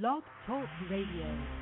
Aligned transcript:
Blog 0.00 0.22
Talk 0.46 0.70
Radio. 0.88 1.61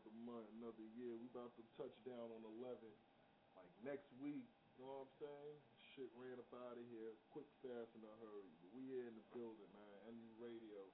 another 0.00 0.16
month, 0.24 0.48
another 0.56 0.86
year. 0.96 1.12
We 1.20 1.28
about 1.28 1.52
to 1.60 1.64
touch 1.76 1.92
down 2.08 2.32
on 2.32 2.40
11, 2.40 2.80
like 3.52 3.68
next 3.84 4.08
week. 4.16 4.48
You 4.80 4.88
know 4.88 5.04
what 5.04 5.12
I'm 5.12 5.16
saying? 5.20 5.56
Shit 5.92 6.08
ran 6.16 6.40
up 6.40 6.48
out 6.56 6.80
of 6.80 6.84
here, 6.88 7.12
quick, 7.28 7.44
fast, 7.60 7.92
in 7.92 8.00
a 8.00 8.14
hurry. 8.24 8.48
But 8.64 8.72
we 8.72 8.88
here 8.88 9.04
in 9.04 9.12
the 9.12 9.26
building, 9.36 9.68
man. 9.76 10.16
MU 10.16 10.32
Radio. 10.40 10.88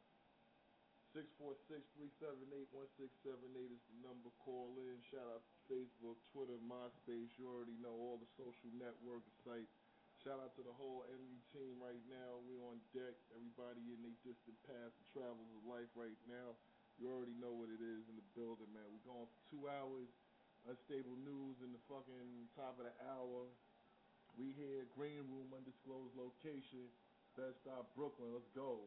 six 1.15 1.31
four 1.39 1.55
six 1.71 1.87
three 1.95 2.11
seven 2.19 2.51
eight 2.51 2.67
one 2.75 2.91
six 2.99 3.15
seven 3.23 3.47
eight 3.55 3.71
is 3.71 3.85
the 3.87 3.97
number. 4.03 4.27
Call 4.43 4.75
in. 4.75 4.99
Shout 5.07 5.31
out 5.31 5.47
to 5.47 5.55
Facebook, 5.71 6.19
Twitter, 6.35 6.59
MySpace. 6.67 7.31
You 7.39 7.47
already 7.47 7.79
know 7.79 7.95
all 7.95 8.19
the 8.19 8.27
social 8.35 8.75
network 8.75 9.23
sites. 9.47 9.71
Shout 10.19 10.43
out 10.43 10.59
to 10.59 10.67
the 10.67 10.75
whole 10.75 11.07
MU 11.07 11.39
team 11.55 11.79
right 11.79 12.03
now. 12.11 12.43
We 12.43 12.59
on 12.59 12.83
deck. 12.91 13.15
Everybody 13.31 13.87
in 13.95 14.03
their 14.03 14.19
distant 14.27 14.59
past 14.67 14.99
and 14.99 15.07
travels 15.15 15.47
of 15.55 15.63
life 15.63 15.93
right 15.95 16.19
now. 16.27 16.59
You 16.97 17.13
already 17.13 17.37
know 17.37 17.53
what 17.53 17.69
it 17.69 17.85
is 17.85 18.09
in 18.09 18.17
the 18.17 18.29
building, 18.33 18.73
man. 18.73 18.89
We're 18.89 19.05
going 19.05 19.29
for 19.29 19.43
two 19.53 19.69
hours. 19.69 20.09
Unstable 20.65 21.15
news 21.23 21.61
in 21.63 21.71
the 21.71 21.83
fucking 21.87 22.49
top 22.57 22.81
of 22.81 22.89
the 22.89 22.97
hour. 23.07 23.47
We 24.35 24.57
here, 24.57 24.89
green 24.97 25.23
room, 25.29 25.53
undisclosed 25.53 26.17
location. 26.17 26.89
Best 27.37 27.61
Stop 27.61 27.93
Brooklyn. 27.93 28.33
Let's 28.33 28.49
go. 28.57 28.81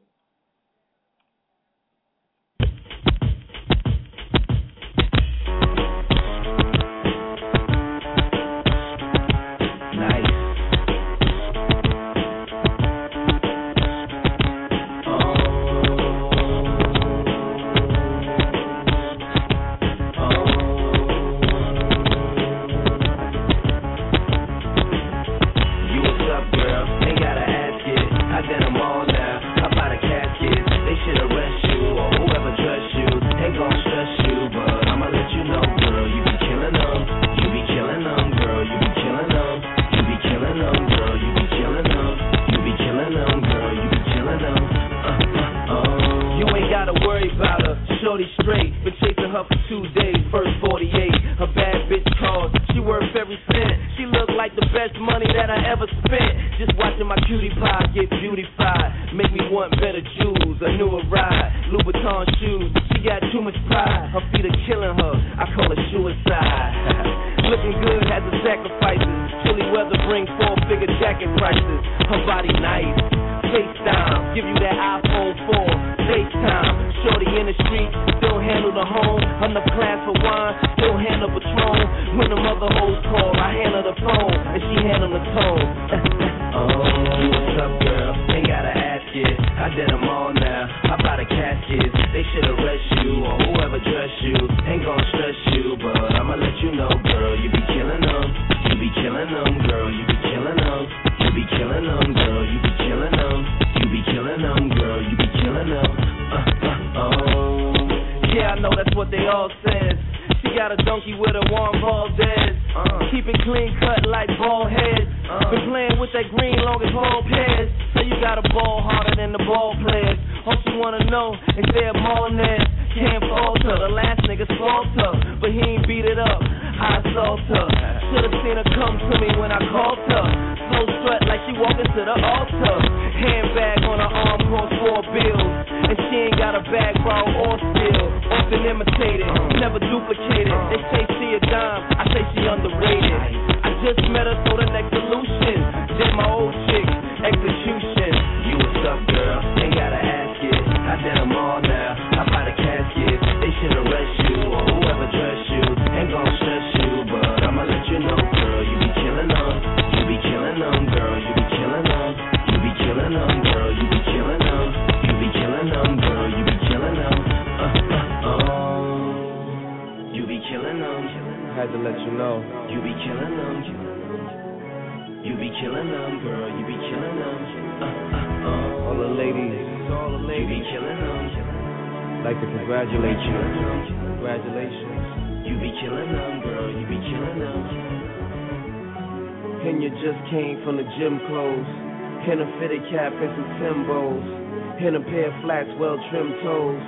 A 195.00 195.04
pair 195.06 195.32
of 195.32 195.44
flats, 195.44 195.70
well 195.80 195.98
trimmed 196.12 196.36
toes. 196.44 196.82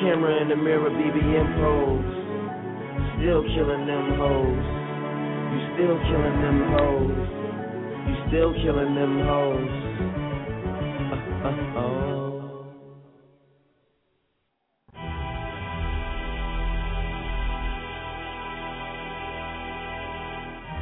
Camera 0.00 0.42
in 0.42 0.48
the 0.48 0.56
mirror, 0.56 0.90
BBM 0.90 1.48
pose. 1.58 2.16
Still 3.18 3.42
killing 3.42 3.86
them 3.86 4.18
hoes. 4.18 4.66
You 5.50 5.60
still 5.74 5.96
killing 6.06 6.38
them 6.42 6.58
hoes. 6.76 7.16
You 8.06 8.14
still 8.28 8.52
killing 8.62 8.94
them 8.94 9.24
hoes. 9.24 9.72
Uh, 11.10 11.48
uh, 11.48 11.80
oh. 11.80 12.26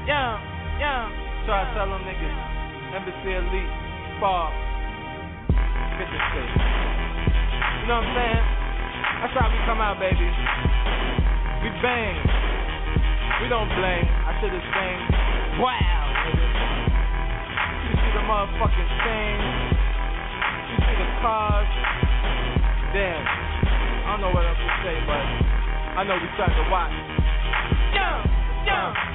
Yeah, 0.06 0.36
yeah. 0.80 1.08
Try 1.46 1.64
to 1.64 1.74
tell 1.74 1.88
them 1.88 2.02
niggas. 2.02 2.54
Embassy 2.94 3.32
Elite, 3.32 3.72
Spar, 4.18 4.52
50 5.98 6.14
State. 6.30 6.73
You 7.84 7.92
know 7.92 8.00
what 8.00 8.08
I'm 8.08 8.16
saying? 8.16 8.44
That's 9.20 9.36
how 9.36 9.44
we 9.52 9.60
come 9.68 9.76
out, 9.84 10.00
baby. 10.00 10.24
We 10.24 11.68
bang. 11.84 12.16
We 13.44 13.52
don't 13.52 13.68
blame. 13.76 14.08
I 14.24 14.32
should 14.40 14.56
have 14.56 14.68
sang. 14.72 15.00
Wow, 15.60 16.00
nigga. 16.24 16.48
You 17.84 17.92
see 18.00 18.12
the 18.16 18.24
motherfucking 18.24 18.88
things. 19.04 19.44
You 20.64 20.76
see 20.80 20.96
the 20.96 21.08
cars. 21.20 21.68
Damn. 22.96 23.20
I 23.20 24.16
don't 24.16 24.20
know 24.24 24.32
what 24.32 24.48
else 24.48 24.56
to 24.64 24.70
say, 24.80 24.96
but 25.04 25.20
I 26.00 26.08
know 26.08 26.16
we 26.16 26.24
starting 26.40 26.56
to 26.56 26.66
watch. 26.72 26.96
Yeah, 27.92 28.64
yeah. 28.64 29.13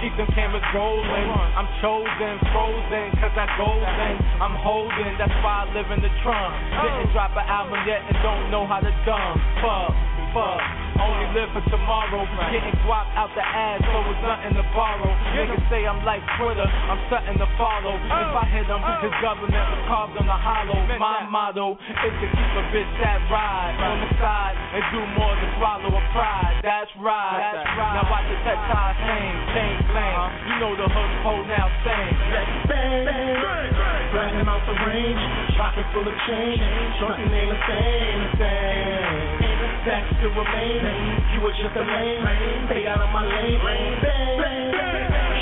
Keep 0.00 0.16
them 0.16 0.30
cameras 0.32 0.64
rolling. 0.72 1.28
I'm 1.54 1.68
chosen, 1.84 2.40
frozen, 2.56 3.12
cause 3.20 3.36
I 3.36 3.46
golden. 3.60 4.14
I'm 4.40 4.56
holding, 4.64 5.12
that's 5.20 5.34
why 5.44 5.68
I 5.68 5.74
live 5.76 5.92
in 5.92 6.00
the 6.00 6.12
trunk. 6.24 6.56
Didn't 6.80 7.12
drop 7.12 7.36
an 7.36 7.44
album 7.44 7.84
yet 7.84 8.00
and 8.08 8.16
don't 8.24 8.48
know 8.48 8.64
how 8.64 8.80
to 8.80 8.92
dumb. 9.04 9.36
Fuck, 9.60 9.92
fuck. 10.34 10.60
Only 11.00 11.32
live 11.32 11.48
for 11.56 11.64
tomorrow. 11.72 12.28
Getting 12.52 12.76
guap 12.84 13.08
out 13.16 13.32
the 13.32 13.40
ass, 13.40 13.80
so 13.80 14.04
it's 14.04 14.20
nothing 14.20 14.52
to 14.60 14.64
borrow. 14.76 15.08
Niggas 15.32 15.64
say 15.72 15.88
I'm 15.88 16.04
like 16.04 16.20
Twitter, 16.36 16.66
I'm 16.66 17.00
something 17.08 17.40
to 17.40 17.48
follow. 17.56 17.96
Oh. 17.96 18.20
If 18.20 18.32
I 18.36 18.44
hit 18.52 18.68
oh. 18.68 18.76
them, 18.76 18.84
his 19.00 19.14
government 19.24 19.64
was 19.64 19.82
carved 19.88 20.14
on 20.20 20.28
the 20.28 20.36
hollow. 20.36 20.76
My 21.00 21.24
motto 21.24 21.80
is 21.80 22.14
to 22.20 22.26
keep 22.28 22.52
a 22.52 22.64
bitch 22.68 22.92
that 23.00 23.24
ride 23.32 23.80
on 23.80 23.96
the 24.04 24.10
side 24.20 24.56
and 24.76 24.82
do 24.92 25.00
more 25.16 25.32
than 25.40 25.48
swallow 25.56 25.88
a 25.88 26.02
pride. 26.12 26.60
That's 26.60 26.92
right. 27.00 27.40
That's 27.48 27.64
right. 27.80 27.94
Now 27.96 28.04
watch 28.12 28.28
the 28.28 28.36
tech 28.44 28.60
tie 28.68 28.92
hang, 29.00 29.34
chain 29.56 29.76
flame. 29.88 30.20
You 30.52 30.54
know 30.60 30.72
the 30.76 30.84
hood 30.84 31.12
hold 31.24 31.48
now 31.48 31.64
sing. 31.80 32.12
Let's 32.28 32.68
bang, 32.68 33.08
bang, 33.08 34.34
him 34.36 34.48
out 34.52 34.60
the 34.68 34.76
range, 34.84 35.22
pocket 35.56 35.88
full 35.96 36.04
of 36.04 36.16
change, 36.28 36.60
something 37.00 37.24
ain't 37.24 37.48
the 37.48 37.60
same, 37.64 38.20
the 38.20 38.30
same. 38.36 39.39
Facts 39.80 40.12
still 40.20 40.28
remain, 40.36 40.84
you 41.32 41.40
were 41.40 41.56
just 41.56 41.72
a 41.72 41.80
lame, 41.80 42.20
stay 42.68 42.84
out 42.84 43.00
of 43.00 43.08
my 43.16 43.24
lane, 43.24 43.56
bang, 44.04 44.76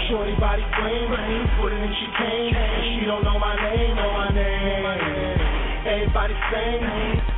shorty 0.06 0.30
body 0.38 0.62
flame, 0.78 1.10
put 1.58 1.74
it 1.74 1.82
in 1.82 1.90
she 1.90 2.06
came, 2.14 2.54
she 2.94 3.02
don't 3.10 3.26
know 3.26 3.34
my 3.34 3.58
name, 3.58 3.98
know 3.98 4.14
my 4.14 4.30
name. 4.30 4.86
Everybody 5.90 6.38
same, 6.54 6.86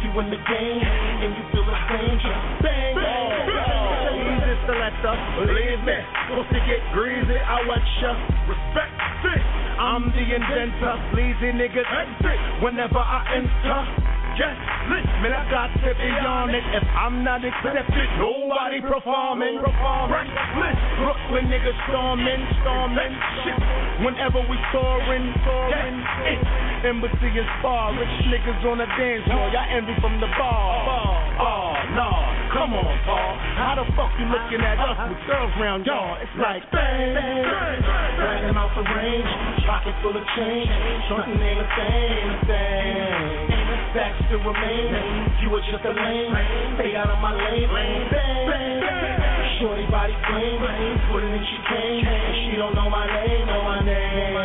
you 0.05 0.13
in 0.13 0.29
the 0.29 0.45
game, 0.45 0.85
and 1.25 1.33
you 1.41 1.45
feel 1.57 1.65
the 1.65 1.79
same, 1.89 2.21
just 2.21 2.69
bang, 2.69 2.93
bang, 2.93 3.49
bang. 3.49 4.21
Easy 4.21 4.55
selector, 4.69 5.17
believe 5.41 5.81
me, 5.81 5.97
supposed 6.29 6.53
to 6.53 6.61
get 6.69 6.85
greasy, 6.93 7.41
I 7.41 7.65
watch 7.65 7.91
ya, 8.05 8.13
respect. 8.45 8.93
It. 9.25 9.41
I'm 9.81 10.13
the 10.13 10.21
inventor, 10.21 11.01
lazy 11.17 11.57
niggas. 11.57 11.89
Whenever 12.61 13.01
I 13.01 13.41
enter. 13.41 14.20
Yes, 14.41 14.57
listen, 14.89 15.37
I 15.37 15.45
got 15.53 15.69
to 15.85 15.93
be 16.01 16.11
on 16.25 16.49
it. 16.49 16.65
If 16.73 16.89
I'm 16.97 17.21
not 17.21 17.45
accepted, 17.45 18.09
nobody 18.17 18.81
performing. 18.81 19.61
Reckless, 19.61 20.81
Brooklyn 20.97 21.45
niggas 21.53 21.77
storming, 21.85 22.41
storming. 22.65 23.13
Shit, 23.45 23.61
whenever 24.01 24.41
we 24.49 24.57
soaring, 24.73 25.29
soaring. 25.45 25.97
Embassy 26.89 27.37
is 27.37 27.45
far, 27.61 27.93
rich 27.93 28.17
niggas 28.33 28.65
on 28.65 28.81
the 28.81 28.89
dance 28.97 29.29
floor. 29.29 29.45
Y'all 29.53 29.77
envy 29.77 29.93
from 30.01 30.17
the 30.25 30.31
bar. 30.41 30.89
Oh, 31.37 31.77
no, 31.93 32.09
come 32.57 32.73
on, 32.81 32.97
Paul. 33.05 33.37
How 33.61 33.77
the 33.77 33.85
fuck 33.93 34.09
you 34.17 34.25
looking 34.25 34.65
at 34.65 34.81
us 34.81 34.97
with 35.05 35.21
girls 35.29 35.53
round 35.61 35.85
y'all? 35.85 36.17
It's 36.17 36.33
like 36.41 36.65
bang, 36.73 37.13
bang, 37.13 37.45
bang. 37.45 38.17
Dragging 38.17 38.57
off 38.57 38.73
the 38.73 38.89
range, 38.89 39.29
pocket 39.69 39.93
full 40.01 40.17
of 40.17 40.25
change. 40.33 40.73
Something 41.13 41.37
ain't 41.37 41.61
the 41.61 41.69
same, 41.77 42.25
the 42.25 42.41
same. 42.49 43.60
Facts 43.91 44.23
still 44.31 44.39
remain. 44.47 44.87
You 45.43 45.51
were 45.51 45.63
just 45.67 45.83
a 45.83 45.91
lame. 45.91 46.31
Stay 46.79 46.95
out 46.95 47.11
of 47.11 47.19
my 47.19 47.35
lane. 47.35 47.67
Bang, 47.67 48.07
bang, 48.07 48.47
bang. 48.47 49.59
Shorty 49.59 49.83
body 49.91 50.15
clean. 50.31 50.63
Put 51.11 51.27
it 51.27 51.35
in 51.35 51.43
she 51.43 51.59
came. 51.67 52.07
She 52.47 52.55
don't 52.55 52.75
know 52.79 52.87
my 52.87 53.03
name. 53.03 53.47
Know 53.51 53.63
my 53.67 53.83
name. 53.83 54.39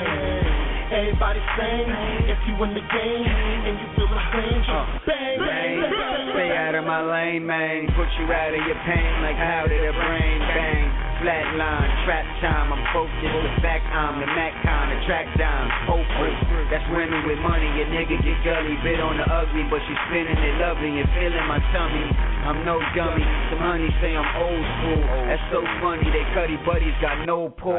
Everybody 0.90 1.42
same. 1.62 1.94
If 2.26 2.42
you 2.50 2.58
in 2.58 2.74
the 2.74 2.86
game 2.90 3.26
and 3.70 3.78
you 3.78 3.88
feel 3.94 4.10
the 4.10 4.22
same, 4.34 4.60
just 4.66 4.74
uh. 4.74 5.06
bang, 5.06 5.38
bang, 5.38 5.94
bang. 5.94 6.30
Stay 6.34 6.50
out 6.58 6.74
of 6.74 6.86
my 6.90 7.06
lane, 7.06 7.46
man. 7.46 7.86
Put 7.94 8.10
you 8.18 8.26
out 8.34 8.50
of 8.50 8.62
your 8.66 8.80
pain. 8.82 9.14
Like 9.22 9.38
how 9.38 9.70
did 9.70 9.78
a 9.78 9.94
brain 9.94 10.40
bang? 10.42 11.05
flatline, 11.26 11.90
trap 12.06 12.26
time. 12.38 12.70
I'm 12.70 12.86
focused, 12.94 13.18
the 13.26 13.54
fact 13.66 13.82
I'm 13.90 14.22
the 14.22 14.30
Mac 14.30 14.54
kind 14.62 14.94
The 14.94 15.02
track 15.10 15.26
down, 15.42 15.66
Oprah, 15.90 16.70
that's 16.70 16.86
women 16.94 17.26
with 17.26 17.42
money. 17.42 17.66
A 17.82 17.90
nigga 17.90 18.22
get 18.22 18.38
gully, 18.46 18.78
bit 18.86 19.02
on 19.02 19.18
the 19.18 19.26
ugly, 19.26 19.66
but 19.66 19.82
she 19.90 19.94
spinning 20.06 20.38
it 20.38 20.56
lovely 20.62 21.02
and 21.02 21.10
feeling 21.18 21.48
my 21.50 21.58
tummy. 21.74 22.06
I'm 22.46 22.62
no 22.62 22.78
dummy. 22.94 23.26
Some 23.50 23.58
honey 23.66 23.90
say 24.06 24.14
I'm 24.14 24.30
old 24.38 24.66
school. 24.78 25.02
That's 25.26 25.42
so 25.50 25.66
funny. 25.82 26.06
They 26.14 26.26
cutty 26.38 26.62
buddies 26.62 26.94
got 27.02 27.26
no 27.26 27.50
pull. 27.50 27.74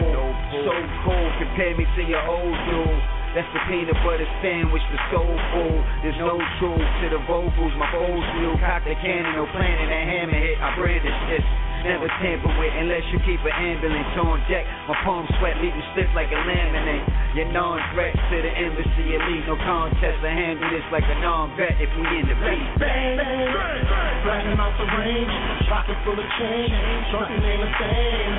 So 0.67 0.75
cool, 1.07 1.26
compare 1.38 1.79
me 1.79 1.87
to 1.87 2.03
your 2.03 2.26
old 2.26 2.59
dude. 2.67 2.99
That's 3.37 3.52
the 3.52 3.61
peanut 3.69 4.00
butter 4.00 4.25
sandwich 4.40 4.81
the 4.88 4.97
soul 5.12 5.28
food. 5.52 5.81
There's 6.00 6.16
no 6.16 6.40
truth 6.57 6.81
to 6.81 7.07
the 7.12 7.21
vocals. 7.28 7.69
My 7.76 7.85
foes 7.93 8.25
knew. 8.40 8.57
Cock 8.64 8.88
the 8.88 8.97
cannon, 8.97 9.37
no 9.37 9.45
planning. 9.52 9.93
That 9.93 10.09
hammer 10.09 10.40
hit. 10.40 10.57
I 10.57 10.73
bred 10.73 11.05
this. 11.05 11.45
Never 11.85 12.09
tamper 12.25 12.49
with 12.57 12.73
unless 12.81 13.05
you 13.12 13.21
keep 13.28 13.45
an 13.45 13.52
ambulance 13.52 14.16
on 14.25 14.40
deck. 14.49 14.64
My 14.88 14.97
palms 15.05 15.28
sweat, 15.37 15.61
leaving 15.61 15.85
stiff 15.93 16.09
like 16.16 16.33
a 16.33 16.40
laminate. 16.49 17.05
You're 17.37 17.52
non 17.52 17.76
threat 17.93 18.16
to 18.16 18.37
the 18.40 18.52
embassy, 18.57 19.05
elite. 19.12 19.45
No 19.45 19.61
contest. 19.61 20.16
I 20.25 20.33
handle 20.33 20.73
this 20.73 20.88
like 20.88 21.05
a 21.05 21.21
non 21.21 21.52
vet 21.61 21.76
if 21.76 21.93
we 21.93 22.09
in 22.16 22.25
the 22.25 22.40
beat. 22.40 22.66
Bang, 22.81 23.21
bang, 23.21 23.52
bang. 23.52 24.16
Blacking 24.25 24.57
out 24.57 24.73
the 24.81 24.88
range. 24.97 25.37
Pocket 25.69 26.00
full 26.09 26.16
of 26.16 26.28
change. 26.40 26.73
Trunking 27.12 27.45
ain't 27.45 27.69
a 27.69 27.71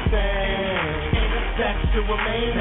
thing. 0.09 1.06
Tax 1.57 1.73
to 1.89 2.05
remain. 2.05 2.53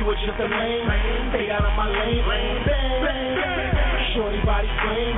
You 0.00 0.08
were 0.08 0.16
just 0.16 0.40
a 0.40 0.48
lame. 0.48 0.88
Stay 1.36 1.52
out 1.52 1.68
of 1.68 1.76
my 1.76 1.84
lane. 1.84 2.24
Bang, 2.24 2.64
bang, 2.64 3.04
bang. 3.04 3.76
Shorty 4.16 4.40
body 4.40 4.72
clean. 4.88 5.12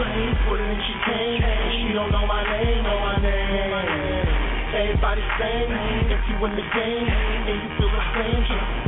Put 0.51 0.59
it 0.59 0.67
in 0.67 0.79
she 0.83 0.95
came. 1.07 1.39
She 1.79 1.95
don't 1.95 2.11
know 2.11 2.27
my 2.27 2.43
name. 2.43 2.83
Know 2.83 2.99
my 2.99 3.23
name. 3.23 3.71
Everybody 4.75 5.23
same. 5.39 5.71
If 6.11 6.23
you 6.27 6.43
in 6.43 6.59
the 6.59 6.67
game 6.75 7.07
and 7.07 7.57
you 7.63 7.71
feel 7.79 7.93
the 7.95 8.03
same, 8.19 8.43
just 8.51 8.80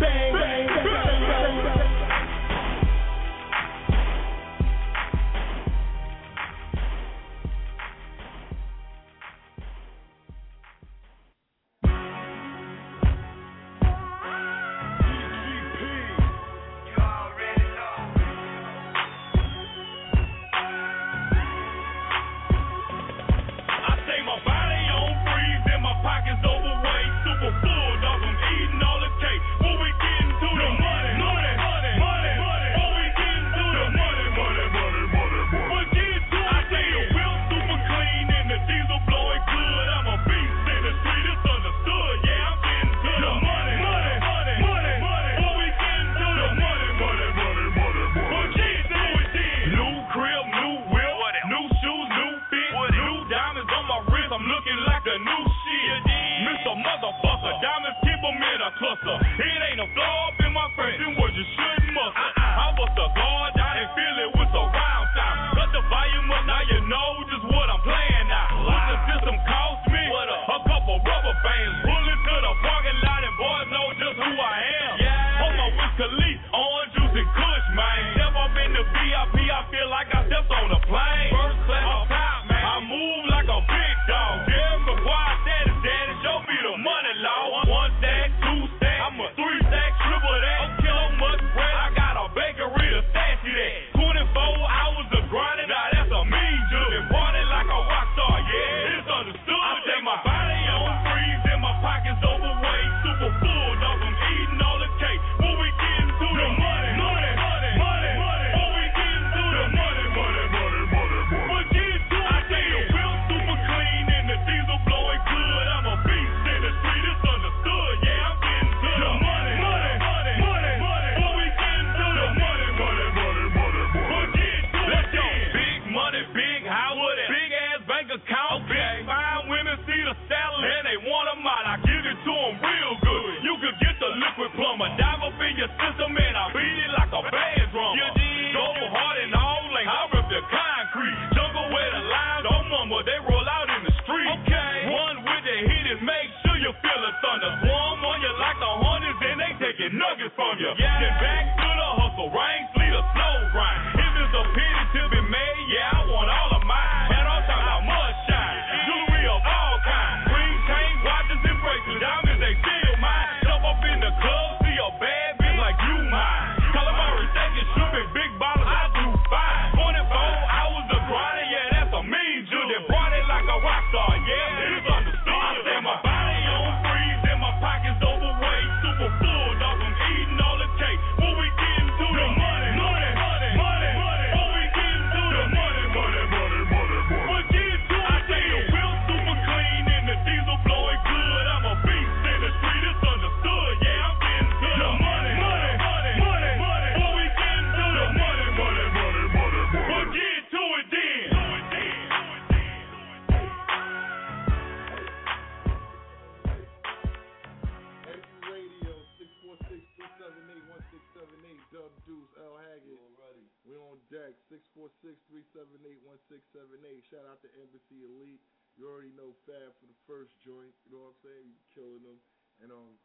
Out 217.73 217.89
Elite. 217.89 218.45
You 218.77 218.85
already 218.85 219.13
know 219.17 219.33
Fab 219.49 219.73
for 219.81 219.89
the 219.89 219.97
first 220.05 220.37
joint. 220.45 220.77
You 220.85 220.93
know 220.93 221.09
what 221.09 221.17
I'm 221.17 221.25
saying? 221.25 221.45
You 221.49 221.57
killing 221.73 222.05
them. 222.05 222.21
And 222.61 222.69
um, 222.69 223.01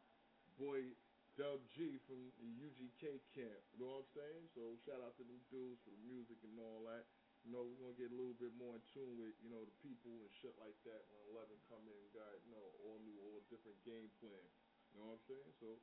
boy 0.60 0.92
Dub 1.40 1.64
G 1.72 1.96
from 2.04 2.28
the 2.36 2.50
UGK 2.60 3.24
camp. 3.32 3.60
You 3.72 3.80
know 3.80 3.96
what 3.96 4.04
I'm 4.04 4.12
saying? 4.12 4.44
So 4.52 4.76
shout 4.84 5.00
out 5.00 5.16
to 5.16 5.24
them 5.24 5.40
dudes 5.48 5.80
for 5.84 5.92
the 5.92 6.02
music 6.04 6.36
and 6.44 6.56
all 6.60 6.84
that. 6.88 7.08
You 7.46 7.54
know, 7.54 7.64
we're 7.64 7.80
gonna 7.80 7.96
get 7.96 8.12
a 8.12 8.18
little 8.18 8.36
bit 8.36 8.52
more 8.58 8.76
in 8.76 8.84
tune 8.92 9.16
with, 9.16 9.32
you 9.40 9.48
know, 9.48 9.62
the 9.64 9.76
people 9.80 10.10
and 10.20 10.32
shit 10.36 10.52
like 10.60 10.76
that 10.84 11.06
when 11.08 11.22
eleven 11.32 11.56
come 11.70 11.86
in, 11.88 12.02
got, 12.12 12.28
you 12.44 12.52
know, 12.52 12.66
all 12.84 13.00
new, 13.00 13.16
all 13.24 13.40
different 13.48 13.78
game 13.88 14.10
plan. 14.20 14.44
You 14.92 15.00
know 15.00 15.16
what 15.16 15.22
I'm 15.22 15.26
saying? 15.30 15.52
So 15.62 15.78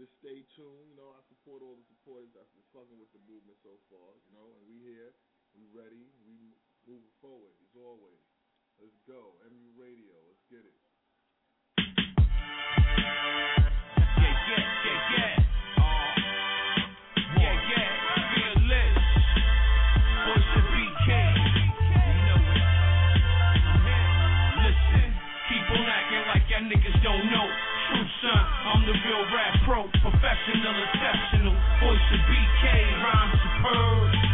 just 0.00 0.16
stay 0.18 0.46
tuned, 0.54 0.88
you 0.90 0.96
know, 0.96 1.12
I 1.12 1.20
support 1.28 1.60
all 1.60 1.76
the 1.76 1.86
supporters 1.86 2.32
that's 2.32 2.50
been 2.54 2.66
fucking 2.70 2.98
with 2.98 3.12
the 3.12 3.22
movement 3.28 3.60
so 3.60 3.76
far, 3.92 4.14
you 4.24 4.32
know, 4.32 4.46
and 4.56 4.62
we 4.64 4.78
here, 4.80 5.12
we 5.52 5.66
ready, 5.74 6.08
we 6.22 6.54
moving 6.88 7.12
forward 7.20 7.52
as 7.60 7.76
always. 7.76 8.24
Let's 8.80 8.96
go. 9.04 9.36
MU 9.44 9.68
Radio, 9.76 10.16
let's 10.24 10.40
get 10.48 10.64
it. 10.64 10.72
Yeah, 14.16 14.34
yeah, 14.48 14.64
yeah, 14.88 15.00
yeah. 15.12 15.44
Niggas 26.58 27.00
don't 27.04 27.24
know. 27.30 27.46
True 27.88 28.08
son, 28.20 28.44
I'm 28.66 28.82
the 28.84 28.92
real 28.92 29.24
rap 29.32 29.54
pro. 29.64 29.86
Professional, 30.02 30.74
exceptional. 30.84 31.54
Voice 31.80 32.08
of 32.12 32.20
BK. 32.28 32.64
Rhyme 32.98 33.32
superb. 33.40 34.27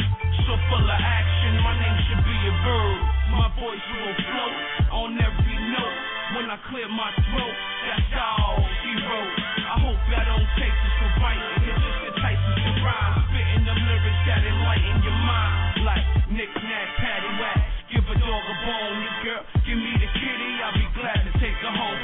So 0.45 0.53
full 0.69 0.85
of 0.85 1.01
action, 1.01 1.57
my 1.65 1.73
name 1.73 1.99
should 2.05 2.21
be 2.21 2.37
a 2.37 2.55
verb. 2.69 3.01
My 3.33 3.49
voice 3.57 3.81
will 3.97 4.17
float 4.29 4.57
on 4.93 5.17
every 5.17 5.59
note. 5.73 5.99
When 6.37 6.53
I 6.53 6.61
clear 6.69 6.85
my 6.85 7.09
throat, 7.17 7.57
that's 7.89 8.13
all 8.13 8.61
he 8.85 8.93
wrote. 9.09 9.35
I 9.41 9.77
hope 9.81 9.97
y'all 10.13 10.29
don't 10.37 10.51
take 10.61 10.69
this 10.69 10.95
for 11.01 11.11
biting. 11.17 11.65
It 11.65 11.77
just 11.81 12.01
entices 12.13 12.57
to 12.61 12.73
rhyme. 12.85 13.25
Spitting 13.33 13.65
them 13.65 13.81
lyrics 13.89 14.23
that 14.29 14.45
enlighten 14.45 14.97
your 15.01 15.19
mind. 15.25 15.81
Like 15.81 16.05
knick 16.29 16.53
knack, 16.61 16.89
patty 17.01 17.31
whack. 17.41 17.61
Give 17.89 18.05
a 18.05 18.17
dog 18.21 18.45
a 18.45 18.57
bone, 18.69 18.97
your 19.01 19.17
girl. 19.25 19.43
Give 19.65 19.81
me 19.81 19.97
the 19.97 20.09
kitty, 20.13 20.51
I'll 20.61 20.77
be 20.77 20.85
glad 20.93 21.25
to 21.25 21.33
take 21.41 21.57
her 21.65 21.73
home. 21.73 22.04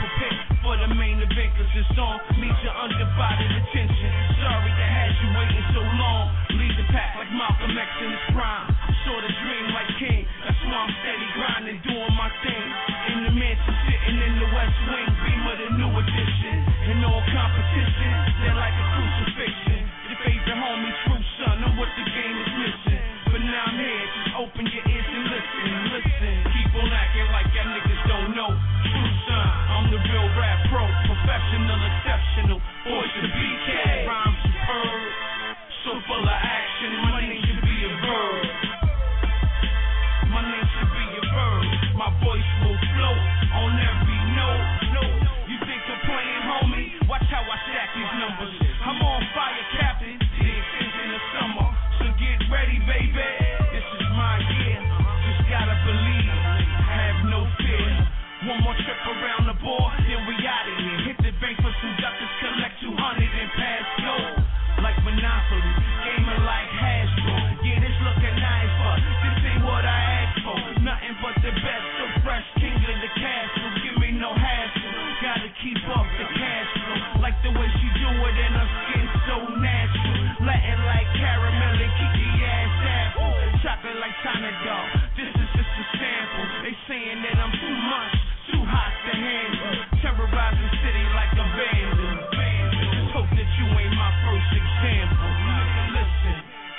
This 1.61 1.85
song 1.93 2.17
needs 2.40 2.57
your 2.64 2.73
undivided 2.73 3.52
attention. 3.52 4.11
Sorry 4.40 4.73
to 4.73 4.87
have 4.97 5.12
you 5.12 5.29
waiting 5.37 5.67
so 5.76 5.85
long. 5.85 6.33
Lead 6.57 6.73
the 6.73 6.88
pack 6.88 7.21
like 7.21 7.29
Malcolm 7.37 7.76
X 7.76 7.88
in 8.00 8.11
his 8.11 8.25
prime. 8.33 8.69
Sort 9.05 9.21
of 9.21 9.33
dream 9.45 9.67
like 9.76 9.93
King. 10.00 10.25
That's 10.40 10.57
why 10.64 10.73
I'm 10.73 10.93
steady 11.05 11.29
grinding, 11.37 11.79
doing 11.85 12.14
my 12.17 12.33
thing. 12.40 12.64
In 13.12 13.19
the 13.29 13.33
mansion, 13.37 13.76
sitting 13.87 14.19
in 14.25 14.35
the 14.40 14.49
West 14.57 14.79
Wing, 14.88 15.09
beam 15.21 15.43
of 15.52 15.57
the 15.61 15.69
new 15.76 15.93
edition. 16.00 16.57
In 16.97 17.05
all 17.05 17.21
competition, 17.29 18.12
they're 18.40 18.57
like 18.57 18.76
a 18.76 18.87
crucifixion. 18.97 19.81
Your 20.11 20.21
favorite 20.25 20.59
homie, 20.64 20.95
true 21.07 21.25
son, 21.45 21.61
I'm 21.61 21.76
what 21.76 21.93
the 21.93 22.05
game 22.09 22.29
exceptional. 31.59 32.61
Voice 32.87 33.16
of 33.19 33.30
BK, 33.35 34.29
Chocolate 83.90 84.07
like 84.07 84.22
China 84.22 84.50
dog. 84.62 84.87
This 85.18 85.35
is 85.35 85.50
just 85.50 85.66
a 85.66 85.85
sample. 85.98 86.46
They 86.62 86.74
saying 86.87 87.26
that 87.26 87.42
I'm 87.42 87.50
too 87.50 87.74
much, 87.74 88.14
too 88.55 88.62
hot 88.62 88.94
to 89.03 89.12
handle. 89.18 89.98
Terrorize 89.98 90.59
the 90.62 90.70
city 90.79 91.05
like 91.11 91.35
a 91.35 91.46
vandal. 91.59 92.14
Just 92.87 93.11
hope 93.11 93.26
that 93.35 93.50
you 93.59 93.66
ain't 93.66 93.94
my 93.98 94.12
first 94.31 94.50
example. 94.55 95.31
Listen, 95.90 96.37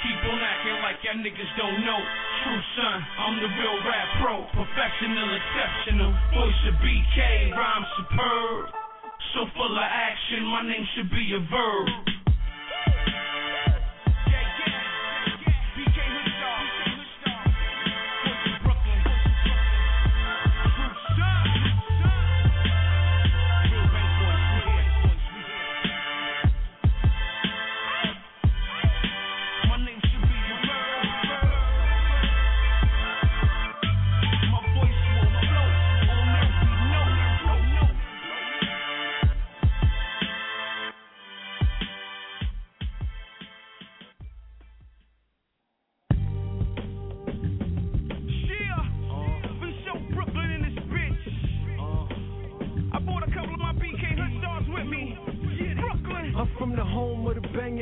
keep 0.08 0.20
on 0.24 0.40
acting 0.40 0.80
like 0.88 1.04
y'all 1.04 1.20
niggas 1.20 1.52
don't 1.60 1.84
know. 1.84 2.00
True 2.48 2.64
son, 2.80 2.98
I'm 3.28 3.36
the 3.44 3.50
real 3.60 3.78
rap 3.84 4.08
pro, 4.24 4.36
professional, 4.56 5.36
exceptional. 5.36 6.16
Voice 6.32 6.62
of 6.72 6.80
BK, 6.80 7.52
rhyme 7.52 7.86
superb. 8.00 8.72
So 9.36 9.52
full 9.52 9.76
of 9.76 9.84
action, 9.84 10.48
my 10.48 10.64
name 10.64 10.88
should 10.96 11.12
be 11.12 11.28
a 11.36 11.44
verb. 11.52 12.21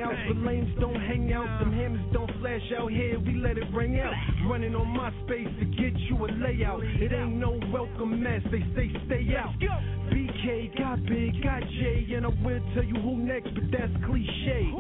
Out, 0.10 0.18
the 0.28 0.40
lanes 0.42 0.70
don't 0.80 0.96
hang 0.96 1.32
out, 1.34 1.60
them 1.60 1.74
hammers 1.74 2.06
don't 2.14 2.32
flash 2.40 2.62
out 2.78 2.92
here, 2.92 3.20
we 3.20 3.36
let 3.36 3.58
it 3.58 3.72
ring 3.74 4.00
out. 4.00 4.14
Running 4.50 4.76
on 4.76 4.88
my 4.88 5.12
space 5.26 5.48
to 5.60 5.66
get 5.66 5.98
you 6.10 6.26
a 6.26 6.28
layout. 6.42 6.84
It 6.84 7.12
ain't 7.12 7.36
no 7.36 7.60
welcome 7.72 8.22
mess, 8.22 8.42
they 8.52 8.64
say 8.76 8.92
stay 9.06 9.36
out. 9.36 9.54
BK 10.12 10.78
got 10.78 11.04
big, 11.06 11.42
got 11.44 11.62
J, 11.62 12.14
and 12.16 12.26
I 12.26 12.30
will 12.44 12.62
tell 12.74 12.84
you 12.84 12.96
who 12.96 13.18
next, 13.18 13.54
but 13.54 13.64
that's 13.72 13.94
cliche. 14.06 14.72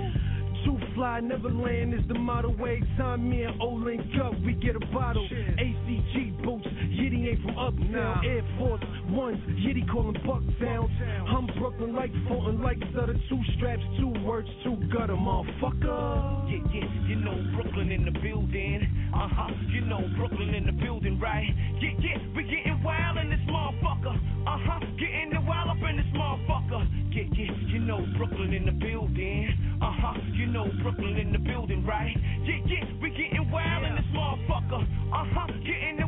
Too 0.65 0.77
fly, 0.93 1.21
never 1.21 1.49
land 1.49 1.93
is 1.93 2.01
the 2.07 2.15
motto. 2.15 2.49
way. 2.49 2.81
time 2.97 3.29
me 3.29 3.43
and 3.43 3.61
O 3.61 3.69
link 3.69 4.01
up, 4.21 4.33
we 4.45 4.53
get 4.53 4.75
a 4.75 4.85
bottle. 4.91 5.25
ACG 5.29 6.43
boots, 6.43 6.67
Yiddy 6.67 7.29
ain't 7.29 7.41
from 7.41 7.57
uptown. 7.57 8.25
Air 8.25 8.43
Force 8.57 8.81
Ones, 9.11 9.39
Yiddy 9.65 9.89
callin' 9.89 10.13
buck 10.25 10.43
sounds. 10.61 10.91
I'm 11.27 11.47
Brooklyn 11.57 11.95
like 11.95 12.11
Fulton, 12.27 12.61
like 12.61 12.77
Sutter. 12.93 13.15
Two 13.27 13.41
straps, 13.57 13.81
two 13.97 14.13
words, 14.23 14.47
two 14.63 14.75
gutter, 14.93 15.13
motherfucker. 15.13 16.49
Yeah, 16.49 16.61
yeah, 16.73 17.07
you 17.07 17.15
know 17.15 17.35
Brooklyn 17.55 17.91
in 17.91 18.05
the 18.05 18.11
building. 18.11 19.09
Uh 19.13 19.27
huh, 19.31 19.51
you 19.71 19.81
know 19.81 20.01
Brooklyn 20.15 20.53
in 20.53 20.65
the 20.65 20.73
building, 20.73 21.19
right? 21.19 21.47
Yeah, 21.81 21.89
yeah, 21.99 22.17
we 22.35 22.43
getting 22.43 22.83
wild 22.83 23.17
in 23.17 23.29
this 23.29 23.39
motherfucker. 23.49 24.15
Uh 24.45 24.57
huh, 24.61 24.79
getting 24.99 25.31
the 25.33 25.41
wild 25.41 25.69
up 25.69 25.89
in 25.89 25.97
this 25.97 26.11
motherfucker. 26.13 26.85
Yeah, 27.11 27.23
yeah, 27.33 27.51
you 27.67 27.79
know 27.79 28.05
Brooklyn 28.17 28.53
in 28.53 28.65
the 28.65 28.71
building. 28.73 29.79
Uh 29.81 29.91
huh, 29.91 30.19
you 30.33 30.45
know 30.45 30.69
Brooklyn 30.83 31.17
in 31.17 31.31
the 31.31 31.39
building, 31.39 31.83
right? 31.85 32.15
Yeah, 32.43 32.61
yeah, 32.65 32.85
we 33.01 33.09
getting 33.09 33.49
wild 33.49 33.85
in 33.85 33.95
this 33.95 34.05
motherfucker. 34.13 34.83
Uh 35.11 35.25
huh, 35.33 35.47
getting 35.65 35.98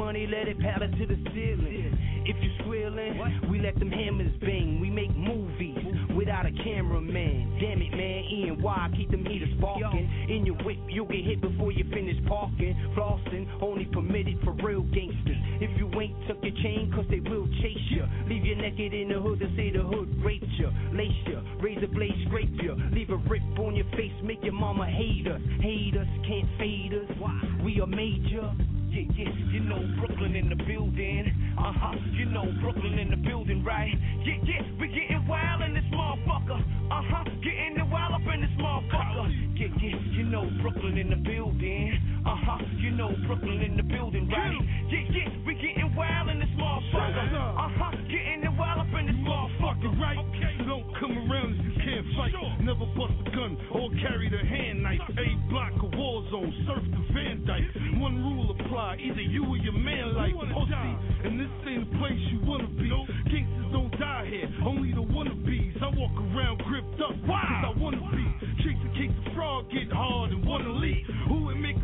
money, 0.00 0.26
let 0.26 0.48
it 0.48 0.58
paddle 0.58 0.88
to 0.88 1.06
the 1.06 1.18
ceiling. 1.36 1.92
If 2.24 2.36
you 2.42 2.50
squealing, 2.64 3.20
we 3.50 3.60
let 3.60 3.78
them 3.78 3.90
hammers 3.90 4.32
bang. 4.40 4.80
We 4.80 4.88
make 4.88 5.14
movies 5.14 5.76
without 6.16 6.46
a 6.46 6.52
cameraman. 6.52 7.60
Damn 7.60 7.82
it, 7.82 7.92
man, 7.92 8.24
Ian, 8.32 8.62
why 8.62 8.88
keep 8.96 9.10
them 9.10 9.26
heaters 9.26 9.50
sparking? 9.58 10.08
In 10.30 10.46
your 10.46 10.56
whip, 10.64 10.78
you'll 10.88 11.06
get 11.06 11.24
hit 11.24 11.42
before 11.42 11.70
you 11.72 11.84
finish 11.92 12.16
parking. 12.26 12.74
Flossing, 12.96 13.44
only 13.60 13.84
permitted 13.92 14.38
for 14.42 14.52
real 14.64 14.82
gangsters. 14.88 15.36
If 15.60 15.76
you 15.76 15.86
ain't 16.00 16.16
tuck 16.26 16.38
your 16.40 16.56
chain, 16.62 16.90
cause 16.94 17.04
they 17.10 17.20
will 17.20 17.46
chase 17.60 17.88
you. 17.90 18.04
Leave 18.26 18.44
you 18.46 18.56
naked 18.56 18.94
in 18.94 19.08
the 19.08 19.20
hood 19.20 19.42
and 19.42 19.54
say 19.54 19.70
the 19.70 19.82
hood 19.84 20.08
raped 20.24 20.48
you. 20.56 20.72
Lace 20.96 21.12
you, 21.26 21.40
razor 21.60 21.88
blade 21.88 22.16
scrape 22.26 22.56
you. 22.62 22.74
Leave 22.92 23.10
a 23.10 23.16
rip 23.28 23.42
on 23.58 23.76
your 23.76 23.88
face, 23.92 24.16
make 24.24 24.42
your 24.42 24.54
mama 24.54 24.86
hate 24.86 25.28
us. 25.28 25.40
Hate 25.60 25.96
us, 25.96 26.08
can't 26.26 26.48
fade 26.58 26.94
us. 26.94 27.10
Why? 27.18 27.36
We 27.62 27.80
are 27.80 27.86
major. 27.86 28.48
Yeah, 28.90 29.06
yeah, 29.14 29.30
you 29.52 29.60
know 29.60 29.78
Brooklyn 29.98 30.34
in 30.34 30.48
the 30.48 30.56
building. 30.56 31.30
Uh 31.56 31.72
huh, 31.72 31.94
you 32.10 32.24
know 32.26 32.44
Brooklyn 32.60 32.98
in 32.98 33.10
the 33.10 33.16
building, 33.16 33.62
right? 33.62 33.94
Yeah, 34.24 34.34
yeah, 34.42 34.62
we 34.80 34.88
getting 34.88 35.28
wild 35.28 35.62
in 35.62 35.74
this 35.74 35.84
motherfucker. 35.94 36.58
Uh 36.58 37.02
huh, 37.06 37.24
getting 37.38 37.76
the 37.78 37.84
wild 37.84 38.14
up 38.14 38.34
in 38.34 38.40
this 38.40 38.50
motherfucker. 38.58 39.30
Yeah, 39.54 39.68
yeah, 39.80 39.96
you 40.10 40.24
know 40.24 40.50
Brooklyn 40.60 40.98
in 40.98 41.08
the 41.08 41.16
building. 41.22 41.94
Uh 42.26 42.34
huh, 42.34 42.58
you 42.78 42.90
know 42.90 43.14
Brooklyn 43.28 43.62
in 43.62 43.76
the 43.76 43.84
building, 43.84 44.28
right? 44.28 44.58
Yeah, 44.90 45.06
yeah, 45.14 45.46
we 45.46 45.54
getting 45.54 45.94
wild 45.94 46.28
in 46.30 46.40
this 46.40 46.50
motherfucker. 46.58 47.30
Uh 47.30 47.70
huh, 47.70 47.92
getting 48.10 48.42
the 48.42 48.50
wild 48.58 48.80
up 48.80 48.98
in 48.98 49.06
this 49.06 49.22
motherfucker, 49.22 49.94
right? 50.02 50.18
So 50.58 50.64
don't 50.66 50.98
come 50.98 51.30
around 51.30 51.69
fight. 52.16 52.32
Never 52.60 52.86
bust 52.96 53.14
a 53.26 53.30
gun 53.30 53.56
or 53.72 53.90
carry 54.02 54.28
the 54.28 54.38
hand 54.38 54.82
knife. 54.82 55.00
A 55.16 55.28
block 55.50 55.72
of 55.82 55.92
war 55.96 56.24
zone, 56.30 56.52
surf 56.66 56.84
the 56.84 57.02
Van 57.14 57.44
Dyke. 57.46 58.00
One 58.00 58.22
rule 58.22 58.50
apply, 58.50 58.96
either 59.00 59.20
you 59.20 59.44
or 59.46 59.56
your 59.56 59.72
man 59.74 60.14
like 60.14 60.34
pussy. 60.34 60.90
And 61.24 61.40
this 61.40 61.50
ain't 61.66 61.84
a 61.84 61.98
place 61.98 62.20
you 62.30 62.40
wanna 62.44 62.68
be. 62.68 62.88
Gangsters 63.30 63.72
don't 63.72 63.90
die 63.98 64.26
here, 64.30 64.48
only 64.64 64.92
the 64.92 65.02
wannabes. 65.02 65.82
I 65.82 65.88
walk 65.96 66.12
around 66.16 66.62
gripped 66.64 67.00
up, 67.00 67.14
cause 67.26 67.64
I 67.64 67.72
wanna 67.76 68.00
be. 68.12 68.26
Chase 68.62 68.80
a 68.84 68.92
case 68.96 69.12
of 69.26 69.32
fraud, 69.34 69.70
get 69.70 69.90
hard 69.92 70.30
and 70.30 70.44
wanna 70.44 70.72
leave. 70.72 71.06
Who 71.28 71.54
may 71.54 71.72
concern, 71.72 71.79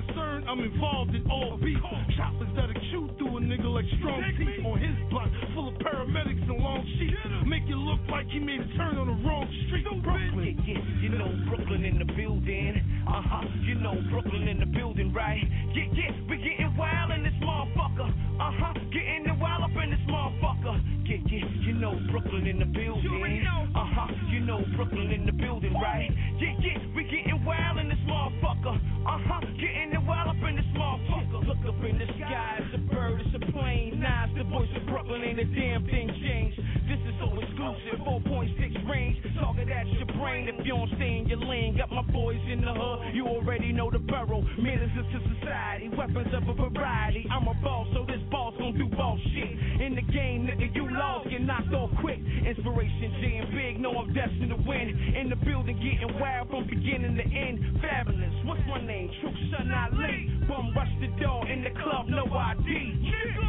I'm 0.49 0.61
involved 0.61 1.15
in 1.15 1.29
all 1.31 1.59
beef. 1.59 1.79
Choppers 2.17 2.49
that'll 2.55 2.75
chew 2.91 3.11
through 3.19 3.37
a 3.37 3.41
nigga 3.41 3.67
like 3.67 3.85
strong 3.99 4.23
teeth 4.39 4.65
on 4.65 4.79
his 4.79 4.95
block, 5.11 5.29
full 5.55 5.69
of 5.69 5.75
paramedics 5.83 6.43
and 6.49 6.59
long 6.63 6.87
sheets. 6.99 7.19
Make 7.47 7.65
it 7.65 7.75
look 7.75 8.01
like 8.11 8.27
he 8.29 8.39
made 8.39 8.61
a 8.61 8.69
turn 8.79 8.97
on 8.97 9.09
the 9.11 9.19
wrong 9.27 9.47
street. 9.67 9.85
Brooklyn, 9.85 10.55
yeah, 10.67 10.79
you 11.03 11.11
know 11.11 11.29
Brooklyn 11.51 11.85
in 11.85 11.99
the 11.99 12.07
building. 12.15 12.79
Uh 13.07 13.23
huh, 13.23 13.43
you 13.67 13.75
know 13.75 13.99
Brooklyn 14.11 14.47
in 14.49 14.61
the 14.61 14.67
building, 14.67 15.13
right? 15.13 15.43
Yeah, 15.75 15.91
yeah, 15.93 16.15
we 16.31 16.39
getting 16.39 16.77
wild 16.77 17.11
in 17.11 17.23
this 17.23 17.37
motherfucker. 17.43 18.09
Uh 18.39 18.53
huh, 18.55 18.75
getting 18.95 19.25
the 19.27 19.35
wild 19.35 19.65
up 19.65 19.75
in 19.83 19.91
this 19.91 20.07
motherfucker. 20.07 20.79
Yeah, 21.07 21.19
yeah, 21.27 21.47
you 21.67 21.75
know 21.75 21.99
Brooklyn 22.11 22.47
in 22.47 22.59
the 22.59 22.71
building. 22.71 23.43
Uh 23.75 23.83
huh, 23.83 24.15
you 24.31 24.41
know 24.41 24.63
Brooklyn 24.77 25.11
in 25.11 25.27
the 25.27 25.33
building, 25.33 25.75
right? 25.75 26.11
Ain't 35.27 35.41
a 35.41 35.45
damn 35.45 35.83
thing 35.87 36.07
changed. 36.23 36.59
This 36.87 37.03
is 37.03 37.15
so 37.19 37.27
exclusive, 37.35 37.99
4.6 38.07 38.89
range. 38.89 39.19
Target 39.35 39.69
at 39.69 39.87
your 39.89 40.07
brain 40.15 40.47
if 40.47 40.55
you 40.65 40.73
don't 40.73 40.91
stay 40.95 41.19
in 41.19 41.27
your 41.27 41.43
lane. 41.43 41.77
Got 41.77 41.91
my 41.91 42.03
boys 42.15 42.41
in 42.47 42.62
the 42.62 42.73
hood, 42.73 43.12
you 43.12 43.27
already 43.27 43.73
know 43.73 43.91
the 43.91 43.99
borough. 43.99 44.47
Ministers 44.57 45.07
to 45.11 45.19
society, 45.35 45.91
weapons 45.91 46.31
of 46.31 46.47
a 46.47 46.55
variety. 46.55 47.27
I'm 47.31 47.49
a 47.49 47.55
boss, 47.59 47.89
so 47.93 48.07
this 48.07 48.23
boss 48.31 48.55
gon' 48.59 48.79
do 48.79 48.87
boss 48.95 49.19
shit. 49.35 49.83
In 49.83 49.99
the 49.99 50.07
game, 50.15 50.47
nigga, 50.47 50.71
you 50.75 50.87
lost, 50.95 51.29
get 51.29 51.43
knocked 51.43 51.75
off 51.75 51.91
quick. 52.01 52.21
Inspiration 52.47 53.11
J 53.21 53.43
and 53.43 53.51
big, 53.51 53.81
know 53.81 53.99
I'm 53.99 54.15
destined 54.15 54.51
to 54.51 54.61
win. 54.62 54.95
In 55.19 55.29
the 55.29 55.37
building, 55.37 55.77
getting 55.83 56.21
wild 56.21 56.49
from 56.51 56.71
beginning 56.71 57.17
to 57.17 57.27
end. 57.27 57.83
Fabulous, 57.83 58.35
what's 58.45 58.62
my 58.69 58.79
name? 58.87 59.11
True 59.21 59.35
Son 59.51 59.73
I 59.75 59.91
Ali. 59.91 60.31
Bum 60.47 60.73
rush 60.77 60.95
the 61.01 61.11
door 61.19 61.43
in 61.51 61.65
the 61.65 61.75
club, 61.83 62.07
no 62.07 62.25
ID. 62.31 63.46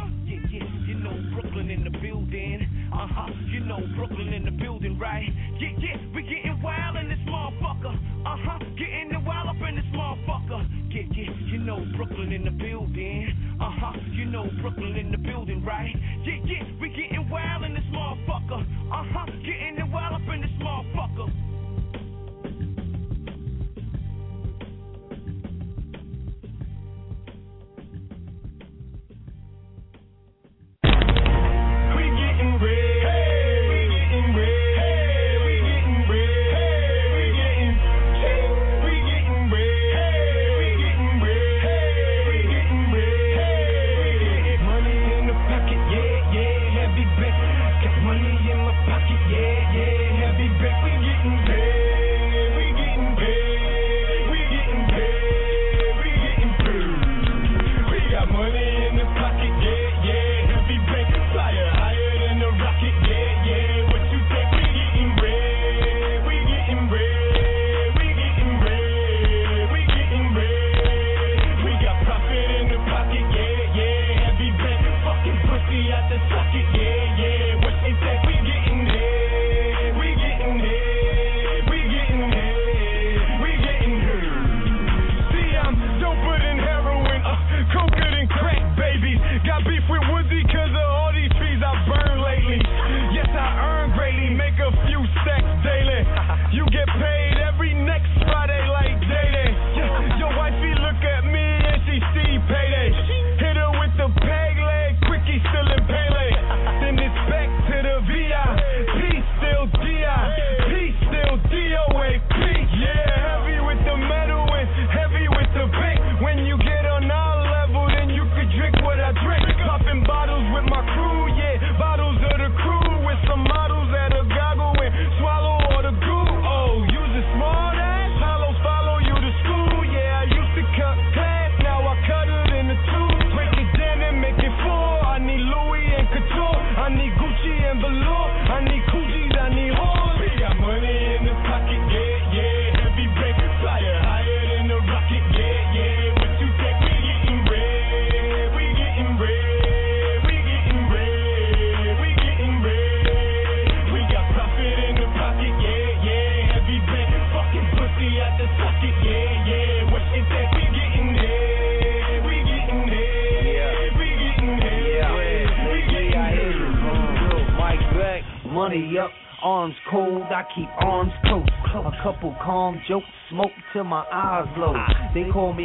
Uh 2.98 3.06
huh, 3.06 3.30
you 3.46 3.60
know 3.60 3.78
Brooklyn 3.94 4.32
in 4.32 4.44
the 4.44 4.50
building, 4.50 4.98
right? 4.98 5.22
Yeah, 5.60 5.70
yeah, 5.78 5.96
we 6.12 6.22
getting 6.22 6.60
wild 6.60 6.96
in 6.96 7.08
this 7.08 7.22
motherfucker. 7.28 7.94
Uh 8.26 8.36
huh, 8.42 8.58
getting 8.76 9.10
the 9.12 9.20
wild 9.20 9.48
up 9.50 9.68
in 9.68 9.76
this 9.76 9.86
motherfucker. 9.94 10.66
Yeah, 10.90 11.02
yeah, 11.14 11.30
you 11.46 11.58
know 11.58 11.86
Brooklyn 11.96 12.32
in 12.32 12.42
the 12.42 12.50
building. 12.50 13.30
Uh 13.60 13.70
huh, 13.70 13.92
you 14.10 14.24
know 14.24 14.50
Brooklyn 14.60 14.96
in 14.96 15.12
the 15.12 15.18
building, 15.18 15.64
right? 15.64 15.94
Yeah, 16.24 16.42
yeah, 16.44 16.64
we 16.80 16.88
getting 16.88 17.30
wild 17.30 17.62
in 17.62 17.74
this 17.74 17.86
motherfucker. 17.94 18.66
Uh 18.90 19.04
huh, 19.14 19.26
getting 19.46 19.77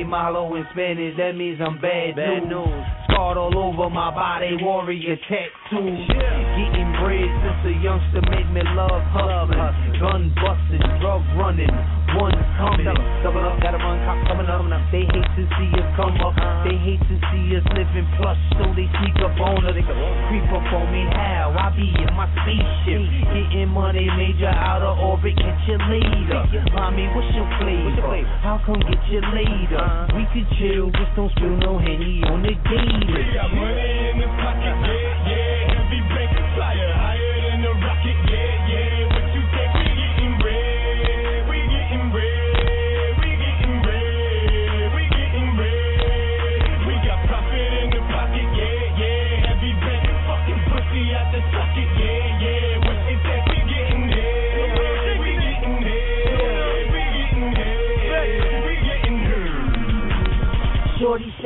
They 0.04 0.10
call 0.10 0.34
me 0.34 0.50
Malo 0.50 0.56
in 0.56 0.66
Spanish, 0.72 1.16
that 1.18 1.36
means 1.36 1.60
I'm 1.62 1.80
bad, 1.80 2.16
Bad 2.16 2.48
news. 2.48 2.68
Scarred 3.08 3.38
all 3.38 3.56
over 3.56 3.90
my 3.90 4.12
body, 4.12 4.58
warrior 4.60 5.16
tattoos. 5.16 6.08
Getting 6.08 6.92
bread 7.00 7.30
since 7.40 7.72
a 7.72 7.74
youngster 7.80 8.22
made 8.28 8.50
me 8.52 8.62
love 8.76 9.04
hustling. 9.16 10.00
Gun 10.00 10.36
busting, 10.36 10.84
drug 11.00 11.24
running, 11.40 11.72
one 12.18 12.36
coming. 12.58 12.86
Double 13.24 13.44
up, 13.44 13.60
gotta 13.62 13.78
run, 13.78 13.98
cops 14.06 14.24
coming 14.28 14.48
up. 14.48 14.62
They 14.94 15.06
hate 15.10 15.32
to 15.38 15.44
see 15.58 15.70
us 15.74 15.90
come 15.98 16.16
up. 16.22 16.38
They 16.66 16.78
hate 16.78 17.02
to 17.02 17.16
see 17.34 17.58
us 17.58 17.66
living 17.74 18.08
plush, 18.18 18.38
so 18.58 18.70
they 18.78 18.86
sneak 19.02 19.18
up 19.26 19.34
on 19.42 19.66
us. 19.66 19.74
Creep 19.74 20.48
up 20.54 20.68
on 20.74 20.86
me, 20.94 21.04
how? 21.12 21.54
I 21.58 21.74
be 21.74 21.90
in 21.90 22.12
my 22.14 22.30
spaceship. 22.42 23.02
Getting 23.34 23.74
money, 23.74 24.06
major 24.14 24.54
out 24.54 24.86
of 24.86 25.02
orbit, 25.02 25.34
catch 25.38 25.66
you 25.66 25.78
later. 25.90 26.46
Mommy, 26.74 27.10
what's 27.18 27.34
your 27.34 27.50
flavor? 27.58 28.22
How 28.46 28.62
come 28.66 28.80
get 28.86 29.02
you 29.10 29.22
later? 29.34 29.86
We 30.14 30.24
could 30.30 30.48
chill, 30.62 30.94
just 30.94 31.14
don't 31.16 31.32
spill 31.34 31.58
no 31.58 31.80
henny 31.82 32.22
on 32.30 32.46
the 32.46 32.54
daily. 32.70 33.34
Got 33.34 33.50
money 33.54 34.14
in 34.14 34.22
the 34.22 34.30
pocket, 34.38 34.78
yeah, 34.86 35.28
yeah. 35.28 35.33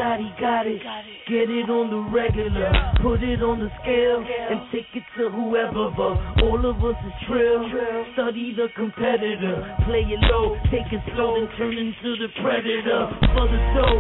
Shorty 0.07 0.31
Shotty 0.39 0.39
got 0.39 0.63
it. 0.67 0.79
Get 1.27 1.51
it 1.51 1.67
on 1.67 1.91
the 1.91 1.99
regular, 2.15 2.71
put 3.03 3.19
it 3.19 3.43
on 3.43 3.59
the 3.59 3.67
scale, 3.83 4.23
and 4.23 4.63
take 4.71 4.87
it 4.95 5.03
to 5.19 5.27
whoever. 5.27 5.91
But 5.91 6.47
all 6.47 6.63
of 6.63 6.79
us 6.79 6.95
is 7.03 7.15
trill. 7.27 7.67
Study 8.15 8.55
the 8.55 8.71
competitor, 8.71 9.67
play 9.83 10.07
it 10.07 10.21
low, 10.31 10.55
take 10.71 10.87
it 10.95 11.03
slow, 11.11 11.35
and 11.35 11.51
turn 11.59 11.75
into 11.75 12.09
the 12.23 12.31
predator. 12.39 13.11
For 13.35 13.45
the 13.51 13.59
soul, 13.75 13.99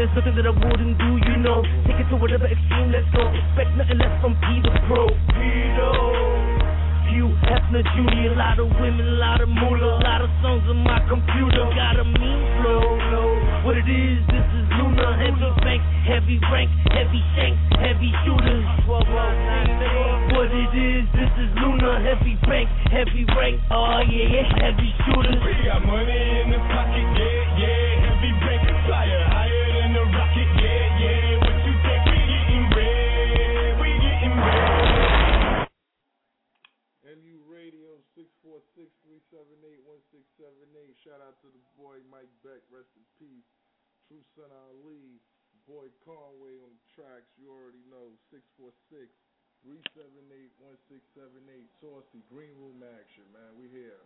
there's 0.00 0.12
nothing 0.16 0.32
that 0.40 0.48
I 0.48 0.54
wouldn't 0.56 0.96
do, 0.96 1.10
you 1.20 1.36
know. 1.44 1.60
Take 1.84 2.00
it 2.00 2.08
to 2.08 2.16
whatever 2.16 2.48
extreme, 2.48 2.88
let's 2.88 3.08
go. 3.12 3.28
Expect 3.28 3.76
nothing 3.76 4.00
less 4.00 4.16
from 4.24 4.32
P 4.32 4.64
the 4.64 4.72
Pro. 4.88 5.12
Peter. 5.36 5.92
Hugh 7.12 7.36
Hefner 7.44 7.84
Jr., 7.84 8.32
a 8.32 8.36
lot 8.36 8.56
of 8.56 8.68
women, 8.80 9.04
a 9.04 9.20
lot 9.20 9.44
of 9.44 9.48
moolah, 9.52 10.00
a 10.00 10.04
lot 10.08 10.20
of 10.24 10.32
songs 10.40 10.64
on 10.72 10.80
my 10.80 11.04
computer. 11.04 11.68
Got 11.76 12.00
a 12.00 12.04
mean 12.04 12.40
flow. 12.64 13.27
What 13.64 13.76
it 13.76 13.84
is, 13.84 14.24
this 14.32 14.48
is 14.54 14.64
Luna, 14.80 15.12
heavy 15.18 15.50
bank, 15.60 15.82
heavy 16.08 16.40
rank, 16.48 16.70
heavy 16.88 17.20
shanks, 17.36 17.60
heavy 17.76 18.08
shooters. 18.24 18.64
What 18.88 19.04
it 20.48 20.72
is, 20.72 21.04
this 21.12 21.28
is 21.36 21.52
Luna, 21.60 22.00
heavy 22.00 22.40
bank, 22.48 22.64
heavy 22.88 23.28
rank, 23.36 23.60
oh 23.68 24.00
yeah, 24.08 24.40
yeah, 24.40 24.48
heavy 24.62 24.88
shooters. 25.04 25.36
We 25.44 25.52
got 25.68 25.84
money 25.84 26.16
in 26.40 26.48
the 26.54 26.60
pocket, 26.72 27.04
yeah, 27.12 27.60
yeah. 27.60 28.08
Heavy 28.08 28.32
bank 28.40 28.64
flyer, 28.88 29.20
higher 29.36 29.68
than 29.68 30.00
a 30.00 30.04
rocket, 30.16 30.48
yeah, 30.64 31.04
yeah. 31.04 31.44
What 31.44 31.60
you 31.68 31.76
think? 31.84 32.08
We 32.08 32.24
getting 32.24 32.72
bread, 32.72 33.84
we 33.84 33.92
getting 34.00 34.32
bread. 34.32 35.68
MU 37.20 37.44
Radio 37.44 38.00
646-378-1678. 38.16 41.04
Shout 41.04 41.20
out 41.20 41.36
to 41.44 41.52
the 41.52 41.60
boy 41.76 42.00
Mike 42.08 42.32
Beck, 42.40 42.64
rest 42.72 42.88
in 42.96 43.04
peace. 43.18 43.44
True 44.08 44.22
Son 44.34 44.48
Ali, 44.70 45.20
boy 45.68 45.86
Conway 46.06 46.56
on 46.64 46.70
the 46.72 46.80
tracks, 46.96 47.28
you 47.36 47.50
already 47.52 47.82
know. 47.92 48.08
646 48.32 49.12
378-1678. 49.66 51.66
Saucy, 51.82 52.22
Green 52.30 52.54
Room 52.56 52.80
action, 52.86 53.24
man. 53.34 53.50
We 53.58 53.66
here. 53.68 53.98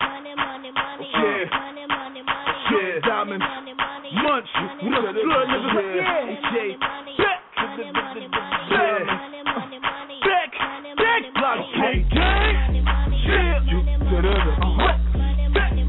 Money, 0.00 0.34
money, 0.36 0.70
money, 0.72 1.10
Yeah. 1.10 1.44
money, 1.50 1.86
money, 1.86 2.22
money, 2.22 2.58
Yeah, 2.70 3.00
Diamond. 3.04 3.42
money, 3.42 3.74
money, 3.74 4.12
Munch, 4.14 4.48
money, 4.54 4.84
we 4.84 4.90
know 4.90 5.00
money, 5.02 5.12
the 5.12 5.20
good 5.20 5.28
money, 5.28 5.50
niggas. 5.50 5.74
money, 5.74 5.96
Yeah. 5.96 6.04
money, 6.04 6.36
Jay. 6.50 6.76
money, 6.76 7.16
Beck. 7.16 7.40
money, 7.56 7.90
money, 7.90 8.26
money, 8.28 8.70
Yeah. 8.70 9.04
money, 9.04 9.42
money, 9.44 9.78
money, 9.80 10.20
Beck. 10.24 10.54
money, 10.60 10.94
Beck. 10.94 11.00
money, 11.00 11.30
Block 11.30 11.42
money, 11.56 11.72
gang, 11.72 11.80
money, 11.80 12.02
gang. 12.10 12.54
money, 12.54 12.80
money, 12.80 13.18
Yeah. 13.20 13.60
money, 13.60 13.96
money, 13.96 14.10
Da-da-da. 14.10 14.54
money, 14.60 14.98
money, 15.16 15.48
money, 15.48 15.84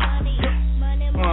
money, 0.80 1.10
money, 1.12 1.22
Uh. 1.22 1.26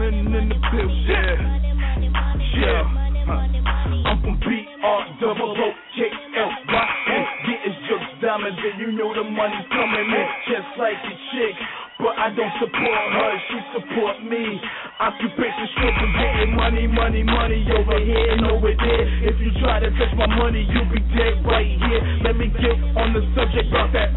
Yeah. 0.00 0.08
In 0.08 0.48
the 0.48 0.56
build, 0.72 0.96
yeah. 1.04 1.36
money, 1.44 1.76
money, 1.76 2.08
money, 2.08 2.48
Yeah. 2.56 2.82
money, 2.88 3.20
money, 3.28 3.60
money, 3.60 4.00
I'm 4.08 4.16
from 4.24 4.40
B 4.40 4.48
R 4.80 5.00
double 5.20 5.52
O 5.52 5.68
K 5.92 6.08
L 6.40 6.50
Y 6.72 6.86
N. 7.12 7.24
Getting 7.44 7.76
jokes, 7.84 8.08
diamonds, 8.24 8.56
and 8.64 8.80
you 8.80 8.96
know 8.96 9.12
the 9.12 9.24
money's 9.28 9.68
coming 9.68 10.08
in. 10.08 10.26
Just 10.48 10.72
like 10.80 10.96
a 11.04 11.12
chick, 11.36 11.54
but 12.00 12.16
I 12.16 12.32
don't 12.32 12.54
support 12.64 13.02
her, 13.12 13.32
she 13.52 13.58
support 13.76 14.16
me. 14.24 14.56
Occupation 15.04 15.68
struggle, 15.76 16.08
getting 16.16 16.56
money, 16.56 16.86
money, 16.88 17.22
money 17.22 17.60
over 17.76 18.00
here 18.00 18.40
and 18.40 18.46
over 18.48 18.72
there. 18.72 19.04
If 19.28 19.36
you 19.36 19.52
try 19.60 19.80
to 19.84 19.90
touch 20.00 20.16
my 20.16 20.32
money, 20.32 20.64
you'll 20.64 20.88
be 20.88 21.00
dead 21.12 21.44
right 21.44 21.68
here. 21.68 22.00
Let 22.24 22.40
me 22.40 22.48
get 22.48 22.76
on 22.96 23.12
the 23.12 23.20
subject 23.36 23.68
about 23.68 23.92
that. 23.92 24.08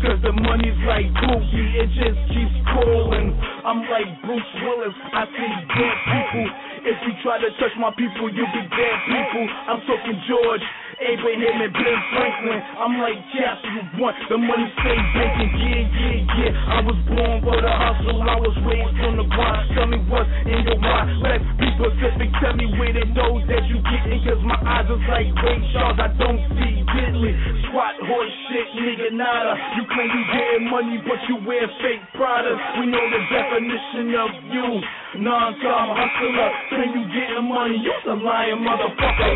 Cause 0.00 0.16
the 0.24 0.32
money's 0.32 0.80
like 0.88 1.12
Pookie, 1.12 1.76
it 1.76 1.92
just 1.92 2.16
keeps 2.32 2.56
calling. 2.72 3.36
I'm 3.68 3.84
like 3.84 4.08
Bruce 4.24 4.52
Willis, 4.64 4.96
I 5.12 5.28
see 5.28 5.52
dead 5.76 5.96
people. 6.08 6.46
If 6.88 6.96
you 7.04 7.12
try 7.20 7.36
to 7.36 7.52
touch 7.60 7.76
my 7.76 7.92
people, 7.92 8.32
you'll 8.32 8.48
be 8.48 8.64
dead 8.64 8.96
people. 9.04 9.44
I'm 9.68 9.80
talking 9.84 10.16
George, 10.24 10.64
Abraham, 11.00 11.64
and 11.64 11.72
Ben 11.72 11.98
Franklin. 12.12 12.60
I'm 12.76 12.94
like, 13.00 13.16
you 13.32 13.80
want 13.96 14.16
the 14.28 14.36
money, 14.36 14.68
stay 14.84 15.00
banking. 15.16 15.52
Yeah, 15.56 15.88
yeah, 15.88 16.38
yeah. 16.44 16.76
I 16.76 16.78
was 16.84 16.98
born 17.08 17.40
for 17.40 17.56
the 17.56 17.72
hustle, 17.72 18.20
I 18.20 18.36
was 18.36 18.56
raised 18.68 19.00
on 19.08 19.16
the 19.16 19.26
grind. 19.32 19.64
Tell 19.72 19.88
me 19.88 19.98
what's 20.12 20.28
in 20.44 20.60
your 20.60 20.76
mind. 20.76 21.24
Let's 21.24 21.44
be 21.56 21.72
specific, 21.80 22.28
tell 22.44 22.52
me 22.52 22.68
where 22.76 22.92
the 22.92 23.08
dough 23.16 23.40
that 23.48 23.64
you 23.72 23.80
getting. 23.80 24.20
Cause 24.28 24.44
my 24.44 24.60
eyes 24.60 24.92
is 24.92 25.00
like 25.08 25.32
Ray 25.40 25.58
Charles, 25.72 25.96
I 25.96 26.12
don't 26.20 26.40
see 26.60 26.84
diddly. 26.84 27.32
Squat 27.68 27.96
horse 28.04 28.36
shit, 28.52 28.68
nigga, 28.76 29.08
nada. 29.16 29.56
You 29.80 29.88
claim 29.88 30.10
you 30.12 30.24
getting 30.36 30.64
money, 30.68 31.00
but 31.00 31.20
you 31.32 31.40
wear 31.48 31.64
fake 31.80 32.04
products. 32.12 32.60
We 32.76 32.92
know 32.92 33.04
the 33.08 33.22
definition 33.32 34.12
of 34.20 34.30
you. 34.52 34.68
Non-time 35.10 35.90
hustler, 35.96 36.50
claim 36.70 36.90
you 36.94 37.04
getting 37.10 37.48
money, 37.50 37.82
you's 37.82 38.06
a 38.06 38.14
lying 38.14 38.62
motherfucker. 38.62 39.32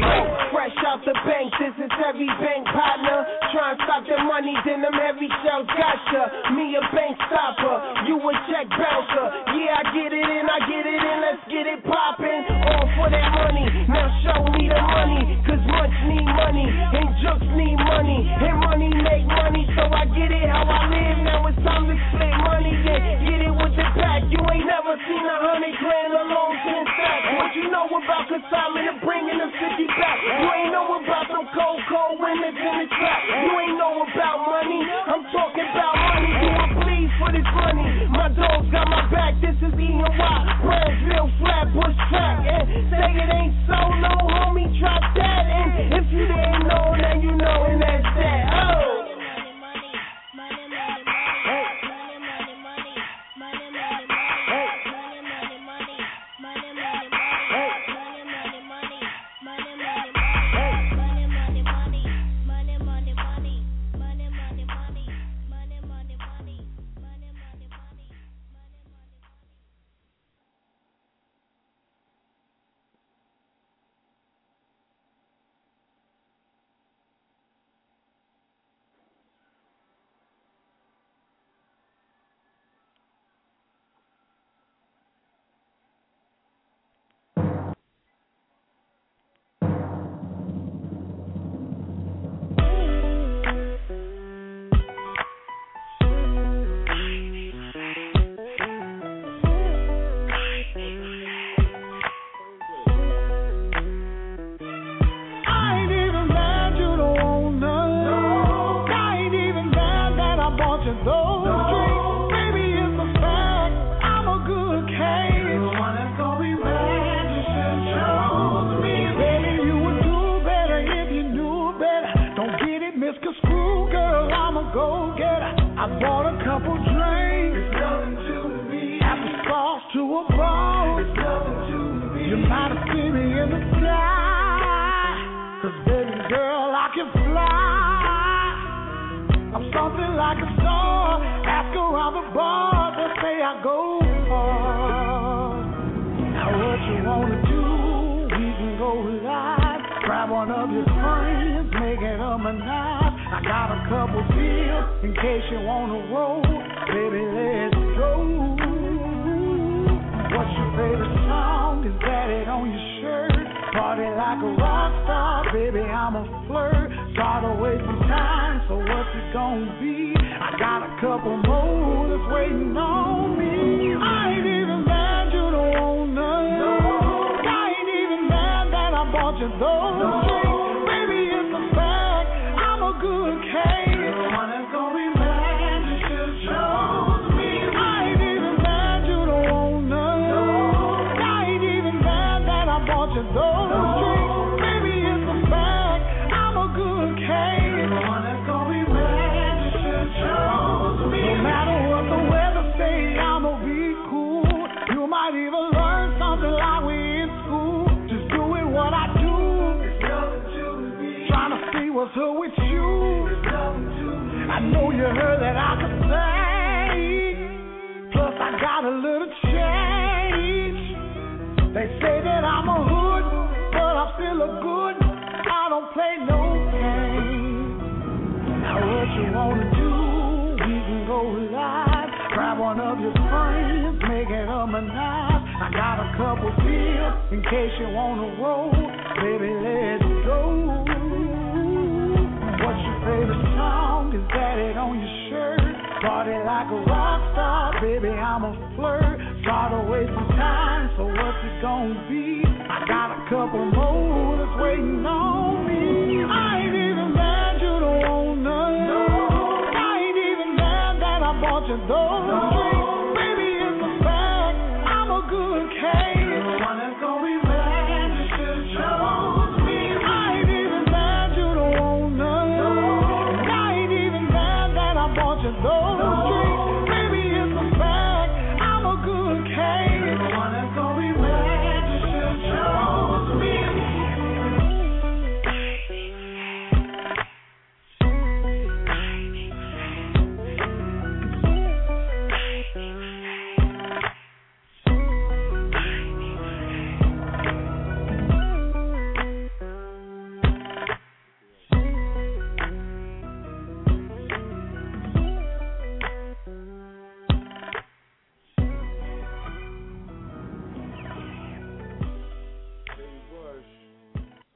Fresh 0.54 0.78
out 0.86 1.02
the 1.02 1.14
bank, 1.26 1.50
this 1.58 1.74
is 1.86 1.92
heavy 2.02 2.26
bank 2.42 2.66
partner. 2.66 3.22
Try 3.54 3.74
and 3.74 3.80
stop 3.86 4.02
the 4.02 4.18
money, 4.26 4.54
then 4.66 4.82
them 4.82 4.94
heavy 4.94 5.30
shells 5.46 5.68
gotcha. 5.70 6.50
Me 6.58 6.74
a 6.74 6.82
bank 6.90 7.14
stopper, 7.30 8.10
you 8.10 8.18
a 8.18 8.32
check 8.50 8.66
bouncer. 8.74 9.26
Yeah, 9.54 9.78
I 9.78 9.82
get 9.94 10.10
it 10.10 10.28
in, 10.28 10.44
I 10.50 10.58
get 10.66 10.84
it 10.86 11.02
in, 11.02 11.16
let's 11.22 11.44
get 11.46 11.66
it 11.70 11.80
poppin'. 11.86 12.42
All 12.74 12.86
for 12.98 13.08
that 13.10 13.28
money, 13.38 13.66
now 13.86 14.08
show 14.26 14.40
me 14.50 14.66
the 14.66 14.82
money. 14.82 15.22
Cause 15.46 15.62
Munch 15.62 15.98
need 16.10 16.26
money, 16.26 16.66
and 16.66 17.08
Jokes 17.22 17.50
need 17.54 17.78
money. 17.78 18.26
And 18.26 18.56
money 18.58 18.90
make 18.90 19.26
money, 19.28 19.62
so 19.78 19.86
I 19.86 20.10
get 20.10 20.34
it 20.34 20.46
how 20.50 20.66
I 20.66 20.80
live. 20.90 21.18
Now 21.22 21.46
it's 21.46 21.60
time 21.62 21.86
to 21.86 21.94
split 21.94 22.34
money, 22.50 22.74
yeah. 22.82 23.22
Get 23.22 23.40
it 23.46 23.54
with 23.54 23.74
the 23.78 23.86
pack. 23.94 24.26
You 24.26 24.40
ain't 24.42 24.66
never 24.66 24.98
seen 25.06 25.22
a 25.22 25.36
hundred 25.38 25.74
grand 25.78 26.12
alone, 26.18 26.54
ten 26.66 26.82
stacks. 26.82 27.26
What 27.38 27.50
you 27.54 27.66
know 27.70 27.86
about 27.86 28.26
consignment 28.26 28.90
and 28.90 28.98
bringing 29.06 29.38
the 29.38 29.50
city 29.54 29.86
back? 29.94 30.18
You 30.18 30.48
ain't 30.50 30.72
know 30.74 30.98
about 30.98 31.26
them 31.44 31.52
cold, 31.52 31.80
cold 31.88 32.16
winners 32.20 32.56
in 32.56 32.74
the 32.80 32.88
trap. 32.88 33.20
You 33.28 33.52
ain't 33.60 33.76
know 33.76 34.00
about 34.00 34.38
money. 34.48 34.80
I'm 34.80 35.24
talking 35.28 35.68
about 35.68 35.96
money. 35.96 36.32
Do 36.40 36.48
I 36.48 36.66
bleed 36.80 37.10
for 37.20 37.30
this 37.32 37.48
money? 37.52 37.84
My 38.08 38.28
dogs 38.32 38.68
got 38.72 38.88
my 38.88 39.04
back. 39.12 39.36
This 39.40 39.56
is 39.60 39.74
E 39.76 39.88
and 39.92 40.16
Y. 40.16 40.40
Brownsville, 40.64 41.30
Flatbush 41.40 41.98
track. 42.08 42.48
And 42.48 42.64
say 42.88 43.08
it 43.12 43.28
ain't 43.28 43.54
so, 43.68 43.76
no 43.76 44.14
homie, 44.24 44.72
trap 44.80 45.02
that. 45.16 45.44
And 45.44 45.92
if 45.92 46.06
you 46.12 46.24
didn't 46.24 46.64
know, 46.64 46.96
then 46.96 47.20
you 47.20 47.34
know, 47.36 47.68
and 47.68 47.80
that's 47.82 48.08
that. 48.16 48.44
Oh. 48.48 49.13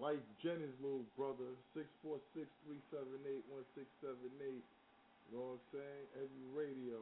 Mike 0.08 0.24
Jennings, 0.40 0.72
little 0.80 1.04
brother, 1.20 1.52
six 1.76 1.84
four 2.00 2.16
six 2.32 2.48
three 2.64 2.80
seven 2.88 3.20
eight 3.28 3.44
one 3.52 3.60
six 3.76 3.84
seven 4.00 4.32
eight. 4.40 4.64
You 5.28 5.36
know 5.36 5.52
what 5.52 5.60
I'm 5.60 5.68
saying? 5.68 6.04
Every 6.16 6.48
radio. 6.56 6.96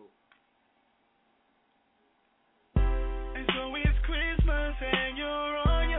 And 2.74 3.46
so 3.54 3.70
it's 3.78 3.94
Christmas 4.02 4.74
and 4.82 5.14
you're 5.14 5.54
on 5.70 5.86
your 5.86 5.95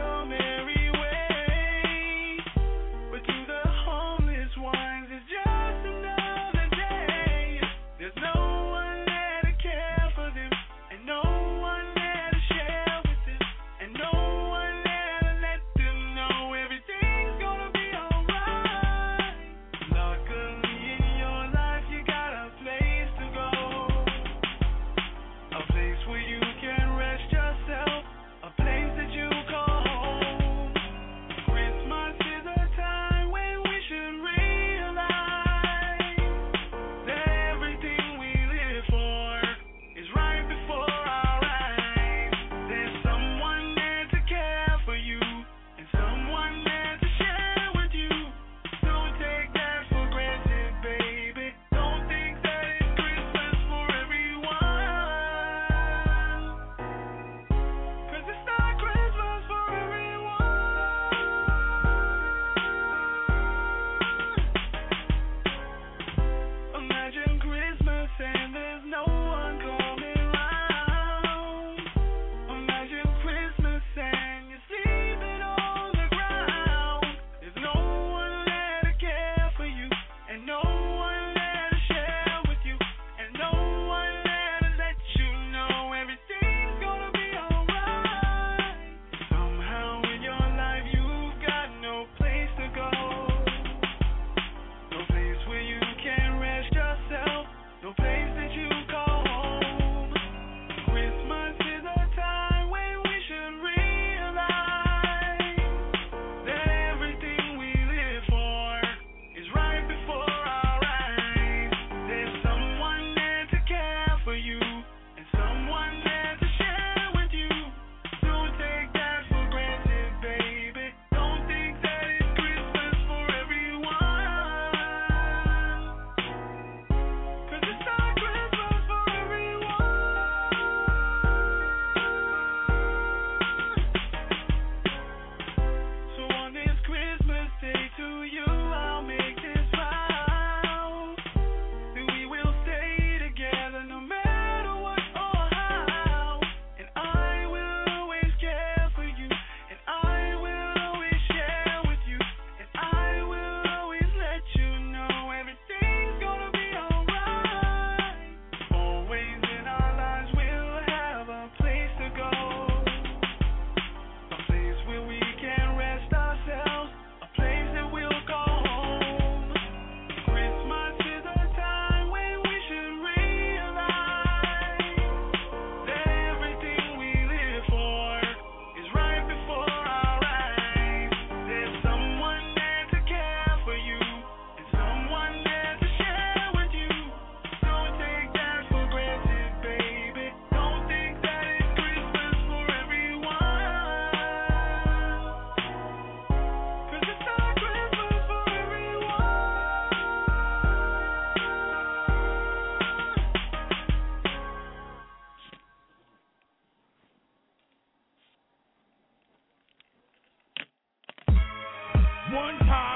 One 212.30 212.58
time. 212.58 212.87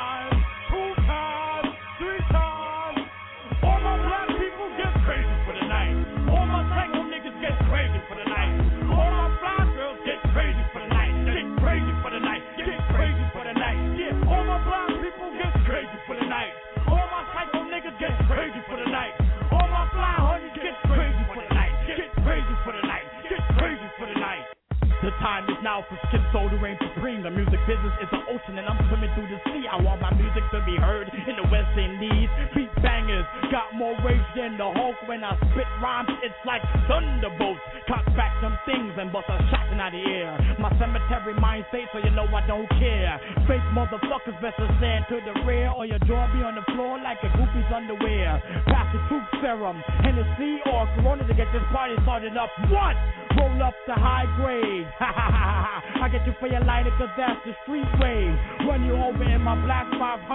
Time 25.23 25.47
is 25.47 25.57
now 25.63 25.87
for 25.87 25.95
to 26.03 26.57
reign 26.59 26.77
supreme. 26.83 27.23
The 27.23 27.31
music 27.31 27.63
business 27.71 27.95
is 28.03 28.11
an 28.11 28.27
ocean 28.27 28.59
and 28.59 28.67
I'm 28.67 28.77
swimming 28.91 29.15
through 29.15 29.31
the 29.31 29.39
sea. 29.47 29.65
I 29.71 29.79
want 29.79 30.03
my 30.03 30.11
music 30.19 30.43
to 30.51 30.59
be 30.67 30.75
heard 30.75 31.07
in 31.07 31.39
the 31.39 31.47
West 31.47 31.71
Indies. 31.79 32.29
Beat 32.59 32.75
bangers 32.83 33.25
got 33.55 33.71
more 33.79 33.95
rage 34.03 34.27
than 34.35 34.59
the 34.59 34.67
Hulk 34.67 34.99
when 35.07 35.23
I 35.23 35.39
spit 35.55 35.71
rhymes. 35.79 36.11
It's 36.27 36.35
like 36.43 36.61
thunderbolts. 36.91 37.63
Cock 37.87 38.05
back 38.19 38.35
them 38.43 38.59
things 38.67 38.91
and 38.99 39.15
bust 39.15 39.31
a 39.31 39.39
shot 39.55 39.71
in 39.71 39.79
the 39.79 40.03
air. 40.03 40.35
My 40.59 40.75
cemetery 40.83 41.39
mind 41.39 41.65
state 41.71 41.87
so 41.95 42.03
you 42.03 42.11
know 42.11 42.27
I 42.27 42.43
don't 42.51 42.69
care. 42.83 43.23
Fake 43.47 43.65
motherfuckers 43.71 44.35
best 44.43 44.59
to 44.59 44.67
stand 44.83 45.07
to 45.15 45.23
the 45.23 45.47
rear 45.47 45.71
or 45.71 45.87
your 45.87 46.03
jaw 46.11 46.27
be 46.35 46.43
on 46.43 46.59
the 46.59 46.67
floor 46.75 46.99
like 46.99 47.23
a 47.23 47.31
groupie's 47.39 47.71
underwear. 47.71 48.43
Pass 48.67 48.91
the 48.91 49.01
truth 49.07 49.27
serum, 49.39 49.79
Hennessy 50.03 50.59
or 50.67 50.91
Corona 50.99 51.23
to 51.23 51.35
get 51.35 51.47
this 51.55 51.63
party 51.71 51.95
started 52.03 52.35
up. 52.35 52.51
What? 52.67 52.99
Roll 53.39 53.63
up 53.63 53.75
the 53.87 53.95
high 53.95 54.27
grade. 54.37 54.87
I 56.03 56.09
get 56.11 56.27
you 56.27 56.35
for 56.41 56.49
your 56.49 56.65
lighter 56.65 56.91
cause 56.99 57.13
that's 57.17 57.39
the 57.47 57.55
street 57.63 57.87
wave. 58.01 58.35
Run 58.67 58.85
you 58.85 58.95
over 58.99 59.23
in 59.23 59.41
my 59.43 59.57
black 59.65 59.87
500. 59.97 60.29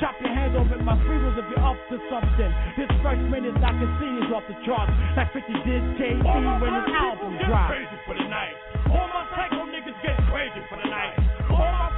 Chop 0.00 0.16
your 0.20 0.32
hands 0.32 0.56
over 0.56 0.74
in 0.78 0.84
my 0.84 0.96
speakers 1.02 1.36
if 1.36 1.46
you're 1.50 1.64
up 1.64 1.78
to 1.90 1.96
something. 2.08 2.50
This 2.78 2.90
first 3.02 3.24
minute 3.28 3.56
I 3.60 3.72
can 3.76 3.90
see 3.98 4.12
is 4.24 4.30
off 4.32 4.46
the 4.48 4.56
charts. 4.64 4.92
Like 5.16 5.32
50 5.36 5.52
did 5.66 5.82
KD 6.00 6.24
when 6.62 6.72
his 6.72 6.88
album 6.96 7.36
get 7.36 7.48
dropped. 7.48 7.76
crazy 7.76 7.98
for 8.06 8.14
the 8.16 8.26
night. 8.28 8.56
All 8.88 9.08
my 9.12 9.24
psycho 9.36 9.68
niggas 9.68 9.98
get 10.00 10.16
crazy 10.32 10.60
for 10.68 10.76
the 10.80 10.88
night. 10.88 11.14
All 11.50 11.72
my 11.76 11.91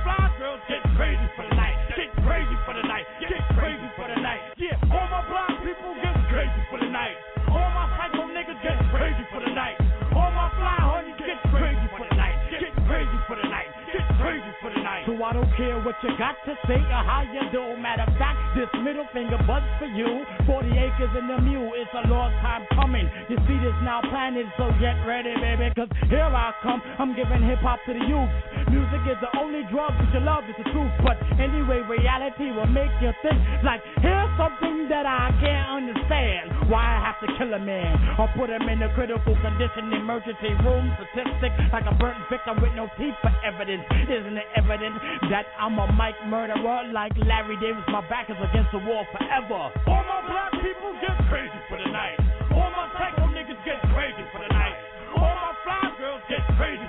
I 15.25 15.33
don't 15.33 15.49
care 15.57 15.81
what 15.81 15.97
you 16.05 16.13
got 16.21 16.37
to 16.45 16.53
say 16.69 16.77
or 16.77 17.03
how 17.03 17.25
you 17.25 17.41
do. 17.49 17.81
Matter 17.81 18.05
of 18.05 18.13
fact, 18.21 18.37
this 18.53 18.69
middle 18.85 19.09
finger 19.17 19.41
buds 19.49 19.65
for 19.81 19.89
you. 19.89 20.21
40 20.45 20.69
acres 20.69 21.13
and 21.17 21.33
a 21.33 21.41
mule, 21.41 21.73
it's 21.73 21.91
a 21.97 22.05
long 22.13 22.29
time 22.45 22.69
coming. 22.77 23.09
You 23.33 23.41
see 23.49 23.57
this 23.65 23.73
now 23.81 24.05
planted, 24.13 24.45
so 24.61 24.69
get 24.77 25.01
ready, 25.09 25.33
baby. 25.41 25.73
Cause 25.73 25.89
here 26.13 26.29
I 26.29 26.53
come, 26.61 26.85
I'm 27.01 27.17
giving 27.17 27.41
hip 27.41 27.65
hop 27.65 27.81
to 27.89 27.97
the 27.97 28.05
youth. 28.05 28.29
Music 28.69 29.01
is 29.09 29.19
the 29.25 29.33
only 29.41 29.65
drug 29.73 29.97
that 29.97 30.13
you 30.13 30.21
love, 30.21 30.45
it's 30.45 30.61
the 30.61 30.69
truth. 30.77 30.93
But 31.01 31.17
anyway, 31.41 31.81
reality 31.89 32.53
will 32.53 32.69
make 32.69 32.93
you 33.01 33.17
think. 33.25 33.41
Like, 33.65 33.81
here's 34.05 34.33
something 34.37 34.93
that 34.93 35.09
I 35.09 35.33
can't 35.41 35.81
understand. 35.81 36.69
Why 36.69 36.85
I 36.85 37.01
have 37.01 37.19
to 37.25 37.29
kill 37.41 37.49
a 37.55 37.63
man 37.63 37.97
or 38.21 38.29
put 38.37 38.53
him 38.53 38.69
in 38.69 38.83
a 38.85 38.93
critical 38.93 39.33
condition, 39.41 39.89
emergency 39.97 40.53
room 40.61 40.93
statistic. 41.01 41.53
Like 41.73 41.89
a 41.89 41.95
burnt 41.97 42.21
victim 42.29 42.61
with 42.61 42.77
no 42.77 42.93
teeth 43.01 43.17
for 43.25 43.33
evidence. 43.41 43.85
Isn't 44.05 44.37
it 44.37 44.49
evident 44.57 44.97
that 45.31 45.47
I'm 45.59 45.79
a 45.79 45.87
mic 45.95 46.17
murderer 46.27 46.91
like 46.93 47.13
Larry 47.27 47.57
Davis? 47.61 47.85
My 47.89 48.03
back 48.09 48.31
is 48.31 48.37
against 48.39 48.71
the 48.73 48.83
wall 48.83 49.07
forever. 49.13 49.71
All 49.87 50.05
my 50.05 50.21
black 50.27 50.53
people 50.63 50.93
get 51.01 51.17
crazy 51.29 51.61
for 51.69 51.79
the 51.79 51.91
night. 51.91 52.19
All 52.53 52.71
my 52.71 52.87
psycho 52.95 53.29
niggas 53.33 53.61
get 53.65 53.81
crazy 53.95 54.25
for 54.33 54.41
the 54.43 54.51
night. 54.53 54.77
All 55.17 55.35
my 55.35 55.53
fly 55.65 55.95
girls 55.99 56.23
get 56.29 56.43
crazy 56.57 56.84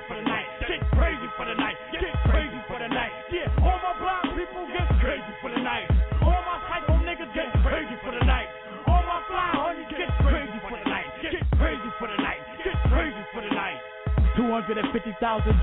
250,000 14.37 15.15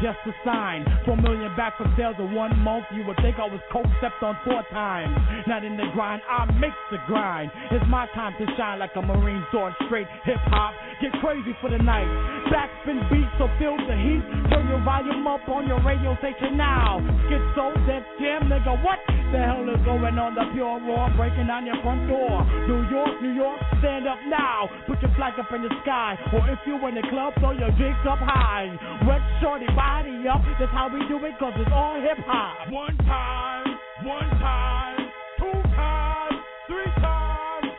just 0.03 0.19
to 0.25 0.33
sign. 0.45 0.85
Four 1.05 1.17
million 1.17 1.55
back 1.57 1.77
from 1.77 1.93
sales 1.97 2.17
in 2.19 2.33
one 2.33 2.57
month. 2.61 2.85
You 2.95 3.05
would 3.07 3.17
think 3.23 3.37
I 3.39 3.47
was 3.47 3.61
coke 3.73 3.89
stepped 3.99 4.23
on 4.23 4.37
four 4.45 4.63
times. 4.71 5.17
Not 5.47 5.65
in 5.65 5.77
the 5.77 5.89
grind, 5.95 6.23
I 6.29 6.47
make 6.59 6.77
the 6.91 6.99
grind. 7.07 7.51
It's 7.71 7.85
my 7.89 8.07
time 8.15 8.35
to 8.39 8.47
shine 8.57 8.79
like 8.79 8.93
a 8.97 9.03
marine 9.03 9.45
sword. 9.53 9.73
Straight 9.87 10.09
hip 10.25 10.41
hop, 10.51 10.75
get 11.01 11.13
crazy 11.21 11.57
for 11.61 11.71
the 11.71 11.79
night. 11.79 12.09
Backspin 12.51 13.01
beats, 13.11 13.33
so 13.39 13.49
feel 13.59 13.77
the 13.77 13.97
heat. 13.97 14.25
Turn 14.51 14.69
your 14.69 14.83
volume 14.85 15.27
up 15.27 15.49
on 15.49 15.69
your 15.69 15.83
radio 15.85 16.17
station 16.19 16.57
now. 16.57 17.01
Schizo, 17.29 17.75
Def 17.87 18.05
Jam, 18.21 18.49
nigga, 18.49 18.77
what 18.85 18.99
the 19.33 19.41
hell 19.41 19.65
is 19.65 19.81
going 19.89 20.21
on? 20.21 20.37
The 20.37 20.45
pure 20.53 20.77
raw 20.85 21.09
breaking 21.17 21.49
down 21.49 21.65
your 21.65 21.81
front 21.81 22.05
door. 22.05 22.45
New 22.69 22.85
York, 22.93 23.17
New 23.25 23.33
York, 23.33 23.57
stand 23.81 24.05
up 24.05 24.21
now. 24.29 24.69
Put 24.85 25.01
your 25.01 25.11
flag 25.17 25.41
up 25.41 25.49
in 25.57 25.65
the 25.65 25.73
sky. 25.83 26.21
Or 26.37 26.45
if 26.53 26.61
you 26.69 26.77
in 26.85 26.95
the 26.95 27.05
club, 27.09 27.33
throw 27.41 27.57
your 27.57 27.73
drinks 27.81 28.05
up 28.05 28.21
high. 28.21 28.69
Wet 29.09 29.25
shorty 29.41 29.67
body 29.73 30.29
up. 30.29 30.45
That's 30.61 30.71
how 30.71 30.93
we 30.93 31.01
do 31.09 31.17
it, 31.25 31.33
cause 31.41 31.57
it's 31.57 31.73
all 31.73 31.97
hip 31.97 32.21
hop. 32.29 32.69
One 32.69 32.97
time, 33.09 33.67
one 34.05 34.31
time, 34.37 35.01
two 35.41 35.59
times, 35.73 36.37
three 36.69 36.93
times. 37.01 37.73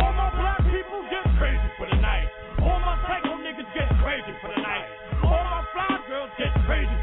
All 0.00 0.12
my 0.16 0.32
black 0.32 0.64
people 0.72 1.04
get 1.12 1.28
crazy 1.36 1.68
for 1.76 1.86
the 1.92 2.00
night. 2.00 2.32
All 2.64 2.80
my 2.80 2.96
psycho 3.04 3.36
niggas 3.44 3.68
get 3.76 3.92
crazy 4.00 4.32
for 4.40 4.48
the 4.48 4.60
night. 4.64 4.88
All 5.20 5.44
my 5.44 5.60
fly 5.76 6.00
girls 6.08 6.32
get 6.40 6.56
crazy 6.64 6.95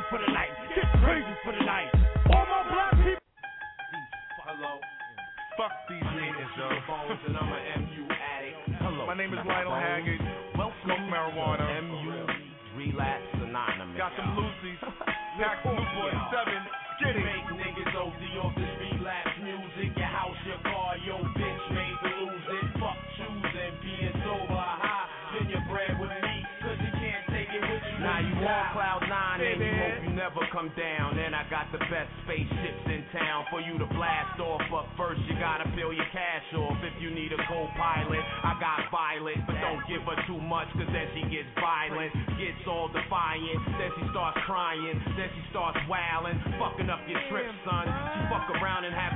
crazy 0.00 0.08
for 0.08 0.18
the 0.24 0.32
night. 0.32 0.48
Get 0.74 0.88
crazy 1.02 1.34
for 1.44 1.52
the 1.52 1.64
night. 1.64 1.90
All 2.32 2.46
my 2.46 2.62
black 2.72 2.92
people. 3.04 3.20
Hello. 4.44 4.80
Fuck 5.56 5.72
these 5.88 6.02
niggas, 6.16 6.52
yo. 6.56 6.68
Phones 6.86 7.20
and 7.28 7.36
I'm 7.36 7.52
an 7.52 7.84
MU 7.84 8.04
addict. 8.08 8.56
Hello. 8.80 9.06
My 9.06 9.16
name 9.16 9.32
is 9.32 9.40
Lionel 9.44 9.72
Haggood. 9.72 10.20
Well, 10.56 10.72
smoke 10.84 11.04
marijuana. 11.04 11.84
MU 11.84 12.24
relapse 12.76 13.28
anonymous. 13.44 13.98
Got 13.98 14.12
some 14.16 14.36
Lucy's. 14.36 14.80
Pack 15.40 15.64
Newport 15.64 16.14
7. 16.32 16.48
Get 17.00 17.16
it. 17.16 17.24
Make 17.24 17.48
niggas 17.60 17.92
OD 17.96 18.22
off 18.44 18.54
this 18.56 18.72
relapse 18.80 18.99
come 30.60 30.68
down. 30.76 31.16
And 31.16 31.32
I 31.32 31.48
got 31.48 31.72
the 31.72 31.80
best 31.88 32.12
spaceships 32.28 32.84
in 32.84 33.00
town 33.16 33.48
for 33.48 33.64
you 33.64 33.80
to 33.80 33.88
blast 33.96 34.36
off. 34.44 34.60
But 34.68 34.84
first 35.00 35.24
you 35.24 35.32
gotta 35.40 35.64
peel 35.72 35.88
your 35.88 36.08
cash 36.12 36.44
off. 36.52 36.76
If 36.84 37.00
you 37.00 37.08
need 37.08 37.32
a 37.32 37.40
co-pilot, 37.48 38.20
I 38.20 38.52
got 38.60 38.92
Violet, 38.92 39.40
but 39.48 39.56
don't 39.64 39.80
give 39.88 40.04
her 40.04 40.20
too 40.28 40.36
much, 40.36 40.68
cause 40.76 40.90
then 40.92 41.08
she 41.16 41.24
gets 41.32 41.48
violent, 41.56 42.12
gets 42.36 42.60
all 42.68 42.92
defiant. 42.92 43.60
Then 43.80 43.90
she 43.96 44.04
starts 44.12 44.36
crying, 44.44 45.00
then 45.16 45.30
she 45.32 45.42
starts 45.48 45.80
wailing, 45.88 46.36
fucking 46.60 46.92
up 46.92 47.00
your 47.08 47.22
trip, 47.32 47.48
son. 47.64 47.88
She 47.88 48.20
fuck 48.28 48.44
around 48.60 48.84
and 48.84 48.92
have 48.92 49.09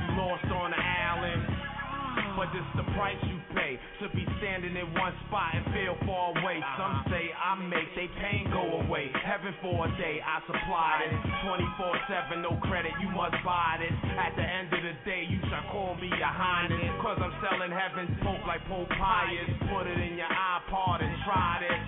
the 2.76 2.86
price 2.98 3.18
you 3.30 3.38
pay 3.54 3.78
to 4.02 4.10
be 4.10 4.26
standing 4.42 4.74
in 4.74 4.88
one 4.98 5.14
spot 5.26 5.54
and 5.54 5.64
feel 5.70 5.94
far 6.06 6.34
away. 6.34 6.58
Some 6.74 7.06
uh-huh. 7.06 7.10
say 7.10 7.30
I 7.30 7.54
make 7.54 7.90
they 7.94 8.10
pain 8.18 8.50
go 8.50 8.82
away. 8.82 9.10
Heaven 9.22 9.54
for 9.62 9.86
a 9.86 9.90
day, 9.94 10.18
I 10.18 10.42
supply 10.46 11.06
it. 11.06 11.14
24 11.46 12.34
7, 12.34 12.42
no 12.42 12.58
credit, 12.66 12.92
you 12.98 13.10
must 13.14 13.38
buy 13.46 13.78
this. 13.78 13.94
At 14.18 14.34
the 14.34 14.46
end 14.46 14.74
of 14.74 14.82
the 14.82 14.94
day, 15.06 15.22
you 15.26 15.38
shall 15.46 15.66
call 15.70 15.94
me 15.98 16.10
your 16.10 16.34
highness. 16.34 16.80
Cause 16.98 17.18
I'm 17.22 17.34
selling 17.42 17.70
heaven's 17.70 18.14
pope 18.22 18.42
like 18.46 18.62
Pope 18.66 18.90
Pius. 18.90 19.50
Put 19.70 19.86
it 19.86 19.98
in 19.98 20.18
your 20.18 20.30
iPod 20.30 21.02
and 21.02 21.14
try 21.22 21.62
this. 21.62 21.82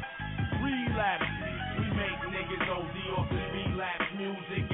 Relapse. 0.63 1.31
We 1.79 1.87
make 1.95 2.21
niggas 2.31 2.67
OD 2.71 2.97
off 3.19 3.29
this 3.31 3.47
relapse 3.55 4.11
music. 4.17 4.66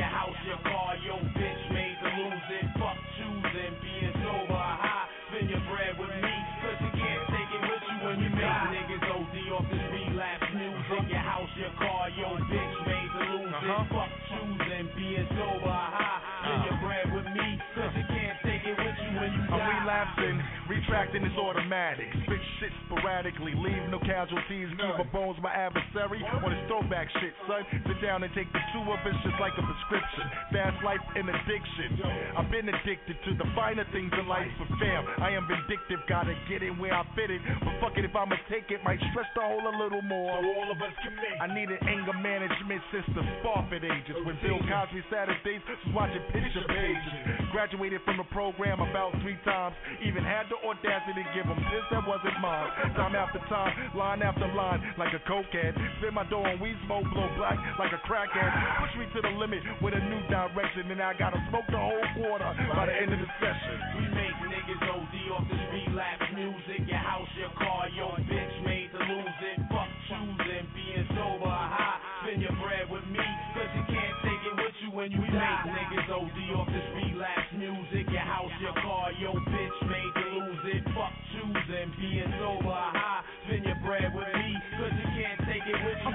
Your 11.57 11.71
car, 11.79 12.09
your 12.11 12.39
bitch 12.49 12.87
made 12.87 13.11
to 13.13 13.33
lose 13.37 13.49
it. 13.49 13.55
Uh-huh. 13.55 13.85
Fuck 13.91 14.11
choosing, 14.29 14.89
being 14.97 15.29
sober, 15.37 16.02
and 21.11 21.27
it's 21.27 21.35
automatic. 21.35 22.07
Spit 22.23 22.39
shit 22.63 22.71
sporadically, 22.87 23.59
leave 23.59 23.83
no 23.91 23.99
casualties. 23.99 24.71
Give 24.79 24.95
a 25.03 25.07
bones 25.11 25.35
my 25.43 25.51
adversary 25.51 26.23
on 26.23 26.55
his 26.55 26.63
throwback 26.71 27.11
shit, 27.19 27.35
son. 27.51 27.67
Sit 27.91 27.99
down 27.99 28.23
and 28.23 28.31
take 28.39 28.47
the 28.55 28.63
two 28.71 28.87
of 28.87 29.03
us 29.03 29.19
just 29.27 29.35
like 29.43 29.51
a 29.59 29.65
prescription. 29.67 30.25
Fast 30.55 30.79
life 30.87 31.03
and 31.19 31.27
addiction. 31.27 31.99
I've 32.39 32.47
been 32.55 32.71
addicted 32.71 33.19
to 33.27 33.35
the 33.35 33.49
finer 33.59 33.83
things 33.91 34.15
in 34.15 34.31
life, 34.31 34.47
but 34.63 34.71
fam, 34.79 35.03
I 35.19 35.35
am 35.35 35.51
vindictive. 35.51 35.99
Gotta 36.07 36.39
get 36.47 36.63
it 36.63 36.71
where 36.79 36.95
I 36.95 37.03
fit 37.19 37.35
it. 37.35 37.43
But 37.67 37.75
fuck 37.83 37.99
it, 37.99 38.07
if 38.07 38.15
I'ma 38.15 38.39
take 38.47 38.71
it, 38.71 38.79
might 38.87 39.03
stretch 39.11 39.31
the 39.35 39.43
hole 39.43 39.67
a 39.67 39.75
little 39.83 40.03
more. 40.07 40.39
So 40.39 40.49
all 40.55 40.71
of 40.71 40.79
us 40.79 40.95
can 41.03 41.19
make. 41.19 41.35
I 41.43 41.51
need 41.51 41.67
an 41.67 41.83
anger 41.83 42.15
management 42.15 42.83
system. 42.95 43.27
Sparford 43.43 43.83
ages. 43.83 44.23
When 44.23 44.39
Bill 44.39 44.63
Cosby 44.71 45.03
Saturdays 45.11 45.67
was 45.67 45.83
watching 45.91 46.23
picture 46.31 46.63
pages. 46.71 47.51
Graduated 47.51 48.07
from 48.07 48.23
the 48.23 48.29
program 48.31 48.79
about 48.79 49.19
three 49.27 49.41
times. 49.43 49.75
Even 50.07 50.23
had 50.23 50.47
the 50.47 50.59
audacity 50.63 50.92
to 50.93 51.25
give 51.33 51.49
them 51.49 51.57
this 51.73 51.85
that 51.89 52.05
wasn't 52.05 52.37
mine. 52.45 52.69
Time 52.93 53.17
after 53.17 53.41
time, 53.49 53.73
line 53.97 54.21
after 54.21 54.45
line, 54.53 54.85
like 55.01 55.17
a 55.17 55.23
cokehead. 55.25 55.73
Spit 55.99 56.13
my 56.13 56.25
dough 56.29 56.45
on 56.45 56.61
weed 56.61 56.77
smoke, 56.85 57.09
blow 57.17 57.29
black 57.41 57.57
like 57.81 57.93
a 57.97 58.01
crackhead. 58.05 58.53
Push 58.85 58.93
me 59.01 59.07
to 59.17 59.21
the 59.25 59.33
limit 59.41 59.65
with 59.81 59.95
a 59.97 60.03
new 60.05 60.21
direction, 60.29 60.93
and 60.93 61.01
I 61.01 61.17
gotta 61.17 61.41
smoke 61.49 61.65
the 61.73 61.81
whole 61.81 62.05
quarter 62.21 62.45
by 62.77 62.87
the 62.87 62.95
end 62.95 63.09
of 63.09 63.21
the 63.25 63.31
session. 63.41 63.77
We 63.97 64.05
make 64.13 64.37
niggas 64.53 64.85
OD 64.85 65.15
off 65.33 65.45
this 65.49 65.65
relapse 65.73 66.29
music. 66.37 66.85
Your 66.85 67.01
house, 67.01 67.31
your 67.41 67.53
car, 67.57 67.89
your 67.97 68.13
bitch 68.29 68.57
made 68.69 68.93
to 68.93 69.01
lose 69.01 69.39
it. 69.49 69.57
Fuck 69.73 69.89
choosing, 70.13 70.69
being 70.77 71.09
sober 71.17 71.49
or 71.49 71.69
high. 71.73 72.05
Spend 72.21 72.45
your 72.45 72.55
bread 72.61 72.85
with 72.93 73.07
me, 73.09 73.25
cause 73.57 73.73
you 73.73 73.85
can't 73.89 74.17
take 74.23 74.43
it 74.45 74.55
with 74.61 74.77
you 74.85 74.91
when 74.93 75.09
you 75.09 75.25
die. 75.33 75.73
Make 75.73 75.93
Niggas 75.93 76.09
OD 76.09 76.39
off 76.57 76.69
this 76.69 76.89
relapse 77.01 77.53
music. 77.57 78.09
Your 78.13 78.25
house, 78.25 78.53
your 78.61 78.73
car, 78.81 79.13
your 79.21 79.37
it. 80.73 80.85
Fuck 80.95 81.13
choosing, 81.33 81.93
being 82.01 82.33
sober 82.41 82.73
high. 82.73 83.23
Spend 83.47 83.65
your 83.65 83.77
bread 83.85 84.15
with 84.15 84.32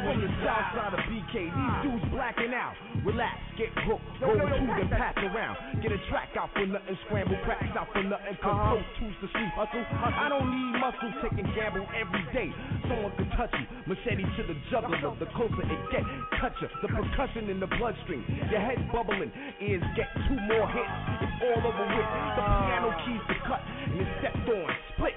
from 0.07 0.23
the 0.23 0.31
south 0.39 0.71
side 0.71 0.93
of 0.95 1.03
BK. 1.11 1.51
These 1.51 1.75
dudes 1.83 2.05
blacking 2.15 2.55
out. 2.55 2.79
Relax, 3.03 3.35
get 3.59 3.67
hooked, 3.83 4.07
roll 4.23 4.39
two, 4.39 4.67
then 4.71 4.87
pass 4.87 5.15
around. 5.19 5.83
Get 5.83 5.91
a 5.91 5.99
track 6.07 6.31
out 6.39 6.47
for 6.55 6.63
nothing, 6.63 6.95
scramble 7.07 7.35
cracks 7.43 7.67
out 7.75 7.91
for 7.91 8.03
nothing. 8.03 8.39
Cause 8.39 8.55
uh 8.55 8.99
two's 8.99 9.15
the 9.19 9.27
street 9.35 9.51
hustle. 9.51 9.83
I 9.83 10.31
don't 10.31 10.47
need 10.47 10.79
muscle, 10.79 11.11
taking 11.19 11.47
gamble 11.51 11.83
every 11.91 12.23
day. 12.31 12.47
Someone 12.87 13.11
could 13.19 13.31
touch 13.35 13.51
you, 13.59 13.67
machete 13.83 14.23
to 14.23 14.43
the 14.47 14.55
jugular. 14.71 15.11
The 15.19 15.27
closer 15.35 15.63
it 15.67 15.81
get, 15.91 16.03
touch 16.39 16.55
you. 16.63 16.71
The 16.79 16.87
percussion 16.87 17.51
in 17.51 17.59
the 17.59 17.67
bloodstream. 17.67 18.23
Your 18.47 18.63
head 18.63 18.79
bubbling, 18.95 19.31
ears 19.59 19.83
get 19.99 20.07
two 20.31 20.39
more 20.47 20.67
hits. 20.71 20.95
It's 21.19 21.35
all 21.51 21.67
over 21.67 21.83
with. 21.83 22.09
The 22.39 22.43
piano 22.47 22.89
keys 23.03 23.23
to 23.27 23.35
cut, 23.43 23.59
and 23.59 23.99
it's 23.99 24.13
stepped 24.23 24.47
on, 24.47 24.71
split, 24.95 25.15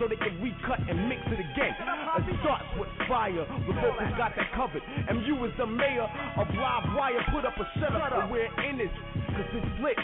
so 0.00 0.08
they 0.08 0.16
can 0.16 0.40
recut 0.40 0.80
and 0.88 0.96
mix 1.12 1.20
it 1.28 1.36
again. 1.36 1.76
It 1.76 2.36
starts 2.40 2.64
with 2.80 2.88
fire, 3.04 3.44
the 3.44 3.74
vocals 3.76 4.16
got 4.16 4.32
that 4.32 4.48
covered. 4.56 4.80
MU 5.12 5.44
is 5.44 5.52
the 5.60 5.68
mayor 5.68 6.08
of 6.40 6.48
Live 6.56 6.86
Wire, 6.96 7.20
put 7.28 7.44
up 7.44 7.52
a 7.60 7.66
setup, 7.76 8.08
and 8.08 8.32
we're 8.32 8.48
in 8.64 8.80
this, 8.80 8.90
cause 9.36 9.50
it's 9.52 9.72
lit. 9.84 10.00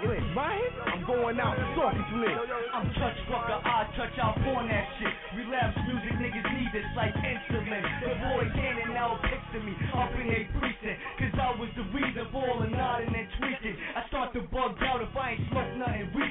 It's 0.00 0.30
mine, 0.32 0.70
I'm 0.86 1.04
going 1.04 1.36
out, 1.42 1.58
talking 1.74 2.00
to 2.00 2.16
it. 2.24 2.36
I'm 2.72 2.86
touch 2.94 3.18
fucker, 3.26 3.58
I 3.58 3.90
touch 3.98 4.16
out 4.22 4.38
on 4.54 4.70
that 4.70 4.86
shit. 4.96 5.12
Relapse 5.36 5.76
music, 5.84 6.14
niggas 6.16 6.46
need 6.54 6.70
this 6.72 6.88
like 6.94 7.12
insulin. 7.18 7.82
The 8.06 8.14
boy 8.22 8.44
Cannon 8.54 8.94
now 8.94 9.18
picture 9.20 9.60
me 9.66 9.74
up 9.92 10.14
in 10.14 10.30
a 10.30 10.40
precinct. 10.56 10.98
Cause 11.18 11.34
I 11.36 11.50
was 11.58 11.68
the 11.76 11.84
reason 11.90 12.24
for 12.32 12.46
all 12.48 12.62
the 12.62 12.70
nodding 12.70 13.12
and 13.12 13.28
tweaking. 13.36 13.76
I 13.98 14.06
start 14.08 14.32
to 14.38 14.40
bug 14.48 14.78
out 14.80 15.02
if 15.02 15.12
I 15.12 15.36
ain't 15.36 15.44
smoked 15.50 15.76
nothing 15.76 16.08
recent. 16.14 16.29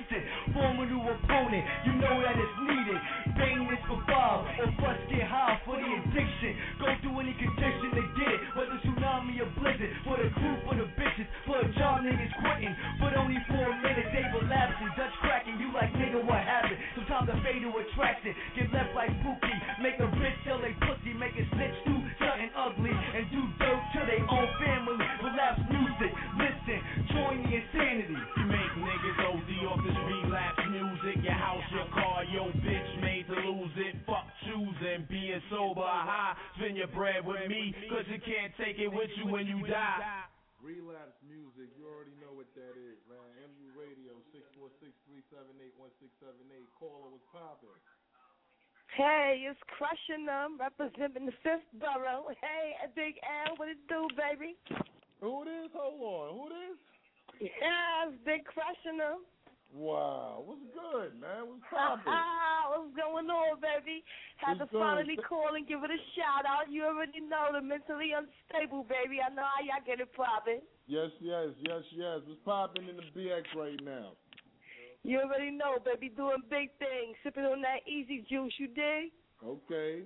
Form 0.60 0.76
a 0.76 0.86
new 0.91 0.99
opponent, 0.99 1.64
you 1.88 1.95
know 2.03 2.20
that 2.20 2.36
it's 2.36 2.57
needed. 2.68 2.99
Bang 3.39 3.64
this 3.72 3.80
for 3.88 3.95
Bob, 4.12 4.43
or 4.60 4.68
bust 4.84 4.99
get 5.07 5.24
high 5.24 5.55
for 5.64 5.80
the 5.80 5.88
addiction. 5.88 6.51
Go 6.84 6.91
through 6.99 7.16
any 7.24 7.32
condition 7.39 7.95
to 7.95 8.03
get 8.20 8.28
it, 8.28 8.41
whether 8.60 8.76
tsunami 8.84 9.39
or 9.39 9.47
blizzard. 9.55 9.88
For 10.03 10.20
the 10.20 10.28
crew, 10.36 10.60
for 10.68 10.76
the 10.76 10.84
bitches, 10.99 11.32
for 11.47 11.64
the 11.64 11.72
job 11.80 12.03
niggas 12.03 12.36
quitting. 12.43 12.76
But 12.99 13.16
only 13.16 13.39
for 13.47 13.72
a 13.72 13.76
minute, 13.80 14.12
they 14.12 14.28
relapsing. 14.36 14.91
Dutch 14.99 15.16
cracking, 15.24 15.64
you 15.64 15.72
like 15.72 15.95
nigga, 15.95 16.20
what 16.28 16.43
happened? 16.43 16.76
Sometimes 16.99 17.32
the 17.32 17.39
fatal 17.39 17.72
attraction 17.80 18.36
646-378-1678. 45.80 46.68
Caller 46.76 47.10
was 47.12 47.24
popping. 47.32 47.80
Hey, 48.98 49.46
it's 49.48 49.60
crushing 49.78 50.26
them, 50.26 50.58
representing 50.60 51.30
the 51.30 51.36
fifth 51.46 51.70
borough. 51.78 52.26
Hey, 52.42 52.74
Big 52.98 53.16
L, 53.48 53.54
what 53.56 53.70
it 53.70 53.78
do, 53.88 54.10
baby? 54.18 54.58
Who 55.22 55.46
it 55.46 55.50
is? 55.50 55.72
Hold 55.78 56.02
on. 56.02 56.28
Who 56.36 56.44
it 56.50 56.58
is? 56.74 56.80
Yes, 57.40 58.18
Big 58.26 58.44
crushing 58.50 58.98
them. 58.98 59.24
Wow. 59.70 60.42
What's 60.50 60.66
good, 60.74 61.22
man? 61.22 61.46
What's 61.46 61.62
popping? 61.70 62.10
What's 62.10 62.98
going 62.98 63.30
on, 63.30 63.62
baby? 63.62 64.02
Had 64.42 64.58
What's 64.58 64.74
to 64.74 64.80
finally 64.80 65.18
call 65.22 65.54
and 65.54 65.70
give 65.70 65.86
it 65.86 65.94
a 65.94 66.02
shout 66.18 66.50
out. 66.50 66.74
You 66.74 66.90
already 66.90 67.22
know 67.22 67.54
the 67.54 67.62
mentally 67.62 68.18
unstable, 68.18 68.90
baby. 68.90 69.22
I 69.22 69.30
know 69.30 69.46
how 69.46 69.62
y'all 69.62 69.86
get 69.86 70.02
it 70.02 70.10
popping. 70.18 70.66
yes, 70.90 71.14
yes, 71.22 71.54
yes, 71.62 71.86
yes. 71.94 72.26
What's 72.26 72.42
popping 72.42 72.90
in 72.90 72.98
the 72.98 73.06
BX 73.14 73.46
right 73.54 73.78
now? 73.86 74.18
You 75.04 75.20
already 75.20 75.52
know, 75.52 75.80
baby. 75.84 76.12
Doing 76.16 76.43
big 76.50 76.70
things, 76.78 77.16
sipping 77.24 77.45
on 77.45 77.62
that 77.62 77.88
easy 77.88 78.26
juice. 78.30 78.54
You 78.58 78.68
dig? 78.68 79.12
Okay. 79.43 80.04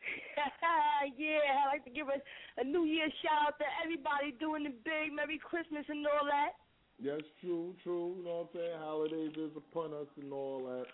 yeah, 1.18 1.64
I 1.64 1.68
like 1.68 1.84
to 1.84 1.90
give 1.90 2.08
a, 2.08 2.18
a 2.60 2.64
New 2.64 2.84
Year 2.84 3.08
shout 3.22 3.52
out 3.52 3.58
to 3.58 3.66
everybody 3.84 4.32
doing 4.38 4.64
the 4.64 4.74
big 4.84 5.12
Merry 5.12 5.38
Christmas 5.38 5.84
and 5.88 6.06
all 6.06 6.24
that. 6.24 6.56
Yes, 7.00 7.20
true, 7.40 7.74
true. 7.82 8.16
You 8.18 8.24
know 8.24 8.48
what 8.48 8.50
I'm 8.52 8.60
saying? 8.60 8.78
Holidays 8.78 9.36
is 9.36 9.56
upon 9.56 9.92
us 9.92 10.08
and 10.20 10.32
all 10.32 10.60
that. 10.68 10.86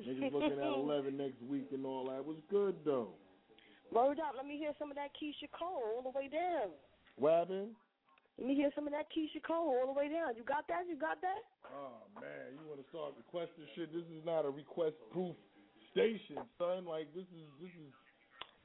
Niggas 0.00 0.32
looking 0.32 0.58
at 0.58 0.58
11 0.84 1.16
next 1.16 1.42
week 1.42 1.68
and 1.72 1.84
all 1.84 2.08
that. 2.08 2.24
Was 2.24 2.38
good, 2.50 2.76
though. 2.84 3.12
Word 3.92 4.20
up, 4.20 4.34
let 4.36 4.46
me 4.46 4.58
hear 4.58 4.72
some 4.78 4.90
of 4.90 4.96
that 4.96 5.10
Keyshia 5.16 5.48
Cole 5.56 5.96
all 5.96 6.02
the 6.02 6.16
way 6.16 6.28
down. 6.28 6.70
What 7.16 7.38
happened? 7.38 7.72
Let 8.38 8.46
me 8.46 8.54
hear 8.54 8.70
some 8.78 8.86
of 8.86 8.94
that 8.94 9.10
Keyshia 9.10 9.42
Cole 9.42 9.74
all 9.74 9.90
the 9.90 9.98
way 9.98 10.06
down. 10.06 10.38
You 10.38 10.46
got 10.46 10.70
that? 10.70 10.86
You 10.86 10.94
got 10.94 11.18
that? 11.26 11.42
Oh, 11.74 12.06
man. 12.22 12.54
You 12.54 12.70
want 12.70 12.78
to 12.78 12.86
start 12.94 13.18
requesting 13.18 13.66
shit? 13.74 13.90
This 13.90 14.06
is 14.14 14.22
not 14.22 14.46
a 14.46 14.50
request-proof 14.54 15.34
station, 15.90 16.38
son. 16.54 16.86
Like, 16.86 17.10
this 17.18 17.26
is, 17.34 17.50
this 17.58 17.74
is 17.74 17.90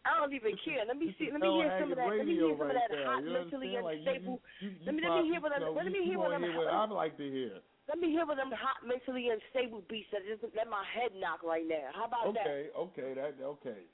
I 0.06 0.20
don't 0.20 0.36
even 0.36 0.54
care. 0.62 0.84
Let 0.86 1.00
me 1.00 1.16
see. 1.18 1.32
Let 1.32 1.42
me 1.42 1.64
hear 1.64 1.74
some 1.80 1.90
of 1.90 1.98
that. 1.98 2.12
Let 2.12 2.28
me 2.28 2.36
hear 2.36 2.54
some 2.54 2.70
of 2.70 2.76
that 2.76 2.92
there. 2.92 3.08
hot, 3.08 3.24
You 3.24 3.32
mentally 3.32 3.74
understand? 3.74 3.88
Like, 3.88 3.98
you- 3.98 4.06
unstable. 4.06 4.38
you- 4.60 4.70
you 4.70 4.86
let 4.86 4.94
me 4.94 5.02
let 5.02 5.16
me 5.16 5.24
hear 5.32 5.40
what 5.42 5.52
know, 5.58 5.72
let 5.72 5.88
me 5.88 6.04
hear 6.04 6.20
what 6.20 6.38
hear 6.38 6.54
what 6.54 6.68
I'd 6.68 6.92
like 6.92 7.16
to 7.18 7.28
hear. 7.32 7.56
Let 7.88 8.00
me 8.00 8.12
hear 8.12 8.26
what 8.28 8.38
them 8.38 8.52
hot, 8.52 8.86
mentally 8.86 9.30
unstable 9.32 9.82
beats 9.88 10.12
that 10.12 10.24
just 10.28 10.44
let 10.56 10.68
my 10.70 10.84
head 10.84 11.16
knock 11.16 11.42
right 11.44 11.66
now. 11.66 11.90
How 11.96 12.06
about 12.06 12.34
that? 12.36 12.46
Okay, 12.46 12.70
okay, 12.76 13.10
that 13.16 13.42
okay. 13.42 13.88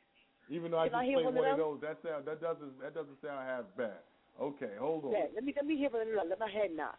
Even 0.49 0.71
though 0.71 0.79
I 0.79 0.89
Can 0.89 0.95
I 0.97 1.05
just 1.05 1.09
hear 1.09 1.17
played 1.21 1.25
one 1.25 1.37
of 1.37 1.41
one 1.41 1.51
of 1.51 1.57
those, 1.57 1.81
that 1.81 2.01
sound 2.01 2.25
that 2.25 2.41
doesn't 2.41 2.79
that 2.81 2.93
doesn't 2.93 3.21
sound 3.21 3.47
half 3.47 3.65
bad. 3.77 4.01
Okay, 4.41 4.71
hold 4.79 5.05
on. 5.05 5.11
Yeah, 5.11 5.25
let 5.35 5.43
me 5.43 5.53
let 5.55 5.65
me 5.65 5.75
hear 5.75 5.89
what 5.89 6.07
let 6.07 6.39
my 6.39 6.49
head 6.49 6.71
knock. 6.75 6.97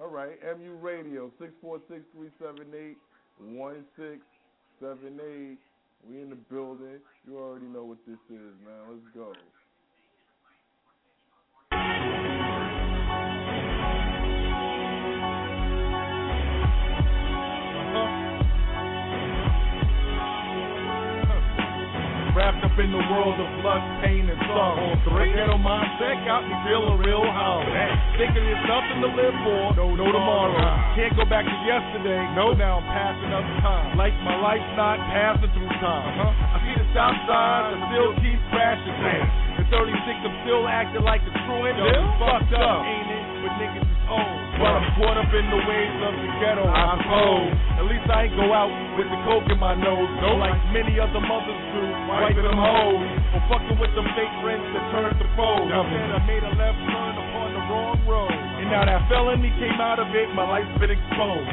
All 0.00 0.08
right, 0.08 0.38
MU 0.58 0.74
Radio 0.76 1.30
six 1.38 1.52
four 1.60 1.80
six 1.88 2.00
three 2.14 2.30
seven 2.38 2.66
eight 2.74 2.98
one 3.38 3.84
six 3.96 4.20
seven 4.80 5.18
eight. 5.20 5.58
We 6.08 6.20
in 6.20 6.30
the 6.30 6.36
building. 6.36 6.98
You 7.26 7.38
already 7.38 7.66
know 7.66 7.84
what 7.84 7.98
this 8.06 8.18
is, 8.28 8.54
man. 8.64 8.90
Let's 8.90 9.14
go. 9.14 9.32
Wrapped 22.52 22.68
up 22.68 22.76
in 22.76 22.92
the 22.92 23.00
world 23.08 23.40
of 23.40 23.48
lust, 23.64 23.88
pain, 24.04 24.28
and 24.28 24.36
sorrow. 24.44 24.92
The 25.08 25.24
ghetto 25.32 25.56
mindset 25.56 26.20
got 26.28 26.44
me 26.44 26.52
feeling 26.68 27.00
real 27.00 27.24
hollow. 27.24 27.64
Thinking 28.20 28.44
there's 28.44 28.66
nothing 28.68 29.00
to 29.00 29.08
live 29.08 29.36
for, 29.40 29.72
no, 29.72 29.96
no 29.96 30.12
tomorrow. 30.12 30.60
Can't 30.92 31.16
go 31.16 31.24
back 31.24 31.48
to 31.48 31.56
yesterday, 31.64 32.20
no. 32.36 32.52
Now 32.52 32.84
I'm 32.84 32.88
passing 32.92 33.32
up 33.32 33.46
time. 33.64 33.96
Like 33.96 34.12
my 34.20 34.36
life's 34.36 34.68
not 34.76 35.00
passing 35.08 35.48
through 35.56 35.72
time. 35.80 36.12
I 36.28 36.56
see 36.68 36.76
the 36.76 36.84
stop 36.92 37.16
signs, 37.24 37.72
I 37.72 37.88
still 37.88 38.12
keep 38.20 38.40
crashing. 38.52 39.00
At 39.56 39.66
36, 39.72 40.28
I'm 40.28 40.36
still 40.44 40.68
acting 40.68 41.04
like 41.08 41.24
a 41.24 41.32
truant. 41.48 41.80
Fucked 41.80 42.20
fucked 42.20 42.52
up, 42.52 42.60
up. 42.60 42.84
ain't 42.84 43.08
it? 43.16 43.24
But 43.48 43.52
niggas 43.64 44.01
old. 44.12 44.36
But 44.60 44.76
I'm 44.76 44.86
caught 45.00 45.16
up 45.16 45.32
in 45.32 45.46
the 45.48 45.60
waves 45.64 46.00
of 46.04 46.12
the 46.12 46.28
ghetto, 46.38 46.68
I 46.68 47.00
suppose. 47.00 47.50
At 47.80 47.84
least 47.88 48.06
I 48.12 48.28
ain't 48.28 48.36
go 48.36 48.52
out 48.52 48.70
with 49.00 49.08
the 49.08 49.18
coke 49.24 49.48
in 49.48 49.56
my 49.56 49.72
nose. 49.72 50.06
No, 50.20 50.36
like 50.36 50.54
many 50.70 51.00
other 51.00 51.18
mothers 51.18 51.62
do, 51.72 51.82
wiping 52.06 52.44
them 52.44 52.60
hoes. 52.60 53.08
Or 53.32 53.42
fucking 53.48 53.80
with 53.80 53.90
them 53.96 54.06
fake 54.12 54.30
friends 54.44 54.62
that 54.76 54.84
turned 54.92 55.16
to 55.16 55.26
foes. 55.34 55.66
I 55.72 56.20
made 56.28 56.44
a 56.44 56.52
left 56.52 56.78
turn 56.84 57.14
upon 57.16 57.48
the 57.56 57.62
wrong 57.72 57.98
road. 58.06 58.36
And 58.62 58.70
now 58.70 58.84
that 58.86 59.08
felony 59.08 59.50
came 59.58 59.80
out 59.80 59.98
of 59.98 60.12
it, 60.14 60.28
my 60.36 60.44
life's 60.46 60.70
been 60.78 60.92
exposed. 60.92 61.48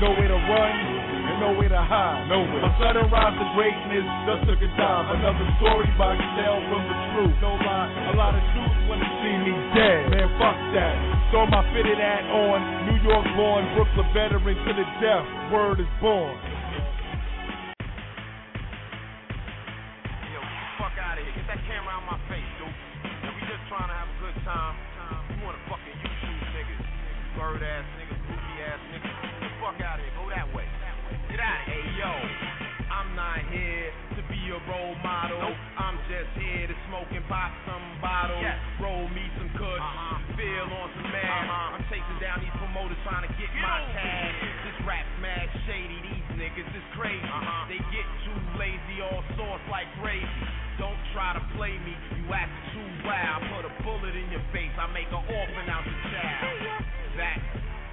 No 0.00 0.14
way 0.14 0.30
to 0.30 0.38
run. 0.48 1.13
Nowhere 1.44 1.68
to 1.76 1.84
hide. 1.84 2.24
Nowhere. 2.32 2.64
My 2.64 2.72
sudden 2.80 3.04
rise 3.12 3.36
to 3.36 3.46
greatness 3.52 4.08
just 4.24 4.48
took 4.48 4.64
a 4.64 4.70
time. 4.80 5.12
Another 5.12 5.44
story 5.60 5.84
by 6.00 6.16
tell 6.40 6.56
from 6.72 6.82
the 6.88 6.96
truth. 7.12 7.36
No 7.44 7.52
lie, 7.60 7.92
a 8.08 8.16
lot 8.16 8.32
of 8.32 8.40
dudes 8.56 8.80
wanna 8.88 9.04
see 9.20 9.36
me 9.44 9.52
dead. 9.76 10.08
Man, 10.08 10.24
fuck 10.40 10.56
that. 10.72 10.96
Throw 11.28 11.44
my 11.44 11.60
fitted 11.76 12.00
hat 12.00 12.24
on. 12.32 12.88
New 12.88 12.96
York 13.04 13.28
born, 13.36 13.60
Brooklyn 13.76 14.08
veteran 14.16 14.56
to 14.56 14.72
the 14.72 14.88
death. 15.04 15.28
Word 15.52 15.84
is 15.84 15.92
born. 16.00 16.32
Here 20.32 20.40
get 27.60 27.93
model. 35.14 35.54
I'm 35.78 35.98
just 36.10 36.30
here 36.34 36.66
to 36.66 36.76
smoke 36.90 37.06
and 37.14 37.22
pop 37.30 37.54
some 37.70 37.86
bottles. 38.02 38.42
Roll 38.82 39.06
me 39.14 39.22
some 39.38 39.50
kush. 39.54 39.86
Feel 40.34 40.66
on 40.66 40.88
some 40.98 41.10
mad. 41.14 41.78
I'm 41.78 41.86
chasing 41.86 42.18
down 42.18 42.42
these 42.42 42.54
promoters 42.58 42.98
trying 43.06 43.22
to 43.22 43.32
get 43.38 43.50
my 43.62 43.78
cash. 43.94 44.34
This 44.66 44.78
rap's 44.82 45.14
mad 45.22 45.46
shady. 45.70 45.98
These 46.02 46.26
niggas 46.34 46.70
is 46.74 46.86
crazy. 46.98 47.22
They 47.70 47.78
get 47.94 48.06
too 48.26 48.38
lazy, 48.58 48.96
all 49.06 49.22
sauce 49.38 49.62
like 49.70 49.86
gravy. 50.02 50.26
Don't 50.82 50.98
try 51.14 51.38
to 51.38 51.42
play 51.54 51.78
me. 51.78 51.94
You 52.18 52.34
act 52.34 52.50
too 52.74 52.88
wild. 53.06 53.46
Put 53.54 53.70
a 53.70 53.72
bullet 53.86 54.18
in 54.18 54.26
your 54.34 54.42
face. 54.50 54.74
I 54.74 54.90
make 54.90 55.06
an 55.14 55.22
orphan 55.22 55.66
out 55.70 55.86
the 55.86 55.94
child. 56.10 56.82
Back, 57.14 57.38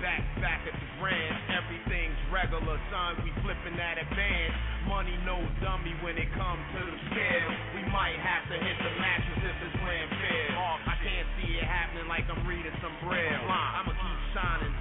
back, 0.02 0.26
back 0.42 0.62
at 0.66 0.74
the 0.74 0.90
ranch. 1.00 1.38
Everything's 1.54 2.18
regular, 2.34 2.76
son. 2.90 3.22
We 3.22 3.30
flipping 3.46 3.78
that 3.78 4.02
advance. 4.02 4.54
Money 4.90 5.16
no 5.24 5.38
dummy 5.62 5.94
when 6.02 6.18
it 6.18 6.28
comes 6.34 6.62
to 6.76 6.82
the 6.82 6.98
scale. 7.14 7.50
We 7.78 7.86
might 7.94 8.18
have 8.18 8.50
to 8.50 8.58
hit 8.58 8.78
the 8.82 8.92
mattress 8.98 9.42
if 9.46 9.56
this 9.62 9.76
land 9.86 10.10
fails. 10.10 10.82
I 10.90 10.98
can't 11.06 11.30
see 11.40 11.54
it 11.62 11.66
happening 11.70 12.10
like 12.10 12.26
I'm 12.28 12.42
reading 12.50 12.74
some 12.82 12.94
braille. 13.06 13.46
I'ma 13.46 13.94
keep 13.94 14.20
shining 14.34 14.74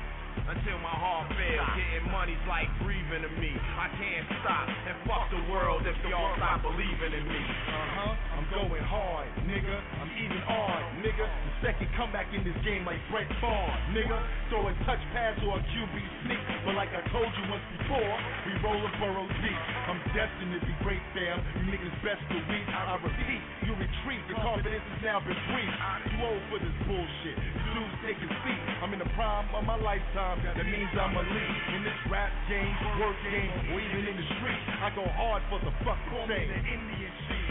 until 0.51 0.83
my 0.83 0.91
heart 0.91 1.31
fails. 1.39 1.71
Getting 1.79 2.11
money's 2.11 2.43
like 2.51 2.67
breathing 2.83 3.23
to 3.23 3.31
me. 3.39 3.55
I 3.55 3.87
can't 3.95 4.27
stop 4.43 4.67
and 4.67 4.97
fuck 5.07 5.31
the 5.31 5.43
world 5.47 5.87
if 5.87 5.95
y'all 6.11 6.35
stop 6.35 6.67
believing 6.67 7.15
in 7.15 7.25
me. 7.25 7.43
Uh 7.71 7.87
huh. 8.03 8.13
I'm 8.35 8.47
going 8.51 8.83
hard, 8.83 9.31
nigga. 9.47 9.77
I'm 10.03 10.11
even 10.19 10.43
on, 10.51 10.81
nigga. 11.07 11.23
The 11.23 11.55
second 11.71 11.89
comeback 11.95 12.27
in 12.35 12.43
this 12.43 12.57
game 12.67 12.83
like 12.83 12.99
Brett 13.15 13.31
Favre, 13.39 13.75
nigga. 13.95 14.19
Throwing 14.51 14.75
touch 14.83 15.03
pass 15.15 15.39
or 15.47 15.55
a 15.55 15.63
QB 15.63 15.95
sneak. 16.27 16.43
But 16.67 16.75
like 16.75 16.91
I 16.91 17.07
told 17.15 17.31
you 17.31 17.45
once 17.47 17.63
before, 17.79 18.15
we 18.51 18.53
roll 18.67 18.81
a 18.83 18.91
burrow 18.99 19.27
deep. 19.39 19.61
I'm 19.87 20.03
destined 20.11 20.59
to 20.59 20.61
be 20.67 20.75
great, 20.83 21.03
fam. 21.15 21.39
You 21.63 21.79
niggas 21.79 21.95
best 22.03 22.23
to 22.27 22.39
weak. 22.51 22.67
I 22.67 22.99
repeat, 22.99 23.43
you 23.71 23.73
retreat. 23.79 24.19
The 24.27 24.35
confidence 24.43 24.83
has 24.83 25.01
now 25.07 25.23
been 25.23 25.39
briefed. 25.55 25.79
You 26.11 26.19
old 26.27 26.43
for 26.51 26.59
this 26.59 26.75
bullshit. 26.91 27.39
Dudes 27.71 27.95
taking 28.03 28.33
seat. 28.43 28.61
I'm 28.83 28.91
in 28.91 28.99
the 28.99 29.11
prime 29.15 29.47
of 29.55 29.63
my 29.63 29.79
lifetime. 29.79 30.40
That 30.43 30.65
means 30.65 30.89
I'm 30.97 31.17
a 31.17 31.23
lead 31.23 31.63
in 31.77 31.85
this 31.85 32.01
rap 32.11 32.33
game, 32.49 32.73
work 33.01 33.17
game, 33.29 33.53
or 33.73 33.81
even 33.81 34.09
in 34.09 34.17
the 34.17 34.27
street. 34.41 34.63
I 34.81 34.89
go 34.97 35.05
hard 35.05 35.43
for 35.53 35.61
the 35.61 35.73
fucking 35.85 36.29
thing. 36.29 36.49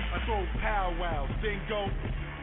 I 0.09 0.17
throw 0.25 0.41
powwows, 0.61 1.29
then 1.41 1.61
go 1.69 1.85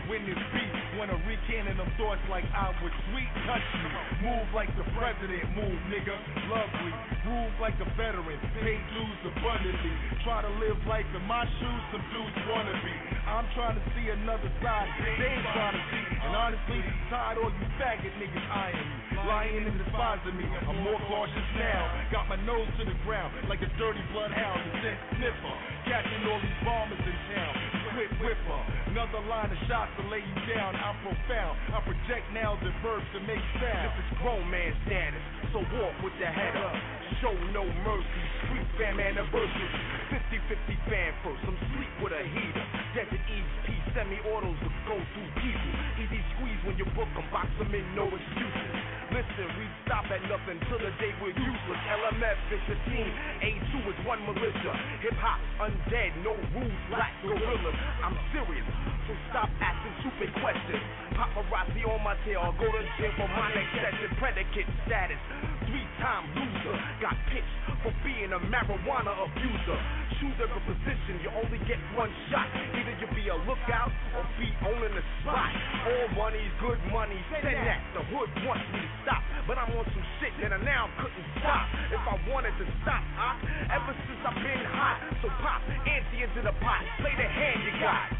win 0.09 0.23
this 0.27 0.39
beat. 0.55 0.73
Wanna 0.99 1.19
recannon 1.29 1.77
them 1.77 1.91
thoughts 1.99 2.23
like 2.31 2.47
I 2.55 2.73
was 2.81 2.95
sweet. 3.11 3.31
Touch 3.45 3.67
me. 3.77 3.91
Move 4.25 4.47
like 4.55 4.71
the 4.79 4.87
president. 4.97 5.45
Move, 5.53 5.79
nigga. 5.93 6.15
Lovely. 6.49 6.95
Move 7.27 7.53
like 7.61 7.77
a 7.83 7.89
veteran. 7.99 8.39
Pay 8.63 8.79
dues 8.95 9.21
abundantly. 9.29 9.95
Try 10.25 10.43
to 10.43 10.53
live 10.63 10.79
life 10.89 11.07
in 11.15 11.23
my 11.29 11.45
shoes. 11.45 11.83
Some 11.93 12.05
dudes 12.15 12.39
wanna 12.49 12.75
be. 12.81 12.97
I'm 13.27 13.47
trying 13.59 13.75
to 13.75 13.85
see 13.93 14.07
another 14.09 14.51
side. 14.63 14.89
They 15.03 15.37
ain't 15.37 15.47
trying 15.53 15.75
to 15.75 15.85
see. 15.91 16.05
And 16.23 16.33
honestly, 16.35 16.81
tired 17.11 17.39
all 17.43 17.51
you 17.51 17.67
faggot 17.77 18.15
niggas 18.17 18.47
eyeing 18.49 18.87
me. 18.87 18.97
Lying 19.27 19.65
and 19.67 19.77
despising 19.83 20.37
me. 20.39 20.47
I'm 20.47 20.81
more 20.87 21.01
cautious 21.11 21.49
now. 21.59 21.83
Got 22.13 22.29
my 22.31 22.39
nose 22.47 22.71
to 22.79 22.85
the 22.87 22.97
ground 23.05 23.35
like 23.49 23.61
a 23.61 23.71
dirty 23.77 24.03
bloodhound. 24.13 24.63
A 24.87 24.95
sniffer. 25.19 25.76
Catching 25.87 26.27
all 26.27 26.41
these 26.43 26.61
bombers 26.67 26.99
in 26.99 27.19
town. 27.31 27.55
Quit 27.95 28.11
whipper. 28.21 28.61
Another 28.93 29.23
line 29.31 29.49
of 29.49 29.61
shots 29.71 29.89
to 29.97 30.03
lay 30.11 30.21
you 30.21 30.37
down. 30.51 30.75
I'm 30.77 30.99
profound. 31.01 31.55
I 31.71 31.81
project 31.81 32.27
nails 32.35 32.59
and 32.61 32.75
verbs 32.83 33.07
to 33.15 33.21
make 33.23 33.41
sound. 33.63 33.95
This 33.95 34.05
is 34.05 34.19
grown 34.21 34.45
man 34.51 34.75
status, 34.85 35.23
so 35.55 35.63
walk 35.79 35.95
with 36.03 36.13
the 36.19 36.27
head 36.27 36.57
up. 36.59 36.75
Show 37.23 37.33
no 37.57 37.65
mercy, 37.87 38.23
street 38.45 38.69
fam 38.77 39.01
anniversary. 39.01 39.71
50-50 40.13 40.91
fan 40.91 41.13
first, 41.25 41.41
I'm 41.49 41.57
sleep 41.73 41.93
with 42.03 42.13
a 42.13 42.25
heater. 42.25 42.67
Desert 42.93 43.25
Eves 43.31 43.55
P 43.65 43.73
semi-autos 43.97 44.59
that 44.61 44.77
go 44.85 44.97
through 45.15 45.31
people. 45.41 45.73
Easy 45.97 46.21
squeeze 46.37 46.61
when 46.69 46.77
you 46.77 46.85
book 46.93 47.09
'em, 47.17 47.25
box 47.33 47.49
'em 47.61 47.73
in, 47.73 47.85
no 47.97 48.05
excuses. 48.05 48.77
Listen, 49.13 49.47
we 49.57 49.65
stop 49.87 50.05
at 50.13 50.21
nothing 50.29 50.61
till 50.69 50.81
the 50.83 50.93
day 51.01 51.15
we're 51.23 51.33
useless. 51.33 51.81
LMF 51.89 52.37
is 52.53 52.61
the 52.69 52.77
team, 52.91 53.09
A2 53.41 53.81
is 53.89 53.99
one 54.05 54.21
militia. 54.27 54.77
Hip 55.01 55.17
hop 55.17 55.41
undead, 55.77 56.11
no 56.25 56.33
rules, 56.57 56.81
black 56.89 57.13
gorillas. 57.23 57.77
I'm 58.03 58.17
serious, 58.33 58.65
so 59.07 59.13
stop 59.31 59.51
asking 59.61 59.93
stupid 60.01 60.31
questions. 60.41 60.83
Paparazzi 61.13 61.85
on 61.85 62.01
my 62.05 62.17
tail, 62.25 62.41
I'll 62.45 62.57
go 62.57 62.69
to 62.69 62.83
jail 62.97 63.13
for 63.17 63.29
my 63.29 63.53
next 63.53 63.73
session. 63.77 64.09
Predicate 64.17 64.69
status, 64.85 65.21
three 65.69 65.87
time 66.01 66.25
loser. 66.37 66.77
Got 67.01 67.17
pitched 67.33 67.57
for 67.83 67.93
being 68.05 68.33
a 68.33 68.41
marijuana 68.49 69.13
abuser. 69.25 69.79
Choose 70.21 70.37
every 70.41 70.63
position, 70.65 71.21
you 71.21 71.29
only 71.37 71.61
get 71.69 71.77
one 71.93 72.09
shot. 72.33 72.49
Either 72.73 72.95
you 73.01 73.09
be 73.13 73.29
a 73.29 73.37
lookout 73.45 73.93
or 74.17 74.25
be 74.41 74.49
owning 74.65 74.95
the 74.97 75.05
spot. 75.21 75.53
All 75.85 76.09
money's 76.17 76.53
good 76.61 76.81
money, 76.89 77.21
send 77.29 77.53
that. 77.53 77.81
The 77.93 78.03
hood 78.09 78.31
wants 78.49 78.65
me 78.73 78.81
to 78.81 78.91
stop, 79.05 79.21
but 79.45 79.61
I'm 79.61 79.69
on 79.77 79.85
some 79.93 80.07
shit 80.21 80.33
that 80.41 80.57
I 80.57 80.61
now 80.65 80.89
couldn't 80.97 81.29
stop. 81.41 81.69
If 81.93 82.01
I 82.01 82.17
wanted 82.33 82.57
to 82.57 82.67
stop, 82.81 83.05
huh? 83.17 83.77
Ever 83.77 83.93
since 84.09 84.21
I've 84.25 84.41
been 84.41 84.65
hot, 84.73 84.97
so 85.21 85.29
pop, 85.45 85.61
ante 85.73 86.23
into 86.23 86.43
the 86.43 86.53
pot, 86.61 86.85
play 87.01 87.15
the 87.17 87.25
hand 87.25 87.63
you 87.65 87.73
got. 87.81 88.13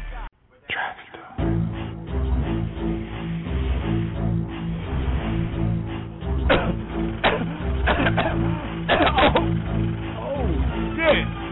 oh, 10.19 10.47
shit. 10.95 11.46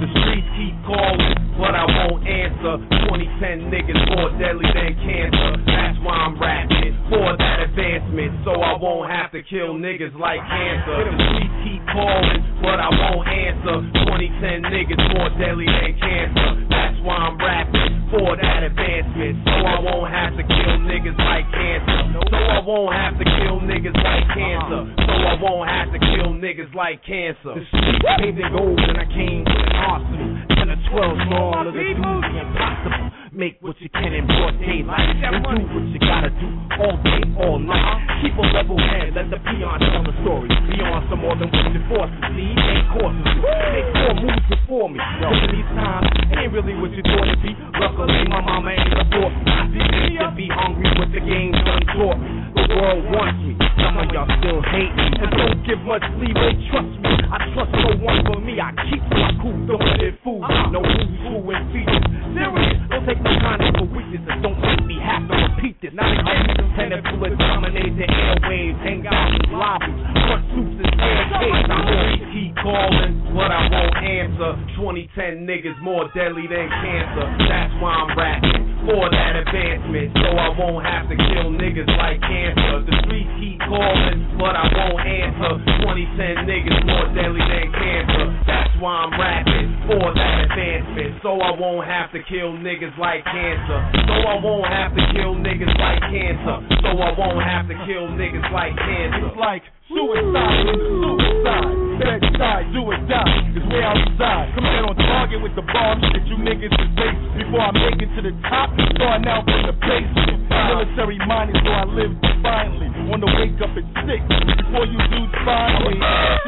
The 0.00 0.08
streets 0.16 0.48
keep 0.56 0.72
calling, 0.88 1.60
but 1.60 1.76
I 1.76 1.84
won't 1.84 2.24
answer. 2.24 2.80
2010 3.04 3.68
niggas 3.68 4.00
more 4.16 4.32
deadly 4.40 4.64
than 4.72 4.96
cancer. 4.96 5.60
That's 5.68 6.00
why 6.00 6.24
I'm 6.24 6.40
rapping 6.40 6.96
for 7.12 7.36
that 7.36 7.68
advancement, 7.68 8.32
so 8.40 8.56
I 8.64 8.80
won't 8.80 9.12
have 9.12 9.28
to 9.36 9.44
kill 9.44 9.76
niggas 9.76 10.16
like 10.16 10.40
cancer. 10.40 11.04
The 11.04 11.20
streets 11.20 11.56
keep 11.68 11.82
calling, 11.92 12.40
but 12.64 12.80
I 12.80 12.88
won't 12.88 13.28
answer. 13.28 13.76
2010 14.08 14.72
niggas 14.72 15.04
more 15.12 15.28
deadly 15.36 15.68
than 15.68 15.92
cancer. 16.00 16.48
That's 16.72 16.96
why 17.04 17.20
I'm 17.20 17.36
rapping 17.36 18.08
for 18.08 18.40
that 18.40 18.64
advancement, 18.64 19.36
so 19.44 19.52
I 19.52 19.78
won't 19.84 20.08
have 20.08 20.32
to 20.40 20.44
kill 20.48 20.80
niggas 20.80 21.20
like 21.28 21.44
cancer. 21.52 22.00
So 22.32 22.40
I 22.40 22.64
won't 22.64 22.96
have 22.96 23.20
to 23.20 23.26
kill 23.36 23.60
niggas 23.68 24.00
like 24.00 24.26
cancer. 24.32 24.82
So 24.96 25.12
I 25.28 25.36
won't 25.36 25.68
have 25.68 25.92
to 25.92 26.00
kill 26.00 26.32
niggas 26.40 26.72
like 26.72 27.04
cancer. 27.04 27.52
The 27.52 27.68
streets 27.68 28.00
paved 28.16 28.40
in 28.40 28.48
gold 28.48 28.80
and 28.80 28.96
I 28.96 29.06
came 29.12 29.44
awesome 29.90 30.59
the 30.70 30.78
12 30.86 31.34
more. 31.34 31.58
All 31.58 31.66
of 31.66 31.74
the 31.74 31.82
impossible. 31.82 33.10
Make 33.34 33.58
what 33.58 33.74
you 33.82 33.90
can 33.90 34.14
in 34.14 34.22
broad 34.22 34.54
daylight. 34.62 35.18
And 35.18 35.42
do 35.42 35.66
what 35.66 35.82
you 35.90 35.98
gotta 35.98 36.30
do 36.30 36.46
all 36.78 36.94
day, 37.02 37.26
all 37.42 37.58
night. 37.58 38.22
Keep 38.22 38.38
a 38.38 38.46
level 38.54 38.78
head, 38.78 39.10
let 39.18 39.34
the 39.34 39.42
peon 39.50 39.82
tell 39.82 40.06
the 40.06 40.14
story. 40.22 40.46
Beyond 40.46 41.10
some 41.10 41.26
more 41.26 41.34
than 41.34 41.50
what 41.50 41.74
you 41.74 41.82
force 41.90 42.06
to 42.06 42.22
see. 42.38 42.54
Ain't 42.54 42.86
courses, 42.94 43.34
make 43.42 43.90
four 43.98 44.14
moves 44.14 44.46
before 44.46 44.86
me. 44.94 45.02
Yo, 45.18 45.30
these 45.50 45.70
times, 45.74 46.06
it 46.30 46.38
ain't 46.38 46.54
really 46.54 46.78
what 46.78 46.94
you 46.94 47.02
thought 47.02 47.26
it'd 47.26 47.42
be. 47.42 47.50
Luckily, 47.74 48.30
my 48.30 48.38
mama 48.38 48.70
ain't 48.70 48.94
a 48.94 49.04
me. 49.10 49.50
I 49.50 50.30
to 50.30 50.36
be 50.36 50.46
hungry 50.54 50.86
with 51.02 51.10
the 51.10 51.22
game 51.26 51.50
done 51.66 51.82
taught 51.98 52.18
me. 52.22 52.30
The 52.54 52.64
world 52.78 53.02
wants 53.10 53.42
me. 53.42 53.58
Some 53.82 53.98
of 53.98 54.06
y'all 54.14 54.30
still 54.38 54.62
hate 54.70 54.94
me. 54.94 55.06
And 55.18 55.30
don't 55.34 55.58
give 55.66 55.82
much 55.82 56.04
leeway, 56.20 56.54
trust 56.70 56.94
me. 57.02 57.10
I 57.26 57.50
trust 57.58 57.72
no 57.74 57.98
one 58.04 58.22
but 58.22 58.38
me. 58.44 58.60
I 58.60 58.70
keep 58.86 59.02
my 59.10 59.34
cool, 59.42 59.58
don't 59.66 59.82
let 59.82 59.98
it 59.98 60.14
fool 60.22 60.44
no 60.70 60.78
woo 60.78 61.42
woo 61.42 61.50
and 61.50 61.66
features. 61.74 62.04
Serious, 62.30 62.78
don't 62.90 63.06
take 63.06 63.20
my 63.22 63.34
kindness 63.42 63.74
for 63.74 63.86
weakness 63.90 64.22
and 64.30 64.42
don't 64.42 64.58
make 64.62 64.86
me 64.86 64.96
have 65.02 65.26
to 65.26 65.34
repeat 65.34 65.76
this. 65.82 65.90
Not 65.94 66.14
again, 66.14 66.46
tentacle 66.78 67.18
dominate 67.36 67.98
the 67.98 68.06
airwaves, 68.06 68.78
hang 68.78 69.06
out 69.06 69.34
in 69.34 69.50
lobbies. 69.50 70.09
What 70.28 70.40
truth 70.52 70.80
is 70.82 70.92
there? 70.98 71.24
I 71.40 71.80
always 71.80 72.24
keep 72.34 72.52
calling, 72.60 73.32
but 73.32 73.48
I 73.48 73.70
won't 73.72 73.96
answer. 74.04 74.50
2010 74.76 75.46
niggas 75.46 75.78
more 75.80 76.10
deadly 76.12 76.44
than 76.44 76.68
cancer. 76.68 77.26
That's 77.48 77.72
why 77.80 77.94
I'm 77.94 78.12
rapping 78.18 78.70
for 78.84 79.08
that 79.12 79.36
advancement, 79.36 80.12
so 80.16 80.28
I 80.36 80.48
won't 80.56 80.84
have 80.84 81.08
to 81.08 81.16
kill 81.16 81.52
niggas 81.52 81.88
like 82.00 82.20
cancer. 82.20 82.84
The 82.84 82.94
streets 83.04 83.32
keep 83.40 83.60
calling, 83.64 84.36
but 84.40 84.56
I 84.56 84.64
won't 84.72 85.04
answer. 85.04 85.52
2010 85.84 86.48
niggas 86.48 86.80
more 86.88 87.06
deadly 87.12 87.44
than 87.44 87.68
cancer. 87.72 88.24
That's 88.48 88.72
why 88.80 89.04
I'm 89.04 89.12
rapping 89.16 89.68
for 89.88 90.12
that 90.16 90.34
advancement, 90.48 91.20
so 91.22 91.40
I 91.40 91.52
won't 91.56 91.86
have 91.86 92.12
to 92.12 92.20
kill 92.28 92.56
niggas 92.56 92.96
like 92.96 93.24
cancer. 93.24 93.78
So 94.08 94.14
I 94.28 94.36
won't 94.40 94.68
have 94.68 94.92
to 94.96 95.02
kill 95.12 95.36
niggas 95.36 95.72
like 95.76 96.00
cancer. 96.08 96.56
So 96.84 96.90
I 96.96 97.12
won't 97.16 97.44
have 97.44 97.68
to 97.68 97.76
kill 97.84 98.08
niggas 98.16 98.48
like 98.52 98.76
cancer. 98.76 99.28
It's 99.28 99.36
like 99.36 99.62
suicide 99.90 100.78
suicide. 100.86 101.89
Bed 102.00 102.24
side, 102.40 102.64
do 102.72 102.80
or 102.80 102.96
die, 103.12 103.52
is 103.52 103.60
where 103.68 103.84
I 103.84 103.92
reside. 103.92 104.48
Come 104.56 104.64
in 104.64 104.88
on 104.88 104.96
target 104.96 105.36
with 105.44 105.52
the 105.52 105.60
bombs 105.68 106.00
that 106.16 106.24
you 106.24 106.40
niggas 106.40 106.72
is 106.72 106.90
face. 106.96 107.20
Before 107.36 107.60
I 107.60 107.72
make 107.76 108.00
it 108.00 108.08
to 108.16 108.24
the 108.24 108.32
top, 108.48 108.72
starting 108.96 109.28
out 109.28 109.44
from 109.44 109.68
the 109.68 109.76
basement. 109.76 110.48
Military 110.48 111.20
minded, 111.28 111.60
so 111.60 111.68
I 111.68 111.84
live 111.84 112.16
defiantly. 112.24 112.88
On 113.12 113.20
the 113.20 113.28
wake 113.36 113.60
up 113.60 113.76
at 113.76 113.84
six. 114.08 114.22
Before 114.64 114.88
you 114.88 114.96
dudes 115.12 115.36
find 115.44 115.76
me, 115.92 115.94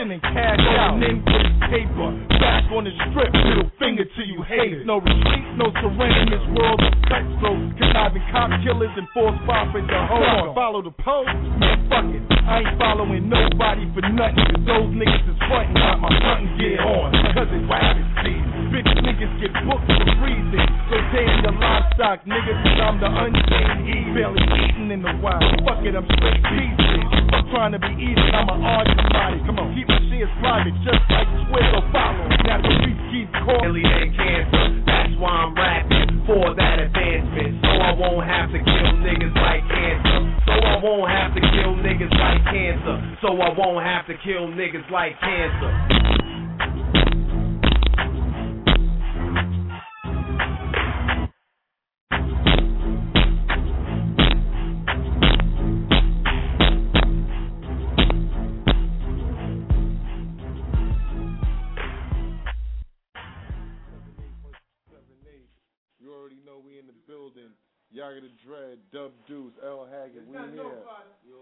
sending 0.00 0.22
cash 0.24 0.64
out. 0.80 0.96
with 0.96 1.52
paper. 1.68 2.08
Back 2.40 2.72
on 2.72 2.88
the 2.88 2.92
strip, 3.12 3.32
middle 3.32 3.68
finger 3.76 4.04
to 4.08 4.22
you 4.24 4.40
haters. 4.44 4.88
No 4.88 5.04
retreat, 5.04 5.44
no 5.60 5.68
surrender 5.84 6.20
in 6.22 6.30
this 6.32 6.46
world 6.56 6.80
of 6.80 6.92
cutthroat. 7.08 7.60
Conniving 7.76 8.24
cop 8.32 8.50
killers 8.64 8.92
and 8.96 9.08
force 9.12 9.36
prophets 9.44 9.84
and 9.84 10.04
hold 10.08 10.24
on. 10.24 10.54
Follow 10.56 10.80
the 10.80 10.94
post? 10.96 11.28
Man, 11.60 11.76
fuck 11.92 12.08
it. 12.08 12.24
I 12.48 12.64
ain't 12.64 12.76
following 12.78 13.28
nobody 13.28 13.84
for 13.92 14.04
nothing. 14.04 14.44
Cause 14.52 14.64
those 14.68 14.90
niggas 14.96 15.26
is 15.28 15.41
frontin', 15.48 15.74
got 15.74 15.98
my 15.98 16.12
hunting 16.12 16.52
gear 16.58 16.82
on. 16.82 17.10
Cause 17.32 17.48
it's 17.50 17.66
rabbit 17.66 18.06
season. 18.22 18.70
Bitch 18.70 18.92
niggas 19.02 19.34
get 19.40 19.52
booked 19.64 19.88
for 19.88 20.08
freezing. 20.20 20.68
So 20.88 20.96
damn 21.12 21.42
your 21.42 21.56
livestock, 21.56 22.24
niggas, 22.28 22.58
cause 22.62 22.78
I'm 22.82 22.96
the 23.00 23.10
unchained 23.10 23.80
E. 23.88 23.98
Barely 24.12 24.44
eating 24.66 24.90
in 24.92 25.00
the 25.02 25.14
wild. 25.20 25.44
Fuck 25.64 25.82
it, 25.82 25.96
I'm 25.96 26.06
straight 26.18 26.42
pieces. 26.52 27.02
I'm 27.32 27.46
trying 27.50 27.72
to 27.72 27.80
be 27.80 27.92
easy, 27.96 28.28
I'm 28.32 28.48
an 28.48 28.60
artist 28.60 29.02
body. 29.12 29.38
Come 29.48 29.58
on, 29.58 29.72
keep 29.72 29.88
my 29.88 30.00
shit 30.08 30.28
private, 30.40 30.76
just 30.84 31.02
like 31.08 31.28
Twitter. 31.48 31.82
Follow. 31.90 32.26
Now 32.44 32.58
the 32.60 32.70
streets 32.80 33.04
keep 33.10 33.28
calling. 33.44 33.82
Than 33.82 34.14
cancer. 34.14 34.84
That's 34.86 35.14
why 35.18 35.48
I'm 35.48 35.54
rapping 35.56 36.11
for 36.26 36.54
that 36.54 36.78
advancement. 36.78 37.62
So 37.62 37.70
I 37.70 37.92
won't 37.98 38.26
have 38.26 38.50
to 38.52 38.58
kill 38.58 38.92
niggas 39.02 39.34
like 39.34 39.64
cancer. 39.68 40.20
So 40.46 40.52
I 40.52 40.76
won't 40.82 41.10
have 41.10 41.34
to 41.34 41.40
kill 41.40 41.74
niggas 41.82 42.14
like 42.14 42.42
cancer. 42.50 42.96
So 43.22 43.28
I 43.40 43.50
won't 43.56 43.84
have 43.84 44.06
to 44.06 44.14
kill 44.22 44.48
niggas 44.48 44.88
like 44.90 45.18
cancer. 45.20 45.72
Yaga 67.92 68.24
the 68.24 68.32
Dread, 68.40 68.80
Dub 68.88 69.12
Deuce, 69.28 69.52
L 69.60 69.84
Haggood, 69.84 70.24
we 70.24 70.36
here. 70.56 70.80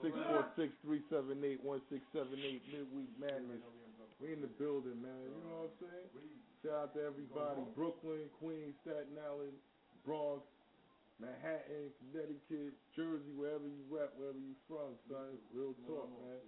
Six 0.03 0.15
four 0.27 0.45
six 0.59 0.75
three 0.83 1.03
seven 1.07 1.39
eight 1.47 1.63
one 1.63 1.81
six 1.87 2.03
seven 2.13 2.43
eight 2.43 2.63
midweek 2.67 3.11
madness. 3.23 3.63
We 4.19 4.35
in 4.35 4.43
the 4.43 4.53
building, 4.59 4.99
man. 5.01 5.15
You 5.31 5.31
know 5.47 5.71
what 5.71 5.79
I'm 5.79 5.87
saying? 5.87 6.11
Shout 6.61 6.91
out 6.91 6.95
to 6.99 7.01
everybody. 7.07 7.63
Brooklyn, 7.79 8.27
Queens, 8.43 8.75
Staten 8.83 9.17
Island, 9.17 9.57
Bronx, 10.05 10.43
Manhattan, 11.23 11.89
Connecticut, 12.03 12.75
Jersey, 12.99 13.33
wherever 13.39 13.65
you 13.65 13.81
rap, 13.89 14.13
wherever 14.19 14.37
you 14.37 14.59
from, 14.69 14.99
son. 15.09 15.39
Real 15.55 15.73
talk, 15.87 16.11
man. 16.21 16.43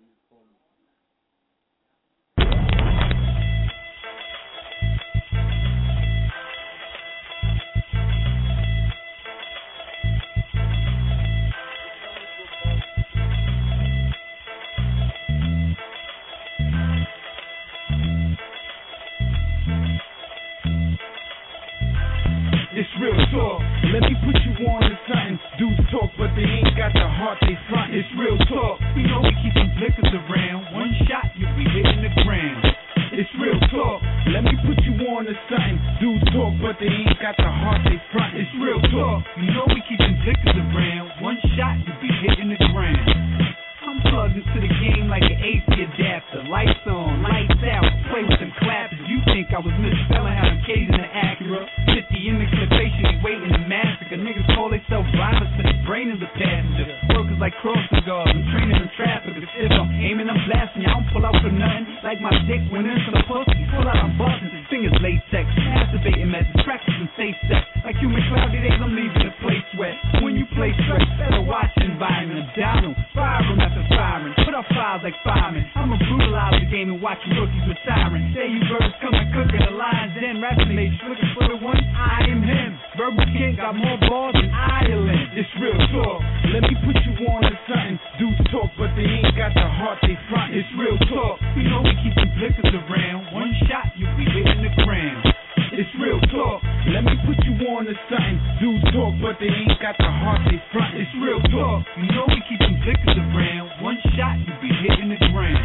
Firemen. 75.53 75.71
I'ma 75.77 75.97
brutalize 75.99 76.57
the 76.61 76.69
game 76.71 76.89
and 76.91 77.01
watch 77.03 77.19
you 77.27 77.37
rookies 77.37 77.67
retiring. 77.69 78.33
Say 78.35 78.49
you 78.49 78.61
birds 78.69 78.95
coming 79.01 79.29
cooking 79.33 79.61
the 79.61 79.75
lines 79.77 80.17
in. 80.17 80.41
Rapping 80.41 80.77
ladies 80.77 80.99
looking 81.05 81.31
for 81.37 81.49
the 81.49 81.57
one. 81.61 81.79
I 81.97 82.25
am 82.29 82.43
him. 82.43 82.79
Verbal 82.97 83.25
king 83.37 83.57
got 83.57 83.77
more 83.77 83.99
balls 84.09 84.35
than 84.35 84.51
Ireland. 84.53 85.37
It's 85.37 85.49
real 85.61 85.77
talk. 85.93 86.21
Let 86.53 86.63
me 86.65 86.75
put 86.85 86.97
you 87.05 87.13
on 87.29 87.43
to 87.45 87.57
something. 87.69 87.99
Dudes 88.19 88.43
talk, 88.51 88.71
but 88.79 88.93
they 88.97 89.05
ain't 89.05 89.37
got 89.37 89.53
the 89.55 89.65
heart 89.65 89.99
they 90.03 90.17
front. 90.29 90.55
It's 90.57 90.69
real 90.77 90.97
talk. 91.13 91.41
You 91.57 91.69
know 91.69 91.81
we 91.85 91.95
keep 92.01 92.15
them 92.17 92.31
blickers 92.37 92.73
around. 92.73 93.33
One 93.33 93.53
shot, 93.69 93.93
you'll 93.97 94.17
be 94.17 94.25
hitting 94.25 94.65
the 94.65 94.73
ground. 94.85 95.25
It's 95.73 95.89
real 95.97 96.21
talk. 96.29 96.61
Let 96.93 97.05
me 97.05 97.17
put 97.25 97.41
you 97.49 97.57
on 97.73 97.89
to 97.89 97.97
something. 98.13 98.37
Dudes 98.61 98.85
talk, 98.93 99.17
but 99.25 99.41
they 99.41 99.49
ain't 99.49 99.73
got 99.81 99.97
the 99.97 100.09
heart 100.09 100.45
they 100.45 100.61
front. 100.69 101.01
It's 101.01 101.09
real 101.17 101.41
talk. 101.49 101.89
You 101.97 102.13
know 102.13 102.29
we 102.29 102.45
keep 102.45 102.61
them 102.61 102.77
blickers 102.85 103.17
around. 103.17 103.72
Shot, 104.11 104.35
you 104.43 104.53
be 104.59 104.69
hitting 104.83 105.09
the 105.15 105.21
ground. 105.31 105.63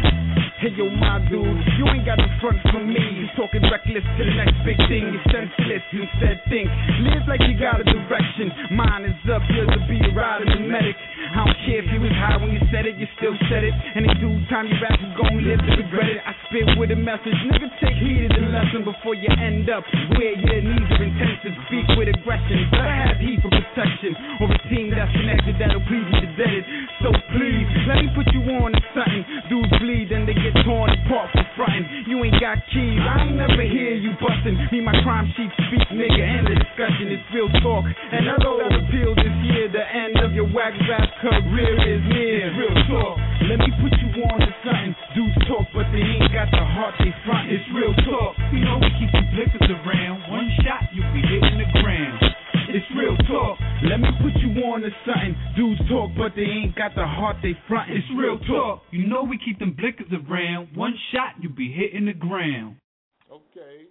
Hey 0.62 0.70
yo, 0.74 0.86
my 0.90 1.18
dude, 1.26 1.42
you 1.78 1.86
ain't 1.90 2.06
got 2.06 2.18
the 2.18 2.30
front 2.38 2.58
for 2.70 2.82
me. 2.82 2.98
You 2.98 3.26
talking 3.34 3.62
reckless 3.66 4.02
to 4.02 4.22
the 4.22 4.34
next 4.38 4.58
big 4.62 4.78
thing. 4.86 5.10
You're 5.10 5.26
senseless, 5.30 5.82
instead 5.90 6.42
think. 6.46 6.70
Live 7.02 7.26
like 7.26 7.42
you 7.46 7.58
got 7.58 7.82
a 7.82 7.86
direction. 7.86 8.50
Mine 8.74 9.06
is 9.06 9.18
up, 9.30 9.42
yours 9.50 9.70
to 9.74 9.80
be 9.86 9.98
a 10.02 10.10
rider, 10.14 10.46
the 10.46 10.62
medic. 10.66 10.94
I 11.38 11.46
don't 11.46 11.54
care 11.62 11.78
if 11.78 11.86
you 11.94 12.02
was 12.02 12.10
high 12.18 12.34
when 12.34 12.50
you 12.50 12.58
said 12.74 12.82
it, 12.82 12.98
you 12.98 13.06
still 13.14 13.30
said 13.46 13.62
it. 13.62 13.70
And 13.70 14.02
in 14.02 14.10
due 14.18 14.42
time, 14.50 14.66
you 14.66 14.74
rap 14.82 14.98
is 14.98 15.14
gon' 15.14 15.38
live 15.38 15.62
to 15.62 15.70
regret 15.78 16.10
it. 16.10 16.18
I 16.26 16.34
spit 16.50 16.66
with 16.74 16.90
a 16.90 16.98
message, 16.98 17.38
nigga, 17.46 17.70
take 17.78 17.94
heed 17.94 18.26
of 18.26 18.34
the 18.34 18.50
lesson 18.50 18.82
before 18.82 19.14
you 19.14 19.30
end 19.38 19.70
up 19.70 19.86
where 20.18 20.34
your 20.34 20.58
needs 20.58 20.90
are 20.90 21.06
intensive. 21.06 21.54
Speak 21.70 21.86
with 21.94 22.10
aggression, 22.10 22.66
better 22.74 22.90
have 22.90 23.22
heat 23.22 23.38
for 23.38 23.54
protection. 23.54 24.18
Or 24.42 24.50
a 24.50 24.58
team 24.66 24.90
that's 24.90 25.14
connected 25.14 25.54
that'll 25.62 25.86
please 25.86 26.10
you 26.10 26.26
it. 26.42 26.64
So 27.06 27.14
please, 27.30 27.70
let 27.86 28.02
me 28.02 28.10
put 28.18 28.26
you 28.34 28.42
on 28.58 28.74
to 28.74 28.82
something. 28.90 29.22
Dudes 29.46 29.70
bleed 29.78 30.10
and 30.10 30.26
they 30.26 30.34
get 30.34 30.58
torn 30.66 30.90
apart 30.90 31.30
for 31.30 31.46
frontin'. 31.58 32.06
You 32.06 32.22
ain't 32.22 32.38
got 32.38 32.62
keys, 32.70 33.02
I 33.02 33.26
ain't 33.26 33.34
never 33.34 33.66
hear 33.66 33.98
you 33.98 34.14
bustin'. 34.22 34.54
Me, 34.70 34.78
my 34.78 34.94
crime 35.02 35.26
sheet 35.34 35.50
speak, 35.66 35.82
nigga, 35.90 36.22
end 36.22 36.46
the 36.46 36.54
discussion. 36.54 37.10
It's 37.10 37.26
real 37.34 37.50
talk. 37.58 37.82
And 37.82 38.30
I 38.30 38.38
know 38.38 38.62
that 38.62 38.70
appeal 38.70 39.18
this 39.18 39.34
year, 39.50 39.66
the 39.66 39.82
end 39.82 40.22
of 40.22 40.30
your 40.30 40.46
wax 40.46 40.78
rap 40.86 41.10
career 41.18 41.74
is 41.82 42.02
near. 42.06 42.46
It's 42.46 42.54
real 42.54 42.78
talk. 42.86 43.18
Let 43.50 43.58
me 43.58 43.70
put 43.82 43.92
you 43.98 44.08
on 44.30 44.38
to 44.38 44.52
something. 44.62 44.94
Dudes 45.18 45.42
talk, 45.50 45.66
but 45.74 45.90
they 45.90 46.00
ain't 46.06 46.30
got 46.30 46.46
the 46.54 46.62
heart 46.62 46.94
they 47.02 47.10
front. 47.26 47.50
It's 47.50 47.66
real 47.74 47.92
talk. 48.06 48.38
You 48.54 48.62
know 48.62 48.78
we 48.78 48.90
keep 49.02 49.10
the 49.10 49.26
blickers 49.34 49.66
around. 49.82 50.30
One 50.30 50.46
shot, 50.62 50.86
you'll 50.94 51.10
be 51.10 51.26
hitting 51.26 51.58
the 51.58 51.68
ground. 51.82 52.22
It's 52.70 52.86
real 52.94 53.18
talk. 53.26 53.58
Let 53.78 54.02
me 54.02 54.10
put 54.18 54.34
you 54.42 54.50
on 54.66 54.82
to 54.82 54.90
something. 55.06 55.38
Dudes 55.54 55.78
talk, 55.86 56.10
but 56.18 56.34
they 56.34 56.42
ain't 56.42 56.74
got 56.74 56.98
the 56.98 57.06
heart 57.06 57.38
they 57.46 57.54
front. 57.70 57.94
It's 57.94 58.10
real 58.10 58.38
talk. 58.50 58.82
You 58.90 59.06
know 59.06 59.22
we 59.22 59.38
keep 59.38 59.62
them 59.62 59.78
blickers 59.78 60.10
around. 60.10 60.74
One 60.74 60.98
shot, 61.14 61.38
you'll 61.38 61.54
be 61.54 61.70
hitting 61.70 62.10
the 62.10 62.18
ground. 62.18 62.82
Okay, 63.30 63.86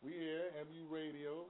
we 0.00 0.16
here, 0.16 0.48
MU 0.64 0.88
Radio, 0.88 1.44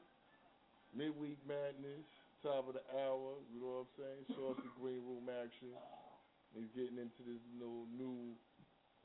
midweek 0.98 1.38
madness, 1.46 2.02
top 2.42 2.66
of 2.66 2.74
the 2.74 2.82
hour. 2.98 3.38
You 3.54 3.62
know 3.62 3.86
what 3.86 3.86
I'm 3.86 3.94
saying? 3.94 4.22
Saucy 4.34 4.66
green 4.82 5.06
room 5.06 5.30
action. 5.30 5.70
He's 6.58 6.72
getting 6.74 6.98
into 6.98 7.22
this 7.22 7.42
new 7.54 7.86
new 7.94 8.34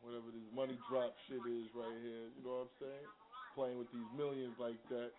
whatever 0.02 0.34
this 0.34 0.50
money 0.58 0.74
drop 0.90 1.14
shit 1.30 1.46
is 1.46 1.70
right 1.78 2.02
here. 2.02 2.34
You 2.34 2.42
know 2.42 2.66
what 2.66 2.74
I'm 2.74 2.78
saying? 2.82 3.08
Playing 3.54 3.78
with 3.78 3.94
these 3.94 4.10
millions 4.18 4.58
like 4.58 4.82
that. 4.90 5.14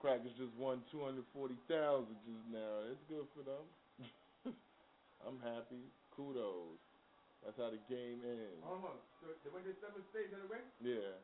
Crackers 0.00 0.32
just 0.40 0.56
won 0.56 0.80
two 0.88 1.04
hundred 1.04 1.28
forty 1.36 1.56
thousand 1.68 2.16
just 2.24 2.44
now. 2.48 2.88
It's 2.88 3.04
good 3.04 3.28
for 3.36 3.44
them. 3.44 3.64
I'm 5.28 5.36
happy. 5.44 5.84
Kudos. 6.16 6.80
That's 7.44 7.56
how 7.56 7.72
the 7.72 7.80
game 7.88 8.20
ends. 8.24 8.60
Hold 8.64 8.84
on. 8.84 9.00
They 9.44 9.52
went 9.52 9.64
to 9.68 9.76
seven 9.80 10.00
states 10.12 10.32
in 10.32 10.40
a 10.40 10.48
ring? 10.48 10.64
Yeah. 10.80 11.16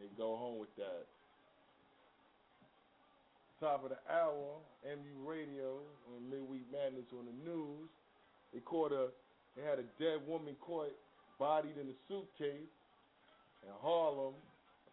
They 0.00 0.08
go 0.16 0.36
home 0.36 0.60
with 0.60 0.72
that. 0.76 1.04
Top 3.60 3.84
of 3.84 3.92
the 3.92 4.00
hour, 4.08 4.56
MU 4.84 5.16
Radio 5.28 5.84
on 6.08 6.24
Midweek 6.32 6.64
Madness 6.72 7.04
on 7.12 7.28
the 7.28 7.36
news. 7.44 7.92
They 8.54 8.60
caught 8.60 8.92
a, 8.92 9.12
they 9.56 9.62
had 9.62 9.78
a 9.78 9.84
dead 10.00 10.24
woman 10.26 10.56
caught 10.60 10.92
bodied 11.38 11.76
in 11.76 11.88
a 11.88 11.96
suitcase 12.08 12.72
in 13.62 13.72
Harlem. 13.82 14.32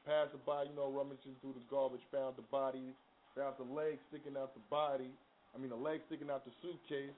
Passerby, 0.08 0.72
you 0.72 0.76
know, 0.80 0.88
rummaging 0.88 1.36
through 1.44 1.60
the 1.60 1.68
garbage, 1.68 2.00
found 2.16 2.40
the 2.40 2.48
body, 2.48 2.96
found 3.36 3.60
the 3.60 3.68
leg 3.68 4.00
sticking 4.08 4.40
out 4.40 4.56
the 4.56 4.64
body. 4.72 5.12
I 5.52 5.60
mean, 5.60 5.70
the 5.70 5.76
leg 5.76 6.00
sticking 6.08 6.32
out 6.32 6.48
the 6.48 6.56
suitcase 6.64 7.12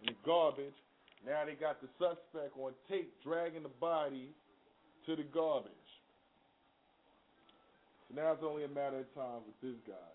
in 0.00 0.08
the 0.08 0.16
garbage. 0.24 0.72
Now 1.28 1.44
they 1.44 1.52
got 1.60 1.84
the 1.84 1.88
suspect 2.00 2.56
on 2.56 2.72
tape 2.88 3.12
dragging 3.20 3.62
the 3.68 3.76
body 3.80 4.32
to 5.04 5.12
the 5.16 5.28
garbage. 5.28 5.72
So 8.08 8.16
now 8.16 8.32
it's 8.32 8.42
only 8.42 8.64
a 8.64 8.72
matter 8.72 9.04
of 9.04 9.08
time 9.12 9.44
with 9.44 9.60
this 9.60 9.76
guy. 9.84 10.12